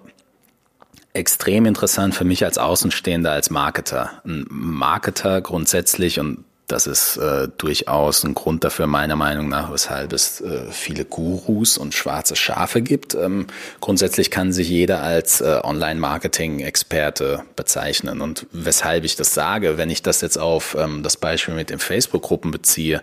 extrem 1.12 1.66
interessant 1.66 2.14
für 2.14 2.24
mich 2.24 2.44
als 2.44 2.58
Außenstehender, 2.58 3.32
als 3.32 3.50
Marketer. 3.50 4.22
Ein 4.24 4.46
Marketer 4.48 5.40
grundsätzlich 5.40 6.20
und 6.20 6.44
das 6.68 6.86
ist 6.86 7.16
äh, 7.16 7.48
durchaus 7.58 8.24
ein 8.24 8.34
Grund 8.34 8.64
dafür, 8.64 8.86
meiner 8.86 9.16
Meinung 9.16 9.48
nach, 9.48 9.72
weshalb 9.72 10.12
es 10.12 10.40
äh, 10.40 10.70
viele 10.70 11.04
Gurus 11.04 11.76
und 11.76 11.94
schwarze 11.94 12.36
Schafe 12.36 12.80
gibt. 12.80 13.14
Ähm, 13.14 13.46
grundsätzlich 13.80 14.30
kann 14.30 14.52
sich 14.52 14.68
jeder 14.68 15.02
als 15.02 15.40
äh, 15.40 15.60
Online-Marketing-Experte 15.62 17.42
bezeichnen. 17.56 18.20
Und 18.20 18.46
weshalb 18.52 19.04
ich 19.04 19.16
das 19.16 19.34
sage, 19.34 19.76
wenn 19.76 19.90
ich 19.90 20.02
das 20.02 20.20
jetzt 20.20 20.38
auf 20.38 20.76
ähm, 20.78 21.02
das 21.02 21.16
Beispiel 21.16 21.54
mit 21.54 21.70
den 21.70 21.78
Facebook-Gruppen 21.78 22.50
beziehe, 22.50 23.02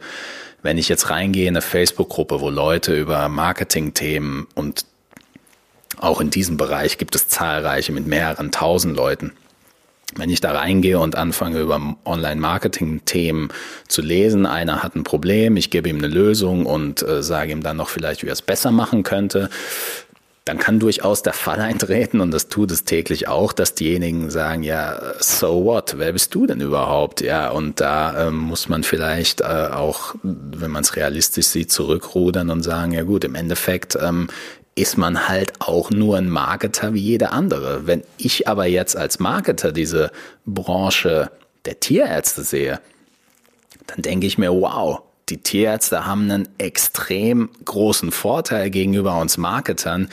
wenn 0.62 0.78
ich 0.78 0.90
jetzt 0.90 1.10
reingehe 1.10 1.48
in 1.48 1.56
eine 1.56 1.62
Facebook-Gruppe, 1.62 2.42
wo 2.42 2.50
Leute 2.50 2.96
über 2.96 3.30
Marketing-Themen 3.30 4.48
und 4.56 4.86
auch 5.98 6.22
in 6.22 6.30
diesem 6.30 6.58
Bereich 6.58 6.98
gibt 6.98 7.16
es 7.16 7.28
zahlreiche 7.28 7.92
mit 7.92 8.08
mehreren 8.08 8.52
tausend 8.52 8.96
Leuten 8.96 9.34
wenn 10.16 10.30
ich 10.30 10.42
da 10.42 10.52
reingehe 10.52 11.00
und 11.00 11.16
anfange 11.16 11.60
über 11.60 11.96
Online-Marketing-Themen 12.06 13.50
zu 13.88 14.02
lesen, 14.02 14.46
einer 14.46 14.82
hat 14.84 14.96
ein 14.96 15.04
Problem, 15.04 15.56
ich 15.56 15.70
gebe 15.70 15.90
ihm 15.90 15.98
eine 15.98 16.08
Lösung 16.08 16.66
und 16.66 17.04
äh, 17.04 17.22
sage 17.22 17.52
ihm 17.52 17.64
dann 17.64 17.78
noch 17.78 17.90
vielleicht, 17.90 18.24
wie 18.24 18.28
er 18.28 18.34
es 18.34 18.42
besser 18.42 18.72
machen 18.72 19.04
könnte, 19.04 19.50
dann 20.46 20.58
kann 20.58 20.80
durchaus 20.80 21.22
der 21.22 21.34
Fall 21.34 21.60
eintreten, 21.60 22.22
und 22.22 22.32
das 22.32 22.48
tut 22.48 22.72
es 22.72 22.84
täglich 22.84 23.28
auch, 23.28 23.54
dass 23.54 23.76
diejenigen 23.76 24.32
sagen, 24.32 24.64
ja, 24.64 25.00
so 25.20 25.64
what, 25.66 25.96
wer 25.98 26.12
bist 26.12 26.34
du 26.34 26.48
denn 26.48 26.60
überhaupt? 26.60 27.22
Ja, 27.22 27.52
und 27.52 27.80
da 27.80 28.28
ähm, 28.28 28.38
muss 28.38 28.68
man 28.68 28.84
vielleicht 28.84 29.42
äh, 29.42 29.70
auch, 29.72 30.16
wenn 30.24 30.72
man 30.72 30.82
es 30.82 30.96
realistisch 30.96 31.48
sieht, 31.48 31.72
zurückrudern 31.72 32.50
und 32.50 32.64
sagen, 32.64 32.94
ja 32.94 33.04
gut, 33.04 33.24
im 33.24 33.36
Endeffekt 33.36 33.98
ähm, 34.02 34.28
ist 34.80 34.98
man 34.98 35.28
halt 35.28 35.60
auch 35.60 35.92
nur 35.92 36.18
ein 36.18 36.30
Marketer 36.30 36.94
wie 36.94 37.02
jeder 37.02 37.34
andere. 37.34 37.86
Wenn 37.86 38.04
ich 38.18 38.48
aber 38.48 38.66
jetzt 38.66 38.96
als 38.96 39.20
Marketer 39.20 39.74
diese 39.74 40.12
Branche 40.46 41.32
der 41.66 41.82
Tierärzte 41.82 42.44
sehe, 42.44 42.80
dann 43.88 44.02
denke 44.02 44.26
ich 44.26 44.38
mir, 44.38 44.52
wow, 44.52 45.02
die 45.28 45.38
Tierärzte 45.38 46.06
haben 46.06 46.32
einen 46.32 46.48
extrem 46.58 47.50
großen 47.66 48.12
Vorteil 48.12 48.70
gegenüber 48.70 49.20
uns 49.20 49.38
Marketern. 49.38 50.08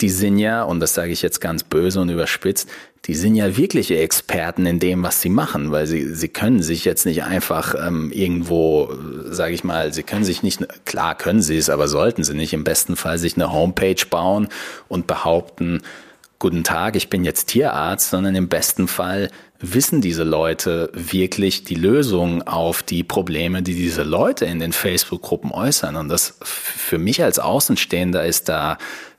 Die 0.00 0.10
sind 0.10 0.38
ja, 0.38 0.62
und 0.62 0.78
das 0.78 0.94
sage 0.94 1.10
ich 1.10 1.22
jetzt 1.22 1.40
ganz 1.40 1.64
böse 1.64 2.00
und 2.00 2.08
überspitzt, 2.08 2.68
die 3.06 3.14
sind 3.14 3.36
ja 3.36 3.56
wirkliche 3.56 3.98
Experten 3.98 4.66
in 4.66 4.80
dem, 4.80 5.02
was 5.02 5.20
sie 5.20 5.28
machen, 5.28 5.70
weil 5.70 5.86
sie, 5.86 6.14
sie 6.14 6.28
können 6.28 6.62
sich 6.62 6.84
jetzt 6.84 7.06
nicht 7.06 7.22
einfach 7.22 7.74
ähm, 7.74 8.10
irgendwo, 8.10 8.92
sage 9.26 9.54
ich 9.54 9.62
mal, 9.62 9.92
sie 9.92 10.02
können 10.02 10.24
sich 10.24 10.42
nicht, 10.42 10.66
klar 10.84 11.14
können 11.16 11.42
sie 11.42 11.56
es, 11.56 11.70
aber 11.70 11.86
sollten 11.86 12.24
sie 12.24 12.34
nicht 12.34 12.52
im 12.52 12.64
besten 12.64 12.96
Fall 12.96 13.18
sich 13.18 13.36
eine 13.36 13.52
Homepage 13.52 14.04
bauen 14.10 14.48
und 14.88 15.06
behaupten, 15.06 15.82
guten 16.38 16.64
Tag, 16.64 16.96
ich 16.96 17.08
bin 17.08 17.24
jetzt 17.24 17.46
Tierarzt, 17.46 18.10
sondern 18.10 18.34
im 18.34 18.48
besten 18.48 18.88
Fall 18.88 19.30
wissen 19.60 20.00
diese 20.00 20.24
Leute 20.24 20.90
wirklich 20.92 21.64
die 21.64 21.76
Lösung 21.76 22.42
auf 22.42 22.82
die 22.82 23.04
Probleme, 23.04 23.62
die 23.62 23.74
diese 23.74 24.02
Leute 24.02 24.44
in 24.44 24.58
den 24.58 24.72
Facebook-Gruppen 24.72 25.50
äußern. 25.50 25.96
Und 25.96 26.08
das 26.08 26.36
für 26.42 26.98
mich 26.98 27.22
als 27.22 27.38
Außenstehender 27.38 28.26
ist 28.26 28.48
da 28.48 28.76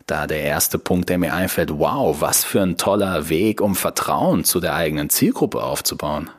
da 0.07 0.25
der 0.25 0.41
erste 0.41 0.79
Punkt, 0.79 1.09
der 1.09 1.17
mir 1.17 1.33
einfällt, 1.33 1.69
wow, 1.77 2.19
was 2.19 2.43
für 2.43 2.61
ein 2.61 2.77
toller 2.77 3.29
Weg, 3.29 3.61
um 3.61 3.75
Vertrauen 3.75 4.43
zu 4.43 4.59
der 4.59 4.73
eigenen 4.73 5.09
Zielgruppe 5.09 5.61
aufzubauen. 5.61 6.29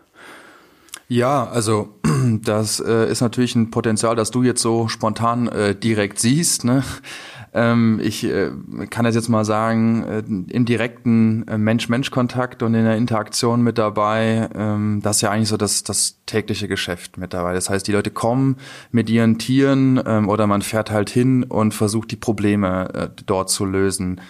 Ja, 1.07 1.49
also 1.49 1.95
das 2.43 2.81
äh, 2.81 3.11
ist 3.11 3.21
natürlich 3.21 3.55
ein 3.55 3.71
Potenzial, 3.71 4.16
das 4.16 4.31
du 4.31 4.43
jetzt 4.43 4.62
so 4.62 4.89
spontan 4.89 5.49
äh, 5.49 5.75
direkt 5.75 6.19
siehst. 6.19 6.64
Ne? 6.64 6.83
Ähm, 7.59 7.99
ich 8.01 8.23
äh, 8.23 8.51
kann 8.89 9.05
das 9.05 9.17
jetzt 9.17 9.29
mal 9.29 9.45
sagen, 9.45 10.05
äh, 10.05 10.23
im 10.53 10.65
direkten 10.65 11.47
äh, 11.49 11.59
Mensch-Mensch-Kontakt 11.59 12.63
und 12.63 12.75
in 12.75 12.85
der 12.85 12.97
Interaktion 12.97 13.63
mit 13.63 13.79
dabei, 13.79 14.49
ähm, 14.55 15.01
das 15.03 15.17
ist 15.17 15.23
ja 15.23 15.31
eigentlich 15.31 15.49
so 15.49 15.57
das, 15.57 15.83
das 15.83 16.21
tägliche 16.27 16.69
Geschäft 16.69 17.19
mit 17.19 17.35
dabei. 17.35 17.55
Das 17.55 17.69
heißt, 17.69 17.89
die 17.89 17.93
Leute 17.93 18.11
kommen 18.11 18.59
mit 18.93 19.11
ihren 19.11 19.39
Tieren 19.39 20.01
ähm, 20.07 20.29
oder 20.29 20.47
man 20.47 20.63
fährt 20.63 20.93
halt 20.93 21.11
hin 21.11 21.43
und 21.43 21.75
versucht 21.75 22.13
die 22.13 22.17
Probleme 22.17 22.95
äh, 22.95 23.09
dort 23.27 23.51
zu 23.51 23.65
lösen 23.65 24.21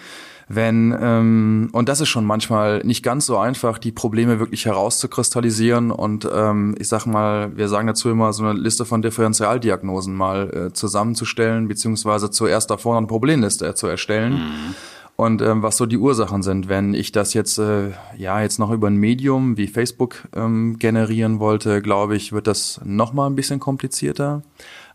wenn 0.51 0.97
ähm, 0.99 1.69
und 1.73 1.87
das 1.87 2.01
ist 2.01 2.09
schon 2.09 2.25
manchmal 2.25 2.79
nicht 2.79 3.03
ganz 3.03 3.27
so 3.27 3.37
einfach, 3.37 3.77
die 3.77 3.91
Probleme 3.91 4.39
wirklich 4.39 4.65
herauszukristallisieren 4.65 5.91
und 5.91 6.27
ähm, 6.33 6.75
ich 6.79 6.87
sag 6.87 7.05
mal, 7.05 7.55
wir 7.55 7.67
sagen 7.67 7.85
dazu 7.85 8.09
immer 8.09 8.33
so 8.33 8.43
eine 8.43 8.59
Liste 8.59 8.83
von 8.83 9.03
Differentialdiagnosen 9.03 10.15
mal 10.15 10.49
äh, 10.49 10.73
zusammenzustellen 10.73 11.67
beziehungsweise 11.67 12.31
zuerst 12.31 12.71
davor 12.71 12.97
eine 12.97 13.05
Problemliste 13.05 13.67
äh, 13.67 13.75
zu 13.75 13.85
erstellen. 13.85 14.33
Mhm. 14.33 14.75
Und 15.15 15.41
ähm, 15.41 15.61
was 15.61 15.77
so 15.77 15.85
die 15.85 15.97
Ursachen 15.97 16.41
sind, 16.41 16.67
wenn 16.67 16.93
ich 16.95 17.11
das 17.11 17.33
jetzt 17.35 17.59
äh, 17.59 17.91
ja 18.17 18.41
jetzt 18.41 18.57
noch 18.57 18.71
über 18.71 18.87
ein 18.87 18.95
Medium 18.95 19.55
wie 19.55 19.67
Facebook 19.67 20.29
ähm, 20.35 20.79
generieren 20.79 21.39
wollte, 21.39 21.81
glaube 21.83 22.15
ich, 22.15 22.31
wird 22.31 22.47
das 22.47 22.81
noch 22.83 23.13
mal 23.13 23.27
ein 23.27 23.35
bisschen 23.35 23.59
komplizierter. 23.59 24.41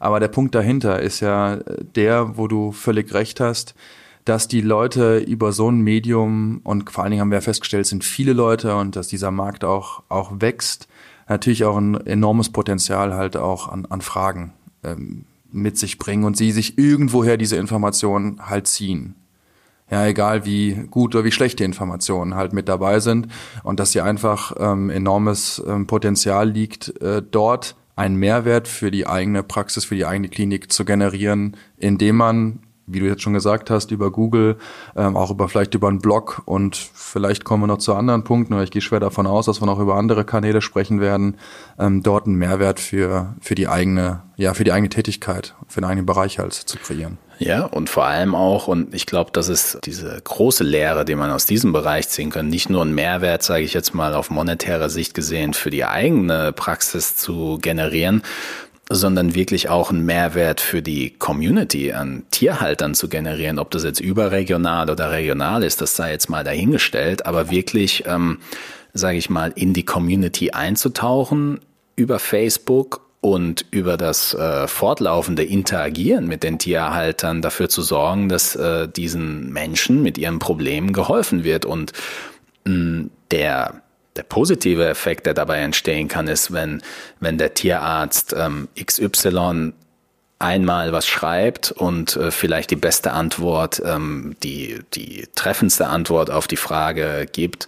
Aber 0.00 0.18
der 0.18 0.28
Punkt 0.28 0.54
dahinter 0.54 1.00
ist 1.00 1.20
ja 1.20 1.58
der, 1.94 2.38
wo 2.38 2.48
du 2.48 2.72
völlig 2.72 3.14
recht 3.14 3.38
hast 3.38 3.74
dass 4.24 4.48
die 4.48 4.62
Leute 4.62 5.18
über 5.18 5.52
so 5.52 5.70
ein 5.70 5.80
Medium 5.80 6.60
und 6.64 6.90
vor 6.90 7.04
allen 7.04 7.10
Dingen 7.10 7.20
haben 7.20 7.30
wir 7.30 7.42
festgestellt, 7.42 7.86
sind 7.86 8.04
viele 8.04 8.32
Leute 8.32 8.74
und 8.76 8.96
dass 8.96 9.08
dieser 9.08 9.30
Markt 9.30 9.64
auch, 9.64 10.02
auch 10.08 10.40
wächst, 10.40 10.88
natürlich 11.28 11.64
auch 11.64 11.76
ein 11.76 11.94
enormes 12.06 12.50
Potenzial 12.50 13.14
halt 13.14 13.36
auch 13.36 13.68
an, 13.68 13.86
an 13.86 14.00
Fragen 14.00 14.52
ähm, 14.82 15.24
mit 15.50 15.78
sich 15.78 15.98
bringen 15.98 16.24
und 16.24 16.36
sie 16.36 16.52
sich 16.52 16.78
irgendwoher 16.78 17.36
diese 17.36 17.56
Informationen 17.56 18.40
halt 18.48 18.66
ziehen. 18.66 19.14
Ja, 19.90 20.06
egal 20.06 20.46
wie 20.46 20.86
gut 20.90 21.14
oder 21.14 21.24
wie 21.24 21.30
schlecht 21.30 21.58
die 21.58 21.64
Informationen 21.64 22.34
halt 22.34 22.54
mit 22.54 22.68
dabei 22.68 23.00
sind 23.00 23.28
und 23.62 23.78
dass 23.78 23.92
hier 23.92 24.04
einfach 24.04 24.54
ähm, 24.58 24.88
enormes 24.88 25.62
ähm, 25.66 25.86
Potenzial 25.86 26.48
liegt, 26.48 27.00
äh, 27.02 27.22
dort 27.22 27.76
einen 27.94 28.16
Mehrwert 28.16 28.66
für 28.66 28.90
die 28.90 29.06
eigene 29.06 29.42
Praxis, 29.42 29.84
für 29.84 29.94
die 29.94 30.06
eigene 30.06 30.30
Klinik 30.30 30.72
zu 30.72 30.86
generieren, 30.86 31.56
indem 31.76 32.16
man 32.16 32.60
wie 32.86 33.00
du 33.00 33.06
jetzt 33.06 33.22
schon 33.22 33.32
gesagt 33.32 33.70
hast, 33.70 33.90
über 33.90 34.10
Google, 34.10 34.56
ähm, 34.96 35.16
auch 35.16 35.30
über 35.30 35.48
vielleicht 35.48 35.74
über 35.74 35.88
einen 35.88 36.00
Blog 36.00 36.42
und 36.44 36.76
vielleicht 36.76 37.44
kommen 37.44 37.62
wir 37.62 37.66
noch 37.66 37.78
zu 37.78 37.94
anderen 37.94 38.24
Punkten, 38.24 38.54
aber 38.54 38.62
ich 38.62 38.70
gehe 38.70 38.82
schwer 38.82 39.00
davon 39.00 39.26
aus, 39.26 39.46
dass 39.46 39.60
wir 39.60 39.66
noch 39.66 39.78
über 39.78 39.96
andere 39.96 40.24
Kanäle 40.24 40.60
sprechen 40.60 41.00
werden, 41.00 41.36
ähm, 41.78 42.02
dort 42.02 42.26
einen 42.26 42.36
Mehrwert 42.36 42.80
für, 42.80 43.34
für 43.40 43.54
die 43.54 43.68
eigene, 43.68 44.22
ja, 44.36 44.54
für 44.54 44.64
die 44.64 44.72
eigene 44.72 44.90
Tätigkeit, 44.90 45.54
für 45.68 45.80
den 45.80 45.86
eigenen 45.86 46.06
Bereich 46.06 46.38
halt 46.38 46.52
zu 46.52 46.78
kreieren. 46.78 47.18
Ja, 47.38 47.64
und 47.64 47.90
vor 47.90 48.04
allem 48.04 48.34
auch, 48.34 48.68
und 48.68 48.94
ich 48.94 49.06
glaube, 49.06 49.30
das 49.32 49.48
ist 49.48 49.80
diese 49.84 50.20
große 50.22 50.62
Lehre, 50.62 51.04
die 51.04 51.16
man 51.16 51.30
aus 51.30 51.46
diesem 51.46 51.72
Bereich 51.72 52.08
ziehen 52.08 52.30
kann, 52.30 52.48
nicht 52.48 52.70
nur 52.70 52.82
einen 52.82 52.94
Mehrwert, 52.94 53.42
sage 53.42 53.64
ich 53.64 53.74
jetzt 53.74 53.94
mal 53.94 54.14
auf 54.14 54.30
monetärer 54.30 54.88
Sicht 54.88 55.14
gesehen, 55.14 55.52
für 55.52 55.70
die 55.70 55.84
eigene 55.84 56.52
Praxis 56.52 57.16
zu 57.16 57.58
generieren, 57.60 58.22
sondern 58.90 59.34
wirklich 59.34 59.68
auch 59.68 59.90
einen 59.90 60.04
Mehrwert 60.04 60.60
für 60.60 60.82
die 60.82 61.10
Community 61.10 61.92
an 61.92 62.24
Tierhaltern 62.30 62.94
zu 62.94 63.08
generieren. 63.08 63.58
Ob 63.58 63.70
das 63.70 63.84
jetzt 63.84 64.00
überregional 64.00 64.90
oder 64.90 65.10
regional 65.10 65.62
ist, 65.62 65.80
das 65.80 65.96
sei 65.96 66.12
jetzt 66.12 66.28
mal 66.28 66.44
dahingestellt, 66.44 67.24
aber 67.26 67.50
wirklich, 67.50 68.04
ähm, 68.06 68.38
sage 68.92 69.16
ich 69.16 69.30
mal, 69.30 69.52
in 69.54 69.72
die 69.72 69.84
Community 69.84 70.50
einzutauchen 70.50 71.60
über 71.96 72.18
Facebook 72.18 73.00
und 73.20 73.64
über 73.70 73.96
das 73.96 74.34
äh, 74.34 74.68
fortlaufende 74.68 75.44
Interagieren 75.44 76.26
mit 76.26 76.42
den 76.42 76.58
Tierhaltern 76.58 77.40
dafür 77.40 77.70
zu 77.70 77.80
sorgen, 77.80 78.28
dass 78.28 78.54
äh, 78.54 78.86
diesen 78.86 79.50
Menschen 79.50 80.02
mit 80.02 80.18
ihren 80.18 80.38
Problemen 80.40 80.92
geholfen 80.92 81.42
wird. 81.42 81.64
Und 81.64 81.92
mh, 82.66 83.06
der 83.30 83.80
der 84.16 84.22
positive 84.22 84.86
Effekt, 84.86 85.26
der 85.26 85.34
dabei 85.34 85.58
entstehen 85.58 86.08
kann, 86.08 86.28
ist, 86.28 86.52
wenn, 86.52 86.82
wenn 87.20 87.38
der 87.38 87.54
Tierarzt 87.54 88.34
ähm, 88.36 88.68
XY 88.82 89.72
einmal 90.38 90.92
was 90.92 91.06
schreibt 91.06 91.72
und 91.72 92.16
äh, 92.16 92.30
vielleicht 92.30 92.70
die 92.70 92.76
beste 92.76 93.12
Antwort, 93.12 93.82
ähm, 93.84 94.36
die, 94.42 94.80
die 94.94 95.26
treffendste 95.34 95.86
Antwort 95.86 96.30
auf 96.30 96.46
die 96.46 96.56
Frage 96.56 97.26
gibt, 97.30 97.66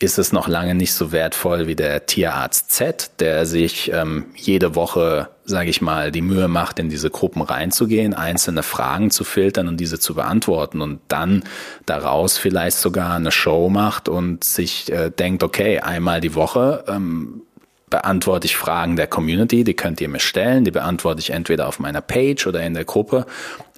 ist 0.00 0.18
es 0.18 0.32
noch 0.32 0.48
lange 0.48 0.74
nicht 0.74 0.92
so 0.92 1.12
wertvoll 1.12 1.66
wie 1.66 1.76
der 1.76 2.06
Tierarzt 2.06 2.70
Z, 2.70 3.12
der 3.20 3.46
sich 3.46 3.92
ähm, 3.92 4.26
jede 4.34 4.74
Woche, 4.74 5.28
sage 5.44 5.70
ich 5.70 5.80
mal, 5.80 6.10
die 6.10 6.22
Mühe 6.22 6.48
macht, 6.48 6.78
in 6.78 6.88
diese 6.88 7.10
Gruppen 7.10 7.42
reinzugehen, 7.42 8.14
einzelne 8.14 8.62
Fragen 8.62 9.10
zu 9.10 9.24
filtern 9.24 9.68
und 9.68 9.78
diese 9.78 9.98
zu 9.98 10.14
beantworten 10.14 10.80
und 10.80 11.00
dann 11.08 11.44
daraus 11.86 12.38
vielleicht 12.38 12.78
sogar 12.78 13.14
eine 13.14 13.30
Show 13.30 13.68
macht 13.68 14.08
und 14.08 14.44
sich 14.44 14.90
äh, 14.90 15.10
denkt, 15.10 15.42
okay, 15.42 15.80
einmal 15.80 16.20
die 16.20 16.34
Woche 16.34 16.84
ähm, 16.88 17.42
beantworte 17.90 18.46
ich 18.46 18.56
Fragen 18.56 18.96
der 18.96 19.06
Community, 19.06 19.64
die 19.64 19.74
könnt 19.74 20.00
ihr 20.00 20.08
mir 20.08 20.20
stellen, 20.20 20.64
die 20.64 20.70
beantworte 20.70 21.20
ich 21.20 21.30
entweder 21.30 21.68
auf 21.68 21.78
meiner 21.78 22.00
Page 22.00 22.46
oder 22.46 22.62
in 22.62 22.74
der 22.74 22.84
Gruppe, 22.84 23.26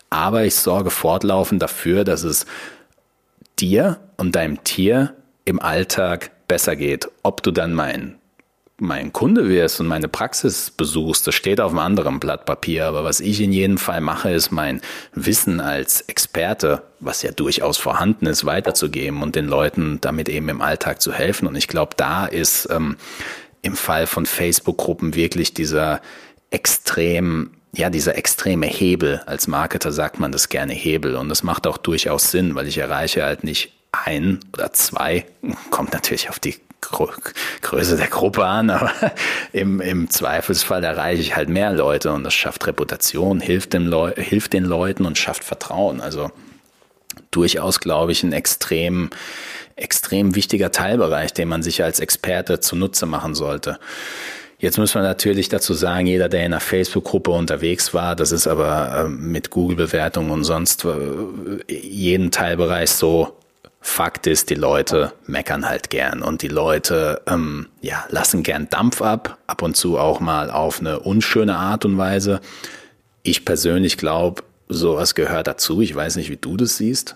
aber 0.08 0.44
ich 0.44 0.54
sorge 0.54 0.90
fortlaufend 0.90 1.60
dafür, 1.60 2.04
dass 2.04 2.22
es 2.22 2.46
dir 3.58 3.98
und 4.16 4.36
deinem 4.36 4.62
Tier 4.64 5.14
im 5.44 5.60
Alltag 5.60 6.30
besser 6.48 6.76
geht. 6.76 7.08
Ob 7.22 7.42
du 7.42 7.50
dann 7.50 7.72
mein, 7.72 8.16
mein 8.78 9.12
Kunde 9.12 9.48
wirst 9.48 9.80
und 9.80 9.86
meine 9.86 10.08
Praxis 10.08 10.70
besuchst, 10.70 11.26
das 11.26 11.34
steht 11.34 11.60
auf 11.60 11.70
einem 11.70 11.78
anderen 11.78 12.20
Blatt 12.20 12.44
Papier. 12.44 12.86
Aber 12.86 13.04
was 13.04 13.20
ich 13.20 13.40
in 13.40 13.52
jedem 13.52 13.78
Fall 13.78 14.00
mache, 14.00 14.30
ist 14.30 14.50
mein 14.50 14.82
Wissen 15.14 15.60
als 15.60 16.02
Experte, 16.02 16.82
was 17.00 17.22
ja 17.22 17.32
durchaus 17.32 17.78
vorhanden 17.78 18.26
ist, 18.26 18.44
weiterzugeben 18.44 19.22
und 19.22 19.34
den 19.34 19.46
Leuten 19.46 19.98
damit 20.02 20.28
eben 20.28 20.48
im 20.50 20.60
Alltag 20.60 21.00
zu 21.00 21.12
helfen. 21.12 21.48
Und 21.48 21.56
ich 21.56 21.68
glaube, 21.68 21.92
da 21.96 22.26
ist 22.26 22.68
ähm, 22.70 22.96
im 23.62 23.76
Fall 23.76 24.06
von 24.06 24.26
Facebook-Gruppen 24.26 25.14
wirklich 25.14 25.54
dieser 25.54 26.02
extrem, 26.50 27.52
ja, 27.74 27.88
dieser 27.88 28.16
extreme 28.18 28.66
Hebel. 28.66 29.22
Als 29.24 29.46
Marketer 29.46 29.90
sagt 29.90 30.20
man 30.20 30.32
das 30.32 30.50
gerne 30.50 30.74
Hebel 30.74 31.16
und 31.16 31.30
das 31.30 31.42
macht 31.42 31.66
auch 31.66 31.78
durchaus 31.78 32.30
Sinn, 32.30 32.54
weil 32.54 32.66
ich 32.66 32.76
erreiche 32.76 33.24
halt 33.24 33.42
nicht 33.42 33.72
ein 33.92 34.40
oder 34.52 34.72
zwei, 34.74 35.24
kommt 35.70 35.94
natürlich 35.94 36.28
auf 36.28 36.38
die 36.38 36.56
Größe 36.80 37.96
der 37.96 38.06
Gruppe 38.06 38.44
an, 38.44 38.70
aber 38.70 38.92
im, 39.52 39.80
im 39.80 40.10
Zweifelsfall 40.10 40.84
erreiche 40.84 41.20
ich 41.20 41.36
halt 41.36 41.48
mehr 41.48 41.72
Leute 41.72 42.12
und 42.12 42.24
das 42.24 42.34
schafft 42.34 42.66
Reputation, 42.66 43.40
hilft, 43.40 43.72
dem 43.72 43.86
Leu 43.86 44.12
hilft 44.16 44.52
den 44.52 44.64
Leuten 44.64 45.04
und 45.04 45.18
schafft 45.18 45.44
Vertrauen. 45.44 46.00
Also 46.00 46.30
durchaus, 47.30 47.80
glaube 47.80 48.12
ich, 48.12 48.22
ein 48.22 48.32
extrem, 48.32 49.10
extrem 49.74 50.34
wichtiger 50.34 50.70
Teilbereich, 50.70 51.32
den 51.32 51.48
man 51.48 51.62
sich 51.62 51.82
als 51.82 52.00
Experte 52.00 52.60
zunutze 52.60 53.06
machen 53.06 53.34
sollte. 53.34 53.78
Jetzt 54.58 54.78
muss 54.78 54.94
man 54.94 55.04
natürlich 55.04 55.50
dazu 55.50 55.74
sagen, 55.74 56.06
jeder, 56.06 56.30
der 56.30 56.40
in 56.40 56.52
einer 56.52 56.60
Facebook-Gruppe 56.60 57.30
unterwegs 57.30 57.92
war, 57.92 58.16
das 58.16 58.32
ist 58.32 58.46
aber 58.46 59.04
äh, 59.04 59.08
mit 59.08 59.50
Google-Bewertungen 59.50 60.30
und 60.30 60.44
sonst 60.44 60.86
äh, 60.86 61.70
jeden 61.70 62.30
Teilbereich 62.30 62.90
so, 62.90 63.36
Fakt 63.88 64.26
ist, 64.26 64.50
die 64.50 64.56
Leute 64.56 65.12
meckern 65.26 65.64
halt 65.64 65.90
gern 65.90 66.20
und 66.20 66.42
die 66.42 66.48
Leute 66.48 67.22
ähm, 67.28 67.68
ja, 67.80 68.04
lassen 68.10 68.42
gern 68.42 68.68
Dampf 68.68 69.00
ab, 69.00 69.38
ab 69.46 69.62
und 69.62 69.76
zu 69.76 69.96
auch 69.96 70.18
mal 70.18 70.50
auf 70.50 70.80
eine 70.80 70.98
unschöne 70.98 71.56
Art 71.56 71.84
und 71.84 71.96
Weise. 71.96 72.40
Ich 73.22 73.44
persönlich 73.44 73.96
glaube, 73.96 74.42
sowas 74.68 75.14
gehört 75.14 75.46
dazu. 75.46 75.80
Ich 75.80 75.94
weiß 75.94 76.16
nicht, 76.16 76.30
wie 76.30 76.36
du 76.36 76.56
das 76.56 76.76
siehst. 76.76 77.14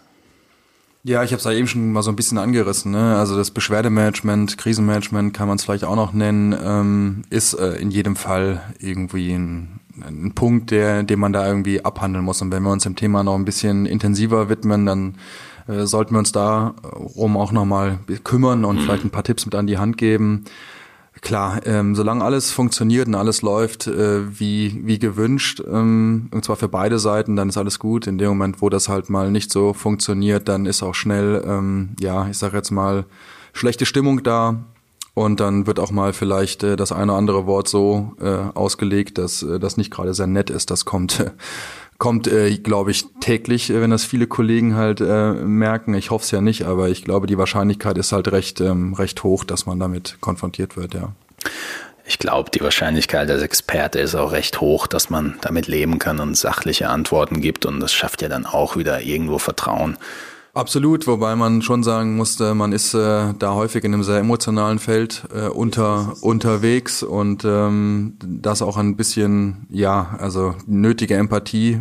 Ja, 1.03 1.25
ich 1.25 1.33
habe 1.33 1.39
es 1.39 1.45
ja 1.45 1.51
eben 1.51 1.67
schon 1.67 1.91
mal 1.91 2.03
so 2.03 2.11
ein 2.13 2.17
bisschen 2.17 2.39
angerissen. 2.39 2.93
Ne? 2.93 3.17
Also 3.17 3.37
das 3.37 3.51
Beschwerdemanagement, 3.51 4.57
Krisenmanagement 4.57 5.35
kann 5.35 5.49
man 5.49 5.57
es 5.57 5.65
vielleicht 5.65 5.85
auch 5.85 5.97
noch 5.97 6.13
nennen, 6.13 6.57
ähm, 6.65 7.23
ist 7.31 7.55
äh, 7.55 7.73
in 7.79 7.91
jedem 7.91 8.15
Fall 8.15 8.63
irgendwie 8.79 9.33
ein, 9.33 9.81
ein 10.07 10.33
Punkt, 10.37 10.71
der, 10.71 11.03
den 11.03 11.19
man 11.19 11.33
da 11.33 11.47
irgendwie 11.49 11.85
abhandeln 11.85 12.25
muss. 12.25 12.41
Und 12.41 12.53
wenn 12.53 12.63
wir 12.63 12.71
uns 12.71 12.85
dem 12.85 12.95
Thema 12.95 13.25
noch 13.25 13.35
ein 13.35 13.45
bisschen 13.45 13.87
intensiver 13.87 14.49
widmen, 14.49 14.87
dann 14.87 15.17
äh, 15.71 15.87
sollten 15.87 16.15
wir 16.15 16.19
uns 16.19 16.33
darum 16.33 17.37
auch 17.37 17.53
nochmal 17.53 18.01
kümmern 18.25 18.65
und 18.65 18.77
mhm. 18.77 18.81
vielleicht 18.81 19.05
ein 19.05 19.11
paar 19.11 19.25
Tipps 19.25 19.47
mit 19.47 19.55
an 19.55 19.67
die 19.67 19.79
Hand 19.79 19.97
geben. 19.97 20.45
Klar, 21.23 21.61
ähm, 21.67 21.95
solange 21.95 22.25
alles 22.25 22.51
funktioniert 22.51 23.07
und 23.07 23.15
alles 23.15 23.43
läuft 23.43 23.87
äh, 23.87 24.39
wie, 24.39 24.81
wie 24.87 24.99
gewünscht, 24.99 25.63
ähm, 25.71 26.29
und 26.31 26.45
zwar 26.45 26.57
für 26.57 26.69
beide 26.69 26.99
Seiten, 26.99 27.37
dann 27.37 27.51
ist 27.51 27.59
alles 27.59 27.79
gut. 27.79 28.07
In 28.07 28.17
dem 28.17 28.29
Moment, 28.29 28.63
wo 28.63 28.71
das 28.71 28.89
halt 28.89 29.11
mal 29.11 29.31
nicht 29.31 29.53
so 29.53 29.75
funktioniert, 29.75 30.49
dann 30.49 30.65
ist 30.65 30.83
auch 30.83 30.95
schnell, 30.95 31.45
ähm, 31.47 31.91
ja, 32.01 32.29
ich 32.29 32.39
sag 32.39 32.55
jetzt 32.55 32.71
mal, 32.71 33.05
schlechte 33.53 33.85
Stimmung 33.85 34.23
da. 34.23 34.65
Und 35.13 35.41
dann 35.41 35.67
wird 35.67 35.81
auch 35.81 35.91
mal 35.91 36.13
vielleicht 36.13 36.63
äh, 36.63 36.77
das 36.77 36.93
eine 36.93 37.13
oder 37.13 37.19
andere 37.19 37.47
Wort 37.47 37.69
so 37.69 38.15
äh, 38.21 38.39
ausgelegt, 38.55 39.19
dass 39.19 39.43
äh, 39.43 39.59
das 39.59 39.77
nicht 39.77 39.91
gerade 39.91 40.15
sehr 40.15 40.29
nett 40.29 40.49
ist. 40.49 40.71
Das 40.71 40.85
kommt 40.85 41.31
kommt, 42.01 42.27
äh, 42.27 42.57
glaube 42.57 42.91
ich, 42.91 43.05
täglich, 43.21 43.71
äh, 43.71 43.81
wenn 43.81 43.91
das 43.91 44.05
viele 44.05 44.27
Kollegen 44.27 44.75
halt 44.75 45.01
äh, 45.01 45.33
merken. 45.33 45.95
Ich 45.95 46.11
hoffe 46.11 46.25
es 46.25 46.33
ja 46.33 46.41
nicht, 46.41 46.65
aber 46.65 46.89
ich 46.89 47.05
glaube, 47.05 47.29
die 47.29 47.39
Wahrscheinlichkeit 47.39 47.97
ist 47.99 48.11
halt 48.11 48.33
recht, 48.33 48.61
ähm, 48.61 48.95
recht 48.95 49.23
hoch, 49.23 49.45
dass 49.45 49.67
man 49.67 49.79
damit 49.79 50.17
konfrontiert 50.21 50.77
wird, 50.77 50.95
ja. 50.95 51.13
Ich 52.07 52.19
glaube, 52.19 52.51
die 52.51 52.61
Wahrscheinlichkeit 52.61 53.31
als 53.31 53.43
Experte 53.43 54.01
ist 54.01 54.17
auch 54.17 54.33
recht 54.33 54.61
hoch, 54.61 54.89
dass 54.89 55.11
man 55.11 55.37
damit 55.43 55.69
leben 55.69 56.01
kann 56.01 56.19
und 56.19 56.37
sachliche 56.37 56.89
Antworten 56.89 57.41
gibt. 57.41 57.67
Und 57.67 57.79
das 57.79 57.93
schafft 57.93 58.21
ja 58.21 58.29
dann 58.29 58.47
auch 58.47 58.77
wieder 58.77 59.03
irgendwo 59.03 59.39
Vertrauen. 59.39 59.97
Absolut, 60.53 61.07
wobei 61.07 61.37
man 61.37 61.63
schon 61.63 61.85
sagen 61.85 62.17
musste, 62.17 62.55
man 62.55 62.73
ist 62.73 62.93
äh, 62.93 63.35
da 63.39 63.55
häufig 63.55 63.85
in 63.85 63.95
einem 63.95 64.03
sehr 64.03 64.19
emotionalen 64.19 64.81
Feld 64.81 65.23
äh, 65.33 65.47
unter 65.47 66.15
unterwegs 66.23 67.05
und 67.05 67.45
ähm, 67.45 68.15
das 68.21 68.61
auch 68.61 68.77
ein 68.77 68.97
bisschen, 68.97 69.69
ja, 69.71 70.17
also 70.19 70.57
nötige 70.67 71.15
Empathie 71.15 71.81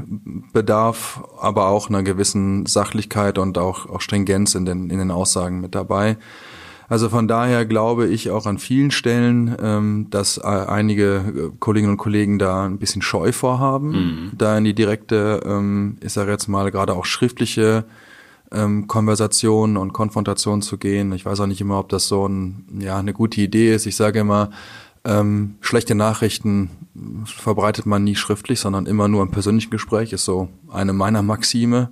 bedarf, 0.53 1.23
aber 1.41 1.67
auch 1.69 1.89
einer 1.89 2.03
gewissen 2.03 2.67
Sachlichkeit 2.67 3.39
und 3.39 3.57
auch, 3.57 3.89
auch 3.89 4.01
Stringenz 4.01 4.53
in 4.53 4.65
den, 4.65 4.91
in 4.91 4.99
den 4.99 5.09
Aussagen 5.09 5.61
mit 5.61 5.73
dabei. 5.73 6.17
Also 6.89 7.09
von 7.09 7.27
daher 7.27 7.65
glaube 7.65 8.07
ich 8.07 8.29
auch 8.29 8.45
an 8.45 8.59
vielen 8.59 8.91
Stellen, 8.91 9.55
ähm, 9.61 10.07
dass 10.11 10.37
äh, 10.37 10.41
einige 10.41 11.15
äh, 11.15 11.51
Kolleginnen 11.59 11.93
und 11.93 11.97
Kollegen 11.97 12.37
da 12.37 12.65
ein 12.65 12.77
bisschen 12.77 13.01
Scheu 13.01 13.31
vorhaben, 13.31 13.91
mhm. 13.91 14.31
da 14.37 14.55
in 14.57 14.63
die 14.63 14.75
direkte, 14.75 15.41
ähm, 15.43 15.97
ich 16.01 16.13
sage 16.13 16.31
jetzt 16.31 16.47
mal 16.47 16.69
gerade 16.69 16.93
auch 16.93 17.05
schriftliche 17.05 17.85
ähm, 18.51 18.87
Konversation 18.87 19.77
und 19.77 19.93
Konfrontation 19.93 20.61
zu 20.61 20.77
gehen. 20.77 21.11
Ich 21.13 21.25
weiß 21.25 21.39
auch 21.39 21.47
nicht 21.47 21.61
immer, 21.61 21.79
ob 21.79 21.89
das 21.89 22.07
so 22.07 22.27
ein, 22.27 22.65
ja, 22.79 22.97
eine 22.97 23.13
gute 23.13 23.41
Idee 23.41 23.73
ist. 23.73 23.85
Ich 23.85 23.95
sage 23.95 24.19
immer, 24.19 24.49
ähm, 25.05 25.55
schlechte 25.61 25.95
Nachrichten 25.95 26.69
verbreitet 27.25 27.85
man 27.85 28.03
nie 28.03 28.15
schriftlich, 28.15 28.59
sondern 28.59 28.85
immer 28.85 29.07
nur 29.07 29.23
im 29.23 29.31
persönlichen 29.31 29.69
Gespräch, 29.69 30.13
ist 30.13 30.25
so 30.25 30.49
eine 30.71 30.93
meiner 30.93 31.21
Maxime 31.21 31.89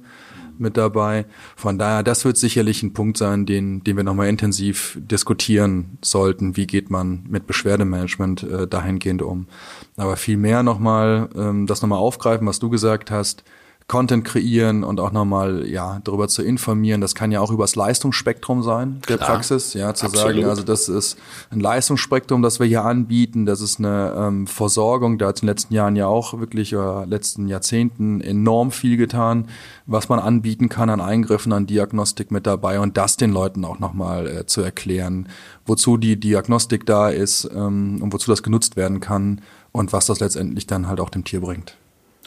mit 0.60 0.76
dabei. 0.76 1.26
Von 1.56 1.78
daher, 1.78 2.04
das 2.04 2.26
wird 2.26 2.38
sicherlich 2.38 2.84
ein 2.84 2.94
Punkt 2.94 3.18
sein, 3.18 3.46
den, 3.46 3.84
den 3.84 3.96
wir 3.96 4.04
nochmal 4.04 4.28
intensiv 4.28 4.98
diskutieren 5.00 5.98
sollten. 6.04 6.58
Wie 6.58 6.68
geht 6.68 6.90
man 6.90 7.24
mit 7.30 7.48
Beschwerdemanagement 7.48 8.44
äh, 8.44 8.68
dahingehend 8.68 9.22
um? 9.22 9.48
Aber 9.96 10.18
viel 10.18 10.38
mehr 10.38 10.64
nochmal, 10.64 11.30
ähm, 11.36 11.68
das 11.68 11.82
nochmal 11.82 12.00
aufgreifen, 12.00 12.48
was 12.48 12.60
du 12.60 12.70
gesagt 12.70 13.12
hast, 13.12 13.44
Content 13.88 14.26
kreieren 14.26 14.84
und 14.84 15.00
auch 15.00 15.14
nochmal 15.14 15.66
ja 15.66 16.02
darüber 16.04 16.28
zu 16.28 16.44
informieren. 16.44 17.00
Das 17.00 17.16
kann 17.16 17.32
ja 17.32 17.40
auch 17.40 17.52
übers 17.52 17.78
Leistungsspektrum 17.78 18.62
sein 18.62 19.02
der 19.08 19.16
Klar, 19.16 19.30
Praxis, 19.30 19.74
ja 19.74 19.94
zu 19.94 20.08
absolut. 20.08 20.36
sagen, 20.36 20.46
also 20.46 20.64
das 20.64 20.90
ist 20.90 21.18
ein 21.52 21.62
Leistungsspektrum, 21.62 22.42
das 22.42 22.60
wir 22.60 22.68
hier 22.68 22.84
anbieten. 22.84 23.46
Das 23.46 23.62
ist 23.62 23.80
eine 23.80 24.14
ähm, 24.18 24.46
Versorgung. 24.46 25.18
Da 25.18 25.28
hat 25.28 25.38
in 25.38 25.46
den 25.46 25.54
letzten 25.54 25.74
Jahren 25.74 25.96
ja 25.96 26.06
auch 26.06 26.38
wirklich 26.38 26.76
oder 26.76 27.06
letzten 27.06 27.48
Jahrzehnten 27.48 28.20
enorm 28.20 28.72
viel 28.72 28.98
getan, 28.98 29.48
was 29.86 30.10
man 30.10 30.20
anbieten 30.20 30.68
kann 30.68 30.90
an 30.90 31.00
Eingriffen, 31.00 31.54
an 31.54 31.66
Diagnostik 31.66 32.30
mit 32.30 32.46
dabei 32.46 32.82
und 32.82 32.98
das 32.98 33.16
den 33.16 33.32
Leuten 33.32 33.64
auch 33.64 33.80
nochmal 33.80 34.28
äh, 34.28 34.46
zu 34.46 34.60
erklären, 34.60 35.30
wozu 35.66 35.96
die 35.96 36.20
Diagnostik 36.20 36.86
da 36.86 37.08
ist 37.08 37.50
ähm, 37.56 38.02
und 38.02 38.12
wozu 38.12 38.32
das 38.32 38.44
genutzt 38.44 38.76
werden 38.76 39.00
kann 39.00 39.40
und 39.72 39.94
was 39.94 40.08
das 40.08 40.20
letztendlich 40.20 40.68
dann 40.68 40.90
halt 40.90 41.00
auch 41.00 41.10
dem 41.10 41.24
Tier 41.24 41.40
bringt. 41.40 41.78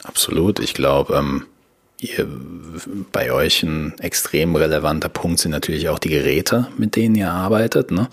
Absolut. 0.03 0.59
Ich 0.59 0.73
glaube, 0.73 1.13
ähm, 1.13 1.45
ihr, 2.01 2.27
bei 3.11 3.31
euch 3.31 3.63
ein 3.63 3.93
extrem 3.99 4.55
relevanter 4.55 5.09
Punkt 5.09 5.39
sind 5.39 5.51
natürlich 5.51 5.87
auch 5.89 5.99
die 5.99 6.09
Geräte, 6.09 6.67
mit 6.77 6.95
denen 6.95 7.15
ihr 7.15 7.31
arbeitet. 7.31 7.91
Ne? 7.91 8.09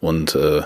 Und 0.00 0.34
äh, 0.34 0.62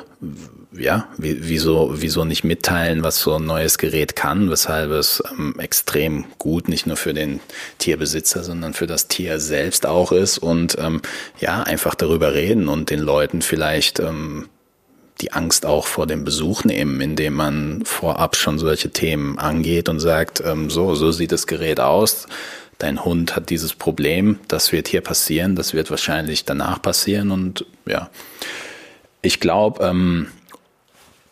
ja, 0.72 1.08
wieso, 1.18 1.94
wieso 1.96 2.24
nicht 2.24 2.44
mitteilen, 2.44 3.02
was 3.02 3.18
so 3.18 3.34
ein 3.34 3.44
neues 3.44 3.76
Gerät 3.76 4.14
kann, 4.14 4.50
weshalb 4.50 4.92
es 4.92 5.20
ähm, 5.36 5.56
extrem 5.58 6.26
gut 6.38 6.68
nicht 6.68 6.86
nur 6.86 6.96
für 6.96 7.12
den 7.12 7.40
Tierbesitzer, 7.78 8.44
sondern 8.44 8.72
für 8.72 8.86
das 8.86 9.08
Tier 9.08 9.40
selbst 9.40 9.84
auch 9.84 10.12
ist 10.12 10.38
und 10.38 10.76
ähm, 10.78 11.02
ja, 11.40 11.64
einfach 11.64 11.96
darüber 11.96 12.34
reden 12.34 12.68
und 12.68 12.90
den 12.90 13.00
Leuten 13.00 13.42
vielleicht 13.42 13.98
ähm, 13.98 14.48
die 15.20 15.32
Angst 15.32 15.66
auch 15.66 15.86
vor 15.86 16.06
dem 16.06 16.24
Besuch 16.24 16.64
nehmen, 16.64 17.00
indem 17.00 17.34
man 17.34 17.82
vorab 17.84 18.36
schon 18.36 18.58
solche 18.58 18.90
Themen 18.90 19.38
angeht 19.38 19.88
und 19.88 20.00
sagt, 20.00 20.42
ähm, 20.44 20.70
so, 20.70 20.94
so 20.94 21.10
sieht 21.12 21.32
das 21.32 21.46
Gerät 21.46 21.80
aus. 21.80 22.26
Dein 22.80 23.04
Hund 23.04 23.36
hat 23.36 23.50
dieses 23.50 23.74
Problem, 23.74 24.40
das 24.48 24.72
wird 24.72 24.88
hier 24.88 25.02
passieren, 25.02 25.54
das 25.54 25.74
wird 25.74 25.90
wahrscheinlich 25.90 26.44
danach 26.44 26.80
passieren 26.82 27.30
und 27.30 27.66
ja, 27.86 28.10
ich 29.22 29.38
glaube, 29.38 29.84
ähm, 29.84 30.28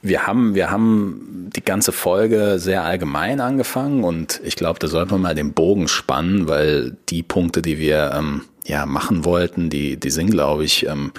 wir 0.03 0.27
haben, 0.27 0.55
wir 0.55 0.71
haben 0.71 1.51
die 1.55 1.65
ganze 1.65 1.91
Folge 1.91 2.59
sehr 2.59 2.85
allgemein 2.85 3.41
angefangen 3.41 4.05
und 4.05 4.41
ich 4.45 4.57
glaube, 4.57 4.79
da 4.79 4.89
sollten 4.89 5.11
wir 5.13 5.19
mal 5.19 5.35
den 5.35 5.55
Bogen 5.55 5.89
spannen, 5.89 6.49
weil 6.49 6.97
die 7.09 7.23
Punkte, 7.23 7.63
die 7.63 7.79
wir 7.79 8.13
ähm, 8.15 8.43
ja 8.67 8.87
machen 8.87 9.25
wollten, 9.25 9.71
die, 9.71 9.97
die 9.99 10.11
sind, 10.11 10.31
glaube 10.31 10.65
ich, 10.65 10.87
ähm, 10.87 11.13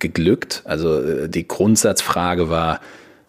geglückt. 0.00 0.62
Also 0.64 1.00
äh, 1.00 1.28
die 1.28 1.48
Grundsatzfrage 1.48 2.50
war, 2.50 2.80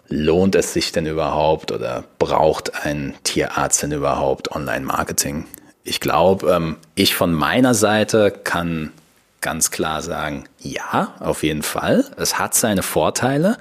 lohnt 0.09 0.55
es 0.55 0.73
sich 0.73 0.91
denn 0.91 1.05
überhaupt 1.05 1.71
oder 1.71 2.03
braucht 2.19 2.85
ein 2.85 3.13
Tierarzt 3.23 3.83
denn 3.83 3.91
überhaupt 3.91 4.51
Online-Marketing? 4.51 5.45
Ich 5.87 6.01
glaube, 6.01 6.51
ähm, 6.51 6.75
ich 6.95 7.15
von 7.15 7.33
meiner 7.33 7.73
Seite 7.73 8.29
kann 8.31 8.91
ganz 9.39 9.71
klar 9.71 10.01
sagen, 10.01 10.43
ja, 10.59 11.15
auf 11.21 11.43
jeden 11.43 11.63
Fall. 11.63 12.03
Es 12.17 12.37
hat 12.37 12.55
seine 12.55 12.83
Vorteile. 12.83 13.57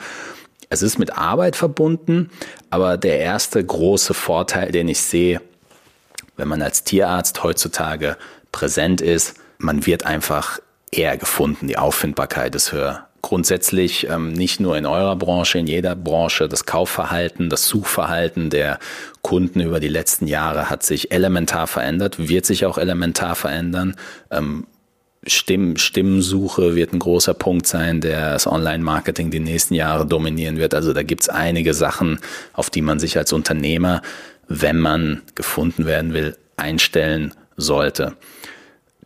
Es 0.68 0.82
ist 0.82 0.98
mit 0.98 1.16
Arbeit 1.16 1.54
verbunden, 1.54 2.30
aber 2.68 2.96
der 2.96 3.20
erste 3.20 3.64
große 3.64 4.12
Vorteil, 4.12 4.72
den 4.72 4.88
ich 4.88 5.00
sehe, 5.00 5.40
wenn 6.36 6.48
man 6.48 6.62
als 6.62 6.82
Tierarzt 6.82 7.44
heutzutage 7.44 8.16
präsent 8.50 9.00
ist, 9.00 9.34
man 9.58 9.86
wird 9.86 10.04
einfach 10.04 10.58
eher 10.90 11.16
gefunden. 11.16 11.68
Die 11.68 11.78
Auffindbarkeit 11.78 12.56
ist 12.56 12.72
höher. 12.72 13.05
Grundsätzlich 13.26 14.08
ähm, 14.08 14.34
nicht 14.34 14.60
nur 14.60 14.78
in 14.78 14.86
eurer 14.86 15.16
Branche, 15.16 15.58
in 15.58 15.66
jeder 15.66 15.96
Branche. 15.96 16.48
Das 16.48 16.64
Kaufverhalten, 16.64 17.50
das 17.50 17.66
Suchverhalten 17.66 18.50
der 18.50 18.78
Kunden 19.20 19.58
über 19.58 19.80
die 19.80 19.88
letzten 19.88 20.28
Jahre 20.28 20.70
hat 20.70 20.84
sich 20.84 21.10
elementar 21.10 21.66
verändert, 21.66 22.28
wird 22.28 22.46
sich 22.46 22.66
auch 22.66 22.78
elementar 22.78 23.34
verändern. 23.34 23.96
Ähm, 24.30 24.68
Stimm, 25.26 25.76
Stimmensuche 25.76 26.76
wird 26.76 26.92
ein 26.92 27.00
großer 27.00 27.34
Punkt 27.34 27.66
sein, 27.66 28.00
der 28.00 28.34
das 28.34 28.46
Online-Marketing 28.46 29.32
die 29.32 29.40
nächsten 29.40 29.74
Jahre 29.74 30.06
dominieren 30.06 30.58
wird. 30.58 30.72
Also 30.72 30.92
da 30.92 31.02
gibt's 31.02 31.28
einige 31.28 31.74
Sachen, 31.74 32.20
auf 32.52 32.70
die 32.70 32.80
man 32.80 33.00
sich 33.00 33.18
als 33.18 33.32
Unternehmer, 33.32 34.02
wenn 34.46 34.78
man 34.78 35.22
gefunden 35.34 35.84
werden 35.84 36.14
will, 36.14 36.36
einstellen 36.56 37.34
sollte. 37.56 38.12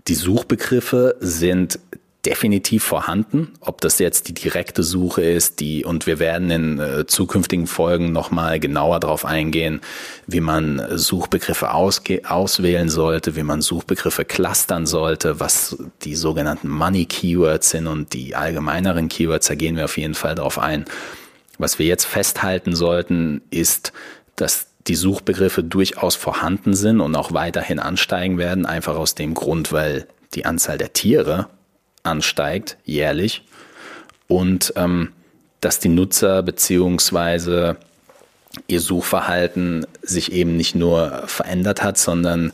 Die 0.08 0.14
Suchbegriffe 0.14 1.16
sind 1.20 1.78
definitiv 2.26 2.84
vorhanden. 2.84 3.52
Ob 3.60 3.80
das 3.80 3.98
jetzt 3.98 4.28
die 4.28 4.34
direkte 4.34 4.82
Suche 4.82 5.22
ist, 5.22 5.60
die, 5.60 5.84
und 5.84 6.06
wir 6.06 6.18
werden 6.18 6.50
in 6.50 6.78
äh, 6.78 7.06
zukünftigen 7.06 7.66
Folgen 7.66 8.12
nochmal 8.12 8.60
genauer 8.60 9.00
darauf 9.00 9.24
eingehen, 9.24 9.80
wie 10.26 10.40
man 10.40 10.82
Suchbegriffe 10.98 11.72
auswählen 11.72 12.88
sollte, 12.90 13.36
wie 13.36 13.42
man 13.42 13.62
Suchbegriffe 13.62 14.24
clustern 14.24 14.86
sollte, 14.86 15.40
was 15.40 15.78
die 16.02 16.14
sogenannten 16.14 16.68
Money 16.68 17.06
Keywords 17.06 17.70
sind 17.70 17.86
und 17.86 18.12
die 18.12 18.34
allgemeineren 18.34 19.08
Keywords, 19.08 19.48
da 19.48 19.54
gehen 19.54 19.76
wir 19.76 19.86
auf 19.86 19.96
jeden 19.96 20.14
Fall 20.14 20.34
drauf 20.34 20.58
ein. 20.58 20.84
Was 21.58 21.78
wir 21.78 21.86
jetzt 21.86 22.04
festhalten 22.04 22.74
sollten, 22.74 23.42
ist, 23.50 23.92
dass 24.36 24.66
die 24.86 24.94
Suchbegriffe 24.94 25.62
durchaus 25.62 26.16
vorhanden 26.16 26.74
sind 26.74 27.00
und 27.00 27.14
auch 27.14 27.32
weiterhin 27.32 27.78
ansteigen 27.78 28.38
werden, 28.38 28.66
einfach 28.66 28.96
aus 28.96 29.14
dem 29.14 29.34
Grund, 29.34 29.72
weil 29.72 30.06
die 30.34 30.46
Anzahl 30.46 30.78
der 30.78 30.92
Tiere 30.92 31.48
ansteigt 32.02 32.76
jährlich. 32.84 33.42
Und 34.28 34.72
ähm, 34.76 35.12
dass 35.60 35.78
die 35.78 35.88
Nutzer 35.88 36.42
beziehungsweise 36.42 37.76
ihr 38.66 38.80
Suchverhalten 38.80 39.86
sich 40.02 40.32
eben 40.32 40.56
nicht 40.56 40.74
nur 40.74 41.24
verändert 41.26 41.82
hat, 41.82 41.98
sondern 41.98 42.52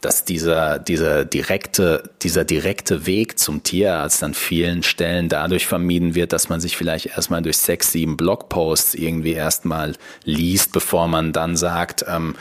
dass 0.00 0.24
dieser, 0.24 0.78
dieser 0.78 1.24
direkte, 1.24 2.10
dieser 2.22 2.44
direkte 2.44 3.06
Weg 3.06 3.38
zum 3.38 3.62
Tierarzt 3.62 4.22
an 4.22 4.34
vielen 4.34 4.82
Stellen 4.82 5.28
dadurch 5.28 5.66
vermieden 5.66 6.14
wird, 6.14 6.32
dass 6.32 6.48
man 6.48 6.60
sich 6.60 6.76
vielleicht 6.76 7.06
erstmal 7.06 7.42
durch 7.42 7.58
sechs, 7.58 7.92
sieben 7.92 8.16
Blogposts 8.16 8.94
irgendwie 8.94 9.32
erstmal 9.32 9.94
liest, 10.24 10.72
bevor 10.72 11.08
man 11.08 11.32
dann 11.32 11.56
sagt, 11.56 12.04
ähm, 12.08 12.34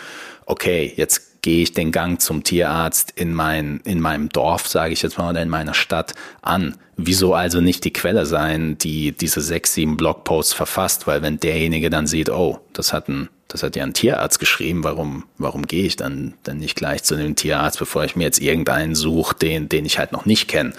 okay, 0.46 0.94
jetzt 0.96 1.33
gehe 1.44 1.62
ich 1.62 1.74
den 1.74 1.92
Gang 1.92 2.20
zum 2.20 2.44
Tierarzt 2.44 3.12
in, 3.16 3.34
mein, 3.34 3.82
in 3.84 4.00
meinem 4.00 4.30
Dorf, 4.30 4.68
sage 4.68 4.94
ich 4.94 5.02
jetzt 5.02 5.18
mal, 5.18 5.30
oder 5.30 5.42
in 5.42 5.50
meiner 5.50 5.74
Stadt 5.74 6.16
an. 6.42 6.78
Wieso 6.96 7.34
also 7.34 7.60
nicht 7.60 7.84
die 7.84 7.94
Quelle 7.94 8.26
sein, 8.26 8.78
die 8.78 9.12
diese 9.12 9.42
sechs, 9.42 9.74
sieben 9.74 9.98
Blogposts 9.98 10.54
verfasst? 10.54 11.06
Weil 11.06 11.22
wenn 11.22 11.40
derjenige 11.40 11.90
dann 11.90 12.08
sieht, 12.08 12.30
oh, 12.30 12.60
das 12.72 12.94
hat 12.94 13.10
ein, 13.10 13.28
das 13.50 13.62
hat 13.62 13.76
ja 13.76 13.84
ein 13.84 13.94
Tierarzt 13.94 14.40
geschrieben, 14.40 14.86
warum, 14.86 15.26
warum 15.38 15.68
gehe 15.68 15.86
ich 15.86 15.98
dann, 15.98 16.34
dann 16.44 16.58
nicht 16.58 16.76
gleich 16.76 17.04
zu 17.04 17.18
dem 17.18 17.36
Tierarzt, 17.36 17.78
bevor 17.78 18.06
ich 18.06 18.16
mir 18.16 18.24
jetzt 18.24 18.40
irgendeinen 18.40 18.96
suche, 18.96 19.36
den, 19.36 19.68
den 19.68 19.86
ich 19.86 20.00
halt 20.00 20.14
noch 20.14 20.26
nicht 20.26 20.48
kenne? 20.48 20.72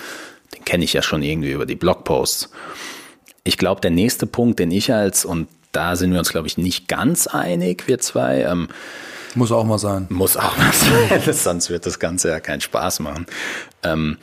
Den 0.57 0.65
kenne 0.65 0.85
ich 0.85 0.95
ja 0.95 1.03
schon 1.03 1.23
irgendwie 1.23 1.53
über 1.53 1.67
die 1.67 1.77
Blogposts. 1.77 2.51
Ich 3.43 3.59
glaube, 3.59 3.83
der 3.83 3.91
nächste 3.91 4.27
Punkt, 4.27 4.59
den 4.61 4.71
ich 4.71 4.91
als, 4.91 5.27
und 5.27 5.49
da 5.73 5.95
sind 5.97 6.13
wir 6.13 6.21
uns, 6.21 6.31
glaube 6.31 6.47
ich, 6.47 6.57
nicht 6.57 6.89
ganz 6.89 7.27
einig, 7.27 7.87
wir 7.87 7.99
zwei, 7.99 8.45
ähm, 8.45 8.69
muss 9.37 9.53
auch 9.53 9.65
mal 9.65 9.79
sein. 9.79 10.07
Muss 10.11 10.37
auch 10.37 10.57
mal 10.57 10.73
sein, 10.73 11.21
sonst 11.33 11.71
wird 11.71 11.87
das 11.87 11.99
Ganze 11.99 12.29
ja 12.29 12.41
keinen 12.41 12.61
Spaß 12.61 13.01
machen. 13.01 13.27
Ähm, 13.83 14.19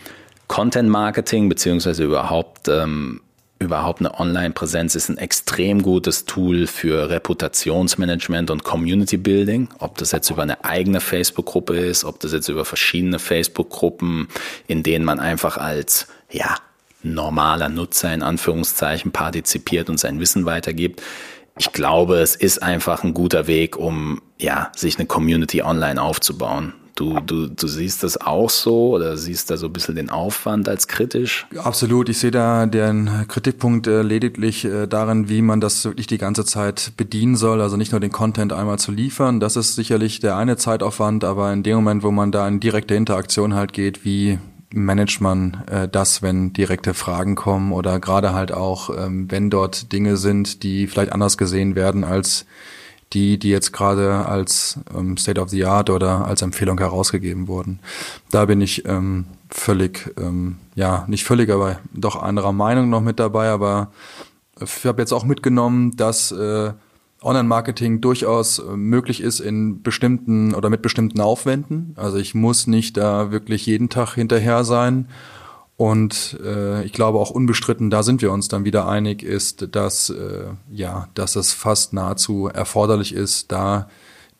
Content 0.48 0.90
Marketing 0.90 1.48
beziehungsweise 1.50 2.04
überhaupt 2.04 2.68
ähm, 2.68 3.22
überhaupt 3.62 4.00
eine 4.00 4.20
Online-Präsenz 4.20 4.96
ist 4.96 5.10
ein 5.10 5.18
extrem 5.18 5.84
gutes 5.84 6.26
Tool 6.26 6.68
für 6.68 7.10
Reputationsmanagement 7.10 8.50
und 8.50 8.64
Community 8.64 9.18
Building. 9.18 9.70
Ob 9.80 9.98
das 9.98 10.12
jetzt 10.12 10.30
über 10.32 10.42
eine 10.42 10.66
eigene 10.66 11.00
Facebook-Gruppe 11.00 11.78
ist, 11.78 12.04
ob 12.04 12.20
das 12.20 12.34
jetzt 12.34 12.50
über 12.50 12.66
verschiedene 12.66 13.20
Facebook-Gruppen, 13.20 14.28
in 14.68 14.84
denen 14.84 15.06
man 15.06 15.20
einfach 15.20 15.58
als 15.58 16.08
ja 16.32 16.56
normaler 17.04 17.70
Nutzer 17.70 18.14
in 18.14 18.24
Anführungszeichen 18.24 19.12
partizipiert 19.12 19.90
und 19.90 20.00
sein 20.00 20.20
Wissen 20.20 20.46
weitergibt 20.46 21.02
ich 21.62 21.74
glaube, 21.74 22.18
es 22.18 22.36
ist 22.36 22.64
einfach 22.64 23.04
ein 23.04 23.14
guter 23.14 23.46
Weg, 23.46 23.78
um 23.78 24.20
ja, 24.40 24.72
sich 24.76 24.98
eine 24.98 25.06
Community 25.06 25.62
online 25.62 26.02
aufzubauen. 26.02 26.74
Du, 26.96 27.20
du, 27.20 27.50
du 27.50 27.68
siehst 27.68 28.02
das 28.02 28.20
auch 28.20 28.50
so 28.50 28.96
oder 28.96 29.16
siehst 29.16 29.52
da 29.52 29.58
so 29.58 29.68
ein 29.68 29.74
bisschen 29.74 29.96
den 29.96 30.10
Aufwand 30.10 30.68
als 30.68 30.88
kritisch? 30.88 31.46
Absolut. 31.56 32.10
Ich 32.10 32.18
sehe 32.18 32.32
da 32.32 32.66
den 32.66 33.28
Kritikpunkt 33.28 33.86
äh, 33.86 34.02
lediglich 34.02 34.66
äh, 34.66 34.88
darin, 34.88 35.30
wie 35.30 35.44
man 35.44 35.62
das 35.62 35.86
wirklich 35.86 36.08
die 36.08 36.18
ganze 36.18 36.46
Zeit 36.46 36.94
bedienen 36.98 37.36
soll. 37.36 37.62
Also 37.62 37.78
nicht 37.78 37.92
nur 37.92 38.02
den 38.02 38.12
Content 38.12 38.54
einmal 38.54 38.80
zu 38.80 38.92
liefern. 38.92 39.40
Das 39.40 39.56
ist 39.56 39.76
sicherlich 39.76 40.20
der 40.20 40.38
eine 40.38 40.58
Zeitaufwand, 40.58 41.24
aber 41.24 41.54
in 41.54 41.62
dem 41.62 41.76
Moment, 41.76 42.02
wo 42.02 42.10
man 42.10 42.32
da 42.32 42.48
in 42.48 42.60
direkte 42.60 42.96
Interaktion 42.96 43.54
halt 43.54 43.72
geht, 43.72 44.04
wie 44.04 44.40
managt 44.74 45.22
man 45.22 45.64
äh, 45.68 45.88
das, 45.88 46.22
wenn 46.22 46.54
direkte 46.54 46.94
Fragen 46.94 47.36
kommen 47.36 47.72
oder 47.72 48.00
gerade 48.00 48.34
halt 48.34 48.52
auch, 48.52 48.90
ähm, 48.90 49.30
wenn 49.30 49.50
dort 49.50 49.92
Dinge 49.92 50.18
sind, 50.18 50.64
die 50.64 50.88
vielleicht 50.88 51.14
anders 51.14 51.38
gesehen 51.38 51.76
werden 51.76 52.04
als 52.04 52.46
die, 53.14 53.38
die 53.38 53.50
jetzt 53.50 53.74
gerade 53.74 54.26
als 54.26 54.80
ähm, 54.96 55.18
State 55.18 55.42
of 55.42 55.50
the 55.50 55.66
Art 55.66 55.90
oder 55.90 56.26
als 56.26 56.42
Empfehlung 56.42 56.78
herausgegeben 56.80 57.48
wurden. 57.48 57.80
Da 58.30 58.46
bin 58.46 58.62
ich 58.62 58.86
ähm, 58.86 59.26
völlig, 59.50 60.14
ähm, 60.18 60.58
ja, 60.76 61.04
nicht 61.08 61.26
völlig, 61.26 61.50
aber 61.50 61.80
doch 61.94 62.22
anderer 62.22 62.54
Meinung 62.54 62.90
noch 62.90 63.02
mit 63.02 63.20
dabei. 63.20 63.50
Aber 63.50 63.92
ich 64.62 64.86
habe 64.86 65.02
jetzt 65.02 65.12
auch 65.12 65.26
mitgenommen, 65.26 65.96
dass 65.98 66.32
äh, 66.32 66.72
Online-Marketing 67.22 68.02
durchaus 68.02 68.60
äh, 68.60 68.76
möglich 68.76 69.22
ist 69.22 69.40
in 69.40 69.84
bestimmten 69.84 70.54
oder 70.56 70.70
mit 70.70 70.82
bestimmten 70.82 71.22
Aufwänden. 71.22 71.94
Also 71.96 72.18
ich 72.18 72.34
muss 72.34 72.68
nicht 72.68 72.98
da 72.98 73.32
wirklich 73.32 73.66
jeden 73.66 73.90
Tag 73.90 74.16
hinterher 74.16 74.64
sein. 74.64 75.08
Und 75.78 76.40
äh, 76.44 76.84
ich 76.84 76.94
glaube 76.94 77.18
auch 77.18 77.32
unbestritten, 77.32 77.90
da 77.90 78.04
sind 78.04 78.22
wir 78.22 78.32
uns 78.32 78.48
dann 78.48 78.66
wieder 78.66 78.88
einig, 78.88 79.24
ist, 79.24 79.76
dass 79.76 80.12
äh, 80.12 80.46
ja, 80.72 81.08
dass 81.16 81.36
es 81.36 81.54
fast 81.54 81.94
nahezu 81.94 82.48
erforderlich 82.48 83.16
ist, 83.16 83.52
da 83.52 83.90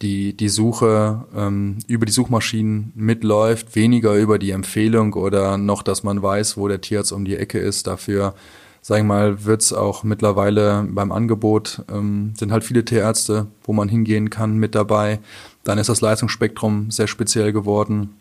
die 0.04 0.36
die 0.36 0.50
Suche 0.50 1.26
ähm, 1.36 1.78
über 1.88 2.06
die 2.06 2.12
Suchmaschinen 2.12 2.92
mitläuft, 2.96 3.76
weniger 3.76 4.16
über 4.16 4.38
die 4.38 4.52
Empfehlung 4.52 5.14
oder 5.14 5.58
noch, 5.58 5.84
dass 5.84 6.04
man 6.04 6.22
weiß, 6.22 6.58
wo 6.58 6.68
der 6.68 6.82
Tierarzt 6.82 7.12
um 7.12 7.26
die 7.26 7.38
Ecke 7.38 7.60
ist. 7.60 7.88
Dafür 7.88 8.36
sag 8.82 8.98
ich 8.98 9.04
mal, 9.04 9.46
wird's 9.46 9.74
auch 9.74 10.04
mittlerweile 10.04 10.88
beim 10.90 11.12
Angebot, 11.12 11.84
ähm, 11.92 12.34
sind 12.38 12.52
halt 12.52 12.64
viele 12.64 12.84
Tierärzte, 12.84 13.48
wo 13.64 13.74
man 13.74 13.90
hingehen 13.90 14.30
kann, 14.30 14.58
mit 14.58 14.76
dabei. 14.76 15.20
Dann 15.64 15.78
ist 15.78 15.90
das 15.90 16.02
Leistungsspektrum 16.02 16.90
sehr 16.90 17.08
speziell 17.08 17.54
geworden. 17.54 18.18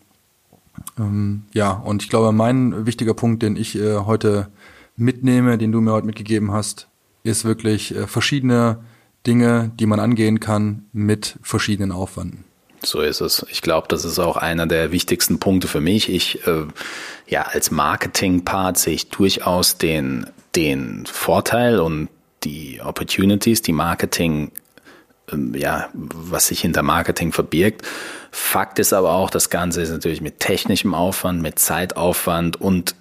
Ähm, 0.98 1.44
ja, 1.52 1.70
und 1.72 2.02
ich 2.02 2.10
glaube, 2.10 2.32
mein 2.32 2.86
wichtiger 2.86 3.14
Punkt, 3.14 3.42
den 3.42 3.56
ich 3.56 3.76
äh, 3.76 3.98
heute 4.00 4.48
mitnehme, 4.96 5.56
den 5.56 5.72
du 5.72 5.80
mir 5.80 5.92
heute 5.92 6.06
mitgegeben 6.06 6.52
hast, 6.52 6.88
ist 7.22 7.44
wirklich 7.44 7.94
äh, 7.94 8.06
verschiedene 8.06 8.78
Dinge, 9.26 9.70
die 9.78 9.86
man 9.86 10.00
angehen 10.00 10.40
kann 10.40 10.84
mit 10.92 11.38
verschiedenen 11.42 11.92
Aufwanden. 11.92 12.44
So 12.82 13.00
ist 13.00 13.20
es. 13.20 13.44
Ich 13.50 13.60
glaube, 13.60 13.88
das 13.88 14.04
ist 14.04 14.18
auch 14.18 14.36
einer 14.36 14.66
der 14.66 14.90
wichtigsten 14.90 15.38
Punkte 15.38 15.68
für 15.68 15.80
mich. 15.80 16.08
Ich, 16.08 16.46
äh, 16.46 16.66
ja, 17.28 17.42
als 17.42 17.70
Marketing-Part 17.70 18.78
sehe 18.78 18.94
ich 18.94 19.10
durchaus 19.10 19.76
den 19.76 20.26
den 20.56 21.06
Vorteil 21.06 21.80
und 21.80 22.08
die 22.44 22.80
Opportunities, 22.82 23.62
die 23.62 23.72
Marketing, 23.72 24.50
ähm, 25.30 25.54
ja, 25.54 25.88
was 25.92 26.48
sich 26.48 26.60
hinter 26.60 26.82
Marketing 26.82 27.32
verbirgt. 27.32 27.82
Fakt 28.30 28.78
ist 28.78 28.92
aber 28.92 29.12
auch, 29.12 29.30
das 29.30 29.50
Ganze 29.50 29.82
ist 29.82 29.90
natürlich 29.90 30.20
mit 30.20 30.40
technischem 30.40 30.94
Aufwand, 30.94 31.42
mit 31.42 31.58
Zeitaufwand 31.58 32.60
und 32.60 32.94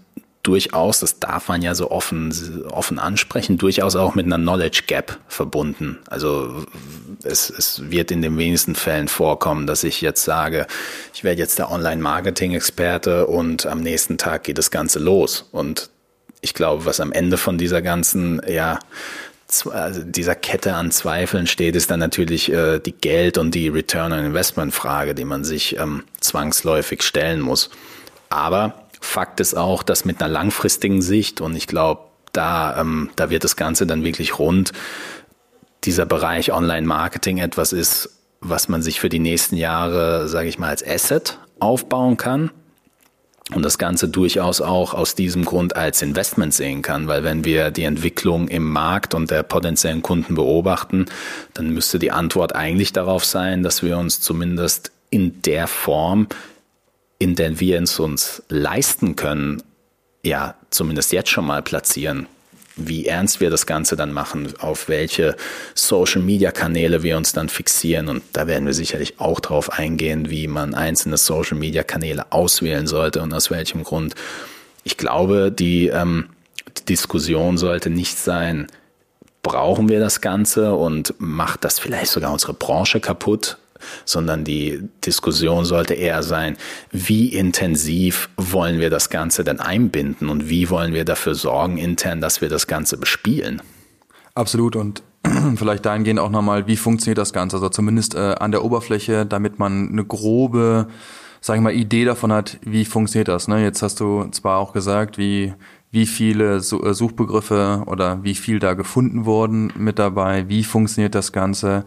durchaus, 0.44 1.00
das 1.00 1.20
darf 1.20 1.50
man 1.50 1.62
ja 1.62 1.76
so 1.76 1.92
offen, 1.92 2.66
offen 2.72 2.98
ansprechen, 2.98 3.58
durchaus 3.58 3.96
auch 3.96 4.16
mit 4.16 4.26
einer 4.26 4.38
Knowledge 4.38 4.84
Gap 4.88 5.20
verbunden. 5.28 6.00
Also 6.08 6.66
es, 7.24 7.50
es 7.50 7.92
wird 7.92 8.10
in 8.10 8.22
den 8.22 8.38
wenigsten 8.38 8.76
Fällen 8.76 9.10
vorkommen, 9.10 9.68
dass 9.68 9.84
ich 9.84 10.02
jetzt 10.02 10.24
sage, 10.24 10.66
ich 11.14 11.24
werde 11.24 11.42
jetzt 11.42 11.60
der 11.60 11.72
Online-Marketing-Experte 11.72 13.28
und 13.28 13.66
am 13.66 13.82
nächsten 13.82 14.18
Tag 14.18 14.46
geht 14.46 14.58
das 14.58 14.72
Ganze 14.72 15.00
los. 15.00 15.48
Und 15.52 15.90
ich 16.42 16.54
glaube, 16.54 16.86
was 16.86 17.00
am 17.00 17.12
Ende 17.12 17.38
von 17.38 17.58
dieser 17.58 17.82
ganzen, 17.82 18.42
ja, 18.48 18.80
also 19.72 20.04
dieser 20.04 20.36
Kette 20.36 20.76
an 20.76 20.92
Zweifeln 20.92 21.48
steht, 21.48 21.76
ist 21.76 21.90
dann 21.90 22.00
natürlich 22.00 22.52
äh, 22.52 22.80
die 22.80 22.92
Geld- 22.92 23.38
und 23.38 23.56
die 23.56 23.68
Return 23.68 24.14
on 24.14 24.26
Investment 24.26 24.74
Frage, 24.74 25.16
die 25.16 25.26
man 25.26 25.44
sich 25.44 25.78
ähm, 25.78 26.04
zwangsläufig 26.20 27.02
stellen 27.02 27.42
muss. 27.42 27.70
Aber 28.30 28.86
Fakt 29.02 29.40
ist 29.40 29.56
auch, 29.56 29.82
dass 29.82 30.06
mit 30.06 30.22
einer 30.22 30.32
langfristigen 30.32 31.02
Sicht, 31.02 31.42
und 31.42 31.56
ich 31.56 31.68
glaube, 31.68 32.02
da, 32.32 32.80
ähm, 32.80 33.10
da 33.16 33.30
wird 33.30 33.44
das 33.44 33.56
Ganze 33.56 33.88
dann 33.88 34.04
wirklich 34.04 34.38
rund, 34.38 34.72
dieser 35.84 36.06
Bereich 36.06 36.52
Online-Marketing 36.52 37.40
etwas 37.40 37.74
ist, 37.74 38.20
was 38.42 38.70
man 38.70 38.82
sich 38.82 39.00
für 39.00 39.10
die 39.10 39.20
nächsten 39.20 39.56
Jahre, 39.56 40.28
sage 40.28 40.48
ich 40.48 40.60
mal, 40.60 40.70
als 40.70 40.86
Asset 40.86 41.40
aufbauen 41.60 42.18
kann 42.18 42.52
und 43.54 43.64
das 43.64 43.78
Ganze 43.78 44.08
durchaus 44.08 44.62
auch 44.62 44.94
aus 44.94 45.16
diesem 45.16 45.46
Grund 45.46 45.76
als 45.76 46.02
Investment 46.02 46.54
sehen 46.54 46.82
kann, 46.82 47.08
weil 47.08 47.24
wenn 47.24 47.46
wir 47.46 47.72
die 47.72 47.84
Entwicklung 47.84 48.48
im 48.48 48.70
Markt 48.70 49.14
und 49.14 49.32
der 49.32 49.44
potenziellen 49.44 50.02
Kunden 50.02 50.36
beobachten, 50.36 51.06
dann 51.54 51.72
müsste 51.72 52.00
die 52.00 52.12
Antwort 52.12 52.56
eigentlich 52.56 52.94
darauf 52.94 53.26
sein, 53.26 53.64
dass 53.64 53.82
wir 53.82 53.98
uns 53.98 54.22
zumindest 54.22 54.92
in 55.10 55.42
der 55.42 55.68
Form 55.68 56.28
in 57.20 57.36
der 57.36 57.60
wir 57.60 57.82
es 57.82 58.00
uns 58.00 58.42
leisten 58.48 59.16
können, 59.16 59.62
ja, 60.24 60.56
zumindest 60.70 61.12
jetzt 61.12 61.30
schon 61.30 61.46
mal 61.46 61.62
platzieren, 61.62 62.28
wie 62.88 63.06
ernst 63.06 63.40
wir 63.40 63.50
das 63.50 63.66
Ganze 63.66 63.96
dann 63.96 64.14
machen, 64.14 64.54
auf 64.60 64.88
welche 64.88 65.36
Social-Media-Kanäle 65.76 67.04
wir 67.04 67.18
uns 67.18 67.34
dann 67.34 67.50
fixieren. 67.50 68.08
Und 68.08 68.24
da 68.34 68.48
werden 68.48 68.66
wir 68.66 68.74
sicherlich 68.74 69.20
auch 69.20 69.40
drauf 69.40 69.72
eingehen, 69.72 70.30
wie 70.30 70.48
man 70.48 70.74
einzelne 70.74 71.18
Social-Media-Kanäle 71.18 72.32
auswählen 72.32 72.88
sollte 72.88 73.22
und 73.22 73.34
aus 73.34 73.52
welchem 73.52 73.84
Grund. 73.84 74.16
Ich 74.84 74.98
glaube, 74.98 75.52
die, 75.52 75.88
ähm, 75.88 76.30
die 76.78 76.86
Diskussion 76.86 77.58
sollte 77.58 77.90
nicht 77.90 78.18
sein, 78.18 78.68
brauchen 79.42 79.90
wir 79.90 80.00
das 80.00 80.22
Ganze 80.22 80.74
und 80.74 81.14
macht 81.18 81.64
das 81.64 81.80
vielleicht 81.80 82.12
sogar 82.12 82.32
unsere 82.32 82.54
Branche 82.54 83.00
kaputt, 83.00 83.58
sondern 84.06 84.44
die 84.44 84.82
Diskussion 85.06 85.66
sollte 85.66 85.94
eher 85.94 86.24
sein, 86.24 86.58
wie 86.92 87.28
intensiv 87.28 88.30
wollen 88.38 88.80
wir 88.80 88.90
das 88.90 89.10
Ganze 89.10 89.44
denn 89.44 89.60
einbinden 89.60 90.30
und 90.30 90.50
wie 90.50 90.70
wollen 90.70 90.94
wir 90.94 91.06
dafür 91.06 91.36
sorgen 91.36 91.78
intern, 91.78 92.22
dass 92.22 92.42
wir 92.42 92.50
das 92.50 92.68
Ganze 92.68 92.98
bespielen. 92.98 93.62
Absolut 94.36 94.76
und 94.76 95.04
vielleicht 95.56 95.86
dahingehend 95.86 96.20
auch 96.20 96.30
nochmal, 96.30 96.68
wie 96.68 96.78
funktioniert 96.78 97.18
das 97.18 97.34
Ganze? 97.34 97.58
Also 97.58 97.70
zumindest 97.70 98.16
äh, 98.16 98.36
an 98.40 98.52
der 98.52 98.64
Oberfläche, 98.64 99.26
damit 99.26 99.60
man 99.60 99.90
eine 99.90 100.06
grobe, 100.06 100.88
sag 101.42 101.58
ich 101.58 101.62
mal, 101.62 101.74
Idee 101.74 102.06
davon 102.06 102.32
hat, 102.32 102.58
wie 102.62 102.86
funktioniert 102.86 103.28
das. 103.28 103.48
Ne? 103.48 103.62
Jetzt 103.62 103.82
hast 103.82 104.00
du 104.00 104.26
zwar 104.32 104.60
auch 104.60 104.72
gesagt, 104.74 105.18
wie 105.18 105.54
wie 105.92 106.06
viele 106.06 106.58
äh, 106.58 106.60
Suchbegriffe 106.60 107.84
oder 107.88 108.24
wie 108.24 108.36
viel 108.36 108.60
da 108.60 108.74
gefunden 108.74 109.26
wurden 109.26 109.74
mit 109.76 110.00
dabei, 110.00 110.48
wie 110.48 110.64
funktioniert 110.64 111.16
das 111.16 111.32
Ganze 111.32 111.86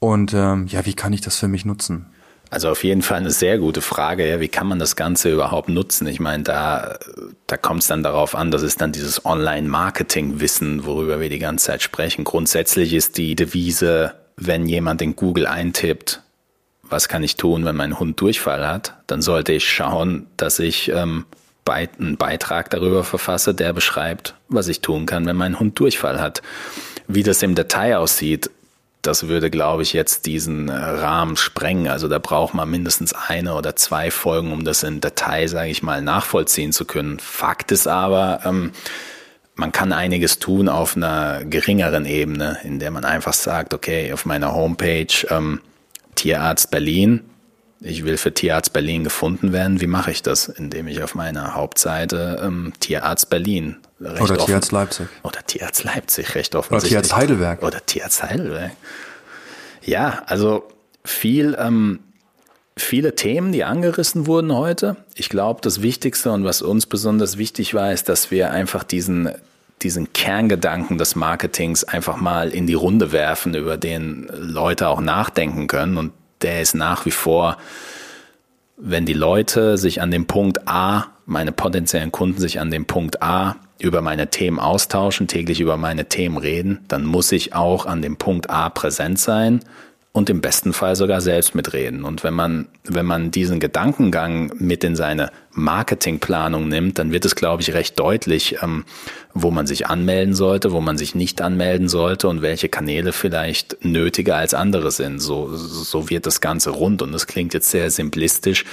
und 0.00 0.34
ähm, 0.34 0.66
ja, 0.66 0.84
wie 0.86 0.94
kann 0.94 1.12
ich 1.12 1.20
das 1.20 1.36
für 1.36 1.46
mich 1.46 1.64
nutzen? 1.64 2.06
Also 2.50 2.68
auf 2.68 2.82
jeden 2.82 3.02
Fall 3.02 3.18
eine 3.18 3.30
sehr 3.30 3.58
gute 3.58 3.80
Frage. 3.80 4.28
Ja, 4.28 4.40
wie 4.40 4.48
kann 4.48 4.66
man 4.66 4.80
das 4.80 4.96
Ganze 4.96 5.30
überhaupt 5.30 5.68
nutzen? 5.68 6.08
Ich 6.08 6.18
meine, 6.18 6.42
da, 6.42 6.98
da 7.46 7.56
kommt 7.56 7.82
es 7.82 7.86
dann 7.86 8.02
darauf 8.02 8.34
an, 8.34 8.50
das 8.50 8.62
ist 8.62 8.80
dann 8.80 8.90
dieses 8.90 9.24
Online-Marketing-Wissen, 9.24 10.84
worüber 10.84 11.20
wir 11.20 11.28
die 11.28 11.38
ganze 11.38 11.66
Zeit 11.66 11.82
sprechen. 11.82 12.24
Grundsätzlich 12.24 12.92
ist 12.92 13.18
die 13.18 13.36
Devise, 13.36 14.14
wenn 14.36 14.66
jemand 14.66 15.00
in 15.00 15.14
Google 15.14 15.46
eintippt, 15.46 16.22
was 16.82 17.08
kann 17.08 17.22
ich 17.22 17.36
tun, 17.36 17.64
wenn 17.64 17.76
mein 17.76 18.00
Hund 18.00 18.20
Durchfall 18.20 18.66
hat, 18.66 18.94
dann 19.06 19.22
sollte 19.22 19.52
ich 19.52 19.70
schauen, 19.70 20.26
dass 20.36 20.58
ich 20.58 20.90
ähm, 20.90 21.26
einen 21.66 22.16
Beitrag 22.16 22.68
darüber 22.70 23.04
verfasse, 23.04 23.54
der 23.54 23.72
beschreibt, 23.72 24.34
was 24.48 24.66
ich 24.66 24.80
tun 24.80 25.06
kann, 25.06 25.24
wenn 25.26 25.36
mein 25.36 25.60
Hund 25.60 25.78
Durchfall 25.78 26.20
hat. 26.20 26.42
Wie 27.06 27.22
das 27.22 27.44
im 27.44 27.54
Detail 27.54 27.98
aussieht, 27.98 28.50
das 29.02 29.28
würde, 29.28 29.50
glaube 29.50 29.82
ich, 29.82 29.92
jetzt 29.92 30.26
diesen 30.26 30.68
äh, 30.68 30.74
Rahmen 30.74 31.36
sprengen. 31.36 31.88
Also 31.88 32.08
da 32.08 32.18
braucht 32.18 32.54
man 32.54 32.70
mindestens 32.70 33.14
eine 33.14 33.54
oder 33.54 33.76
zwei 33.76 34.10
Folgen, 34.10 34.52
um 34.52 34.64
das 34.64 34.82
in 34.82 35.00
Detail, 35.00 35.48
sage 35.48 35.70
ich 35.70 35.82
mal, 35.82 36.02
nachvollziehen 36.02 36.72
zu 36.72 36.84
können. 36.84 37.18
Fakt 37.18 37.72
ist 37.72 37.86
aber, 37.86 38.40
ähm, 38.44 38.72
man 39.54 39.72
kann 39.72 39.92
einiges 39.92 40.38
tun 40.38 40.68
auf 40.68 40.96
einer 40.96 41.44
geringeren 41.44 42.06
Ebene, 42.06 42.58
in 42.64 42.78
der 42.78 42.90
man 42.90 43.04
einfach 43.04 43.34
sagt, 43.34 43.74
okay, 43.74 44.12
auf 44.12 44.24
meiner 44.24 44.54
Homepage 44.54 45.26
ähm, 45.28 45.60
Tierarzt 46.14 46.70
Berlin, 46.70 47.22
ich 47.80 48.04
will 48.04 48.18
für 48.18 48.32
Tierarzt 48.32 48.72
Berlin 48.72 49.04
gefunden 49.04 49.52
werden. 49.52 49.80
Wie 49.80 49.86
mache 49.86 50.10
ich 50.10 50.22
das? 50.22 50.48
Indem 50.48 50.86
ich 50.88 51.02
auf 51.02 51.14
meiner 51.14 51.54
Hauptseite 51.54 52.40
ähm, 52.42 52.72
Tierarzt 52.80 53.30
Berlin 53.30 53.76
Recht 54.00 54.22
oder 54.22 54.38
Tierarzt 54.38 54.72
Leipzig. 54.72 55.08
Oder 55.22 55.44
Tierarzt 55.46 55.84
Leipzig, 55.84 56.34
recht 56.34 56.54
offensichtlich. 56.54 56.92
Oder 56.92 57.02
Tierarzt 57.02 57.16
Heidelberg. 57.16 57.62
Oder 57.62 57.84
Tierarzt 57.84 58.22
Heidelberg. 58.22 58.72
Ja, 59.82 60.22
also 60.26 60.64
viel, 61.04 61.56
ähm, 61.58 62.00
viele 62.76 63.14
Themen, 63.14 63.52
die 63.52 63.64
angerissen 63.64 64.26
wurden 64.26 64.54
heute. 64.54 64.96
Ich 65.14 65.28
glaube, 65.28 65.60
das 65.62 65.82
Wichtigste 65.82 66.32
und 66.32 66.44
was 66.44 66.62
uns 66.62 66.86
besonders 66.86 67.36
wichtig 67.36 67.74
war, 67.74 67.92
ist, 67.92 68.08
dass 68.08 68.30
wir 68.30 68.50
einfach 68.50 68.84
diesen, 68.84 69.30
diesen 69.82 70.12
Kerngedanken 70.14 70.96
des 70.96 71.14
Marketings 71.14 71.84
einfach 71.84 72.16
mal 72.16 72.50
in 72.50 72.66
die 72.66 72.74
Runde 72.74 73.12
werfen, 73.12 73.54
über 73.54 73.76
den 73.76 74.30
Leute 74.32 74.88
auch 74.88 75.00
nachdenken 75.00 75.66
können. 75.66 75.98
Und 75.98 76.12
der 76.40 76.62
ist 76.62 76.74
nach 76.74 77.04
wie 77.04 77.10
vor, 77.10 77.58
wenn 78.78 79.04
die 79.04 79.12
Leute 79.12 79.76
sich 79.76 80.00
an 80.00 80.10
dem 80.10 80.26
Punkt 80.26 80.66
A, 80.66 81.08
meine 81.26 81.52
potenziellen 81.52 82.12
Kunden 82.12 82.40
sich 82.40 82.60
an 82.60 82.70
dem 82.70 82.86
Punkt 82.86 83.22
A 83.22 83.56
über 83.80 84.02
meine 84.02 84.28
Themen 84.28 84.58
austauschen, 84.58 85.28
täglich 85.28 85.60
über 85.60 85.76
meine 85.76 86.06
Themen 86.06 86.36
reden, 86.36 86.84
dann 86.88 87.04
muss 87.04 87.32
ich 87.32 87.54
auch 87.54 87.86
an 87.86 88.02
dem 88.02 88.16
Punkt 88.16 88.50
A 88.50 88.68
präsent 88.68 89.18
sein 89.18 89.60
und 90.12 90.28
im 90.28 90.40
besten 90.40 90.72
Fall 90.72 90.96
sogar 90.96 91.20
selbst 91.20 91.54
mitreden. 91.54 92.04
Und 92.04 92.24
wenn 92.24 92.34
man, 92.34 92.66
wenn 92.84 93.06
man 93.06 93.30
diesen 93.30 93.60
Gedankengang 93.60 94.52
mit 94.58 94.82
in 94.82 94.96
seine 94.96 95.30
Marketingplanung 95.52 96.68
nimmt, 96.68 96.98
dann 96.98 97.12
wird 97.12 97.24
es, 97.24 97.36
glaube 97.36 97.62
ich, 97.62 97.74
recht 97.74 97.98
deutlich, 97.98 98.56
ähm, 98.60 98.84
wo 99.34 99.52
man 99.52 99.68
sich 99.68 99.86
anmelden 99.86 100.34
sollte, 100.34 100.72
wo 100.72 100.80
man 100.80 100.98
sich 100.98 101.14
nicht 101.14 101.40
anmelden 101.40 101.88
sollte 101.88 102.26
und 102.26 102.42
welche 102.42 102.68
Kanäle 102.68 103.12
vielleicht 103.12 103.84
nötiger 103.84 104.36
als 104.36 104.52
andere 104.52 104.90
sind. 104.90 105.20
So, 105.20 105.54
so 105.54 106.10
wird 106.10 106.26
das 106.26 106.40
Ganze 106.40 106.70
rund. 106.70 107.02
Und 107.02 107.12
das 107.12 107.28
klingt 107.28 107.54
jetzt 107.54 107.70
sehr 107.70 107.90
simplistisch 107.90 108.64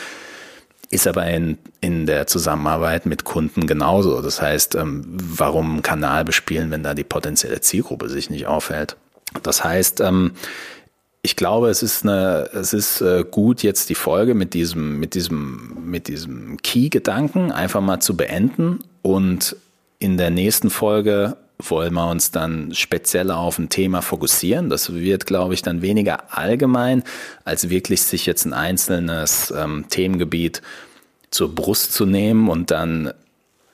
ist 0.89 1.07
aber 1.07 1.27
in, 1.27 1.57
in 1.81 2.05
der 2.05 2.27
Zusammenarbeit 2.27 3.05
mit 3.05 3.23
Kunden 3.23 3.67
genauso. 3.67 4.21
Das 4.21 4.41
heißt, 4.41 4.75
ähm, 4.75 5.03
warum 5.07 5.71
einen 5.71 5.81
Kanal 5.81 6.23
bespielen, 6.23 6.71
wenn 6.71 6.83
da 6.83 6.93
die 6.93 7.03
potenzielle 7.03 7.61
Zielgruppe 7.61 8.09
sich 8.09 8.29
nicht 8.29 8.47
aufhält? 8.47 8.95
Das 9.43 9.63
heißt, 9.63 9.99
ähm, 10.01 10.31
ich 11.21 11.35
glaube, 11.35 11.69
es 11.69 11.83
ist 11.83 12.03
eine, 12.03 12.49
es 12.53 12.71
ist 12.71 13.01
äh, 13.01 13.25
gut, 13.29 13.63
jetzt 13.63 13.89
die 13.89 13.95
Folge 13.95 14.33
mit 14.33 14.53
diesem, 14.53 14.99
mit 14.99 15.13
diesem, 15.13 15.89
mit 15.89 16.07
diesem 16.07 16.57
Key-Gedanken 16.61 17.51
einfach 17.51 17.81
mal 17.81 17.99
zu 17.99 18.15
beenden 18.15 18.79
und 19.01 19.57
in 19.99 20.17
der 20.17 20.29
nächsten 20.29 20.69
Folge 20.69 21.35
wollen 21.59 21.93
wir 21.93 22.09
uns 22.09 22.31
dann 22.31 22.73
speziell 22.73 23.31
auf 23.31 23.57
ein 23.57 23.69
Thema 23.69 24.01
fokussieren. 24.01 24.69
Das 24.69 24.93
wird, 24.93 25.25
glaube 25.25 25.53
ich, 25.53 25.61
dann 25.61 25.81
weniger 25.81 26.37
allgemein, 26.37 27.03
als 27.45 27.69
wirklich 27.69 28.03
sich 28.03 28.25
jetzt 28.25 28.45
ein 28.45 28.53
einzelnes 28.53 29.53
ähm, 29.55 29.85
Themengebiet 29.89 30.61
zur 31.31 31.53
Brust 31.53 31.93
zu 31.93 32.05
nehmen 32.05 32.49
und 32.49 32.71
dann 32.71 33.11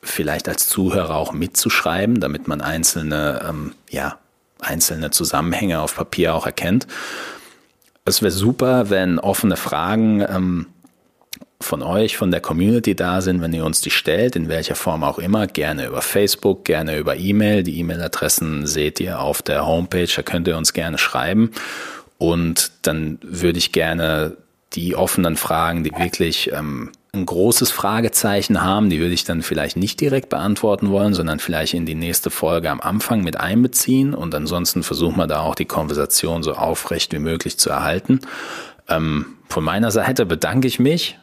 vielleicht 0.01 0.47
als 0.49 0.67
Zuhörer 0.67 1.15
auch 1.15 1.33
mitzuschreiben, 1.33 2.19
damit 2.19 2.47
man 2.47 2.61
einzelne, 2.61 3.45
ähm, 3.47 3.73
ja, 3.89 4.17
einzelne 4.59 5.11
Zusammenhänge 5.11 5.81
auf 5.81 5.95
Papier 5.95 6.35
auch 6.35 6.45
erkennt. 6.45 6.87
Es 8.05 8.21
wäre 8.21 8.31
super, 8.31 8.89
wenn 8.89 9.19
offene 9.19 9.55
Fragen 9.55 10.21
ähm, 10.21 10.67
von 11.63 11.81
euch, 11.81 12.17
von 12.17 12.31
der 12.31 12.41
Community 12.41 12.95
da 12.95 13.21
sind, 13.21 13.41
wenn 13.41 13.53
ihr 13.53 13.65
uns 13.65 13.81
die 13.81 13.89
stellt, 13.89 14.35
in 14.35 14.49
welcher 14.49 14.75
Form 14.75 15.03
auch 15.03 15.19
immer, 15.19 15.47
gerne 15.47 15.87
über 15.87 16.01
Facebook, 16.01 16.65
gerne 16.65 16.97
über 16.97 17.15
E-Mail. 17.15 17.63
Die 17.63 17.79
E-Mail-Adressen 17.79 18.67
seht 18.67 18.99
ihr 18.99 19.19
auf 19.19 19.41
der 19.41 19.65
Homepage, 19.65 20.07
da 20.13 20.21
könnt 20.21 20.47
ihr 20.47 20.57
uns 20.57 20.73
gerne 20.73 20.97
schreiben. 20.97 21.51
Und 22.17 22.71
dann 22.83 23.19
würde 23.21 23.59
ich 23.59 23.71
gerne 23.71 24.37
die 24.73 24.95
offenen 24.95 25.35
Fragen, 25.35 25.83
die 25.83 25.91
wirklich 25.97 26.51
ähm, 26.53 26.91
ein 27.15 27.25
großes 27.27 27.71
Fragezeichen 27.71 28.63
haben, 28.63 28.89
die 28.89 28.99
würde 28.99 29.13
ich 29.13 29.23
dann 29.23 29.43
vielleicht 29.43 29.77
nicht 29.77 30.01
direkt 30.01 30.29
beantworten 30.29 30.89
wollen, 30.89 31.13
sondern 31.13 31.39
vielleicht 31.39 31.75
in 31.75 31.85
die 31.85 31.93
nächste 31.93 32.31
Folge 32.31 32.71
am 32.71 32.81
Anfang 32.81 33.23
mit 33.23 33.39
einbeziehen. 33.39 34.15
Und 34.15 34.33
ansonsten 34.33 34.81
versuchen 34.81 35.17
wir 35.17 35.27
da 35.27 35.41
auch 35.41 35.53
die 35.53 35.65
Konversation 35.65 36.41
so 36.41 36.53
aufrecht 36.53 37.13
wie 37.13 37.19
möglich 37.19 37.59
zu 37.59 37.69
erhalten. 37.69 38.19
Ähm, 38.89 39.25
von 39.47 39.63
meiner 39.63 39.91
Seite 39.91 40.25
bedanke 40.25 40.67
ich 40.67 40.79
mich 40.79 41.19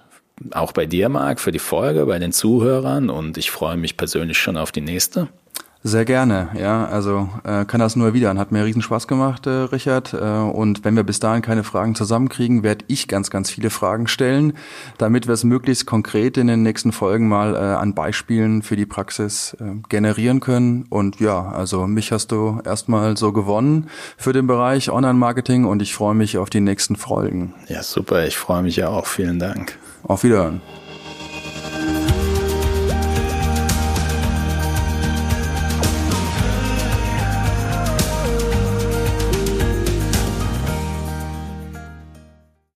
auch 0.53 0.73
bei 0.73 0.87
dir, 0.87 1.09
Marc, 1.09 1.41
für 1.41 1.53
die 1.53 1.59
Folge, 1.59 2.07
bei 2.07 2.19
den 2.19 2.33
Zuhörern 2.33 3.11
und 3.11 3.37
ich 3.39 3.51
freue 3.51 3.77
mich 3.77 3.97
persönlich 3.97 4.39
schon 4.39 4.57
auf 4.57 4.73
die 4.73 4.81
nächste. 4.81 5.29
Sehr 5.83 6.05
gerne, 6.05 6.51
ja. 6.59 6.85
Also 6.85 7.31
äh, 7.43 7.65
kann 7.65 7.81
das 7.81 7.97
nur 7.97 8.09
erwidern. 8.09 8.39
Hat 8.39 8.53
mir 8.53 8.67
riesen 8.67 8.83
Spaß 8.83 9.09
gemacht, 9.09 9.47
äh, 9.47 9.51
Richard. 9.51 10.13
Äh, 10.13 10.19
und 10.19 10.85
wenn 10.85 10.95
wir 10.95 11.05
bis 11.05 11.21
dahin 11.21 11.41
keine 11.41 11.65
Fragen 11.65 11.95
zusammenkriegen, 11.95 12.63
werde 12.63 12.85
ich 12.89 13.09
ganz, 13.09 13.31
ganz 13.31 13.51
viele 13.51 13.71
Fragen 13.71 14.07
stellen, 14.07 14.53
damit 14.99 15.27
wir 15.27 15.33
es 15.33 15.43
möglichst 15.43 15.87
konkret 15.87 16.37
in 16.37 16.49
den 16.49 16.63
nächsten 16.63 16.93
Folgen 16.93 17.29
mal 17.29 17.55
äh, 17.55 17.59
an 17.59 17.95
Beispielen 17.95 18.61
für 18.61 18.77
die 18.77 18.85
Praxis 18.85 19.57
äh, 19.59 19.81
generieren 19.89 20.41
können. 20.41 20.85
Und 20.91 21.19
ja, 21.19 21.49
also 21.49 21.87
mich 21.87 22.13
hast 22.13 22.31
du 22.31 22.61
erstmal 22.63 23.17
so 23.17 23.33
gewonnen 23.33 23.89
für 24.19 24.35
den 24.35 24.47
Bereich 24.47 24.91
Online-Marketing 24.91 25.65
und 25.65 25.81
ich 25.81 25.95
freue 25.95 26.15
mich 26.15 26.37
auf 26.37 26.51
die 26.51 26.61
nächsten 26.61 26.97
Folgen. 26.97 27.55
Ja, 27.69 27.83
super. 27.83 28.27
Ich 28.27 28.37
freue 28.37 28.63
mich 28.63 28.77
ja 28.77 28.89
auch. 28.89 29.07
Vielen 29.07 29.39
Dank. 29.39 29.79
Auf 30.03 30.25
Wiederhören. 30.25 30.61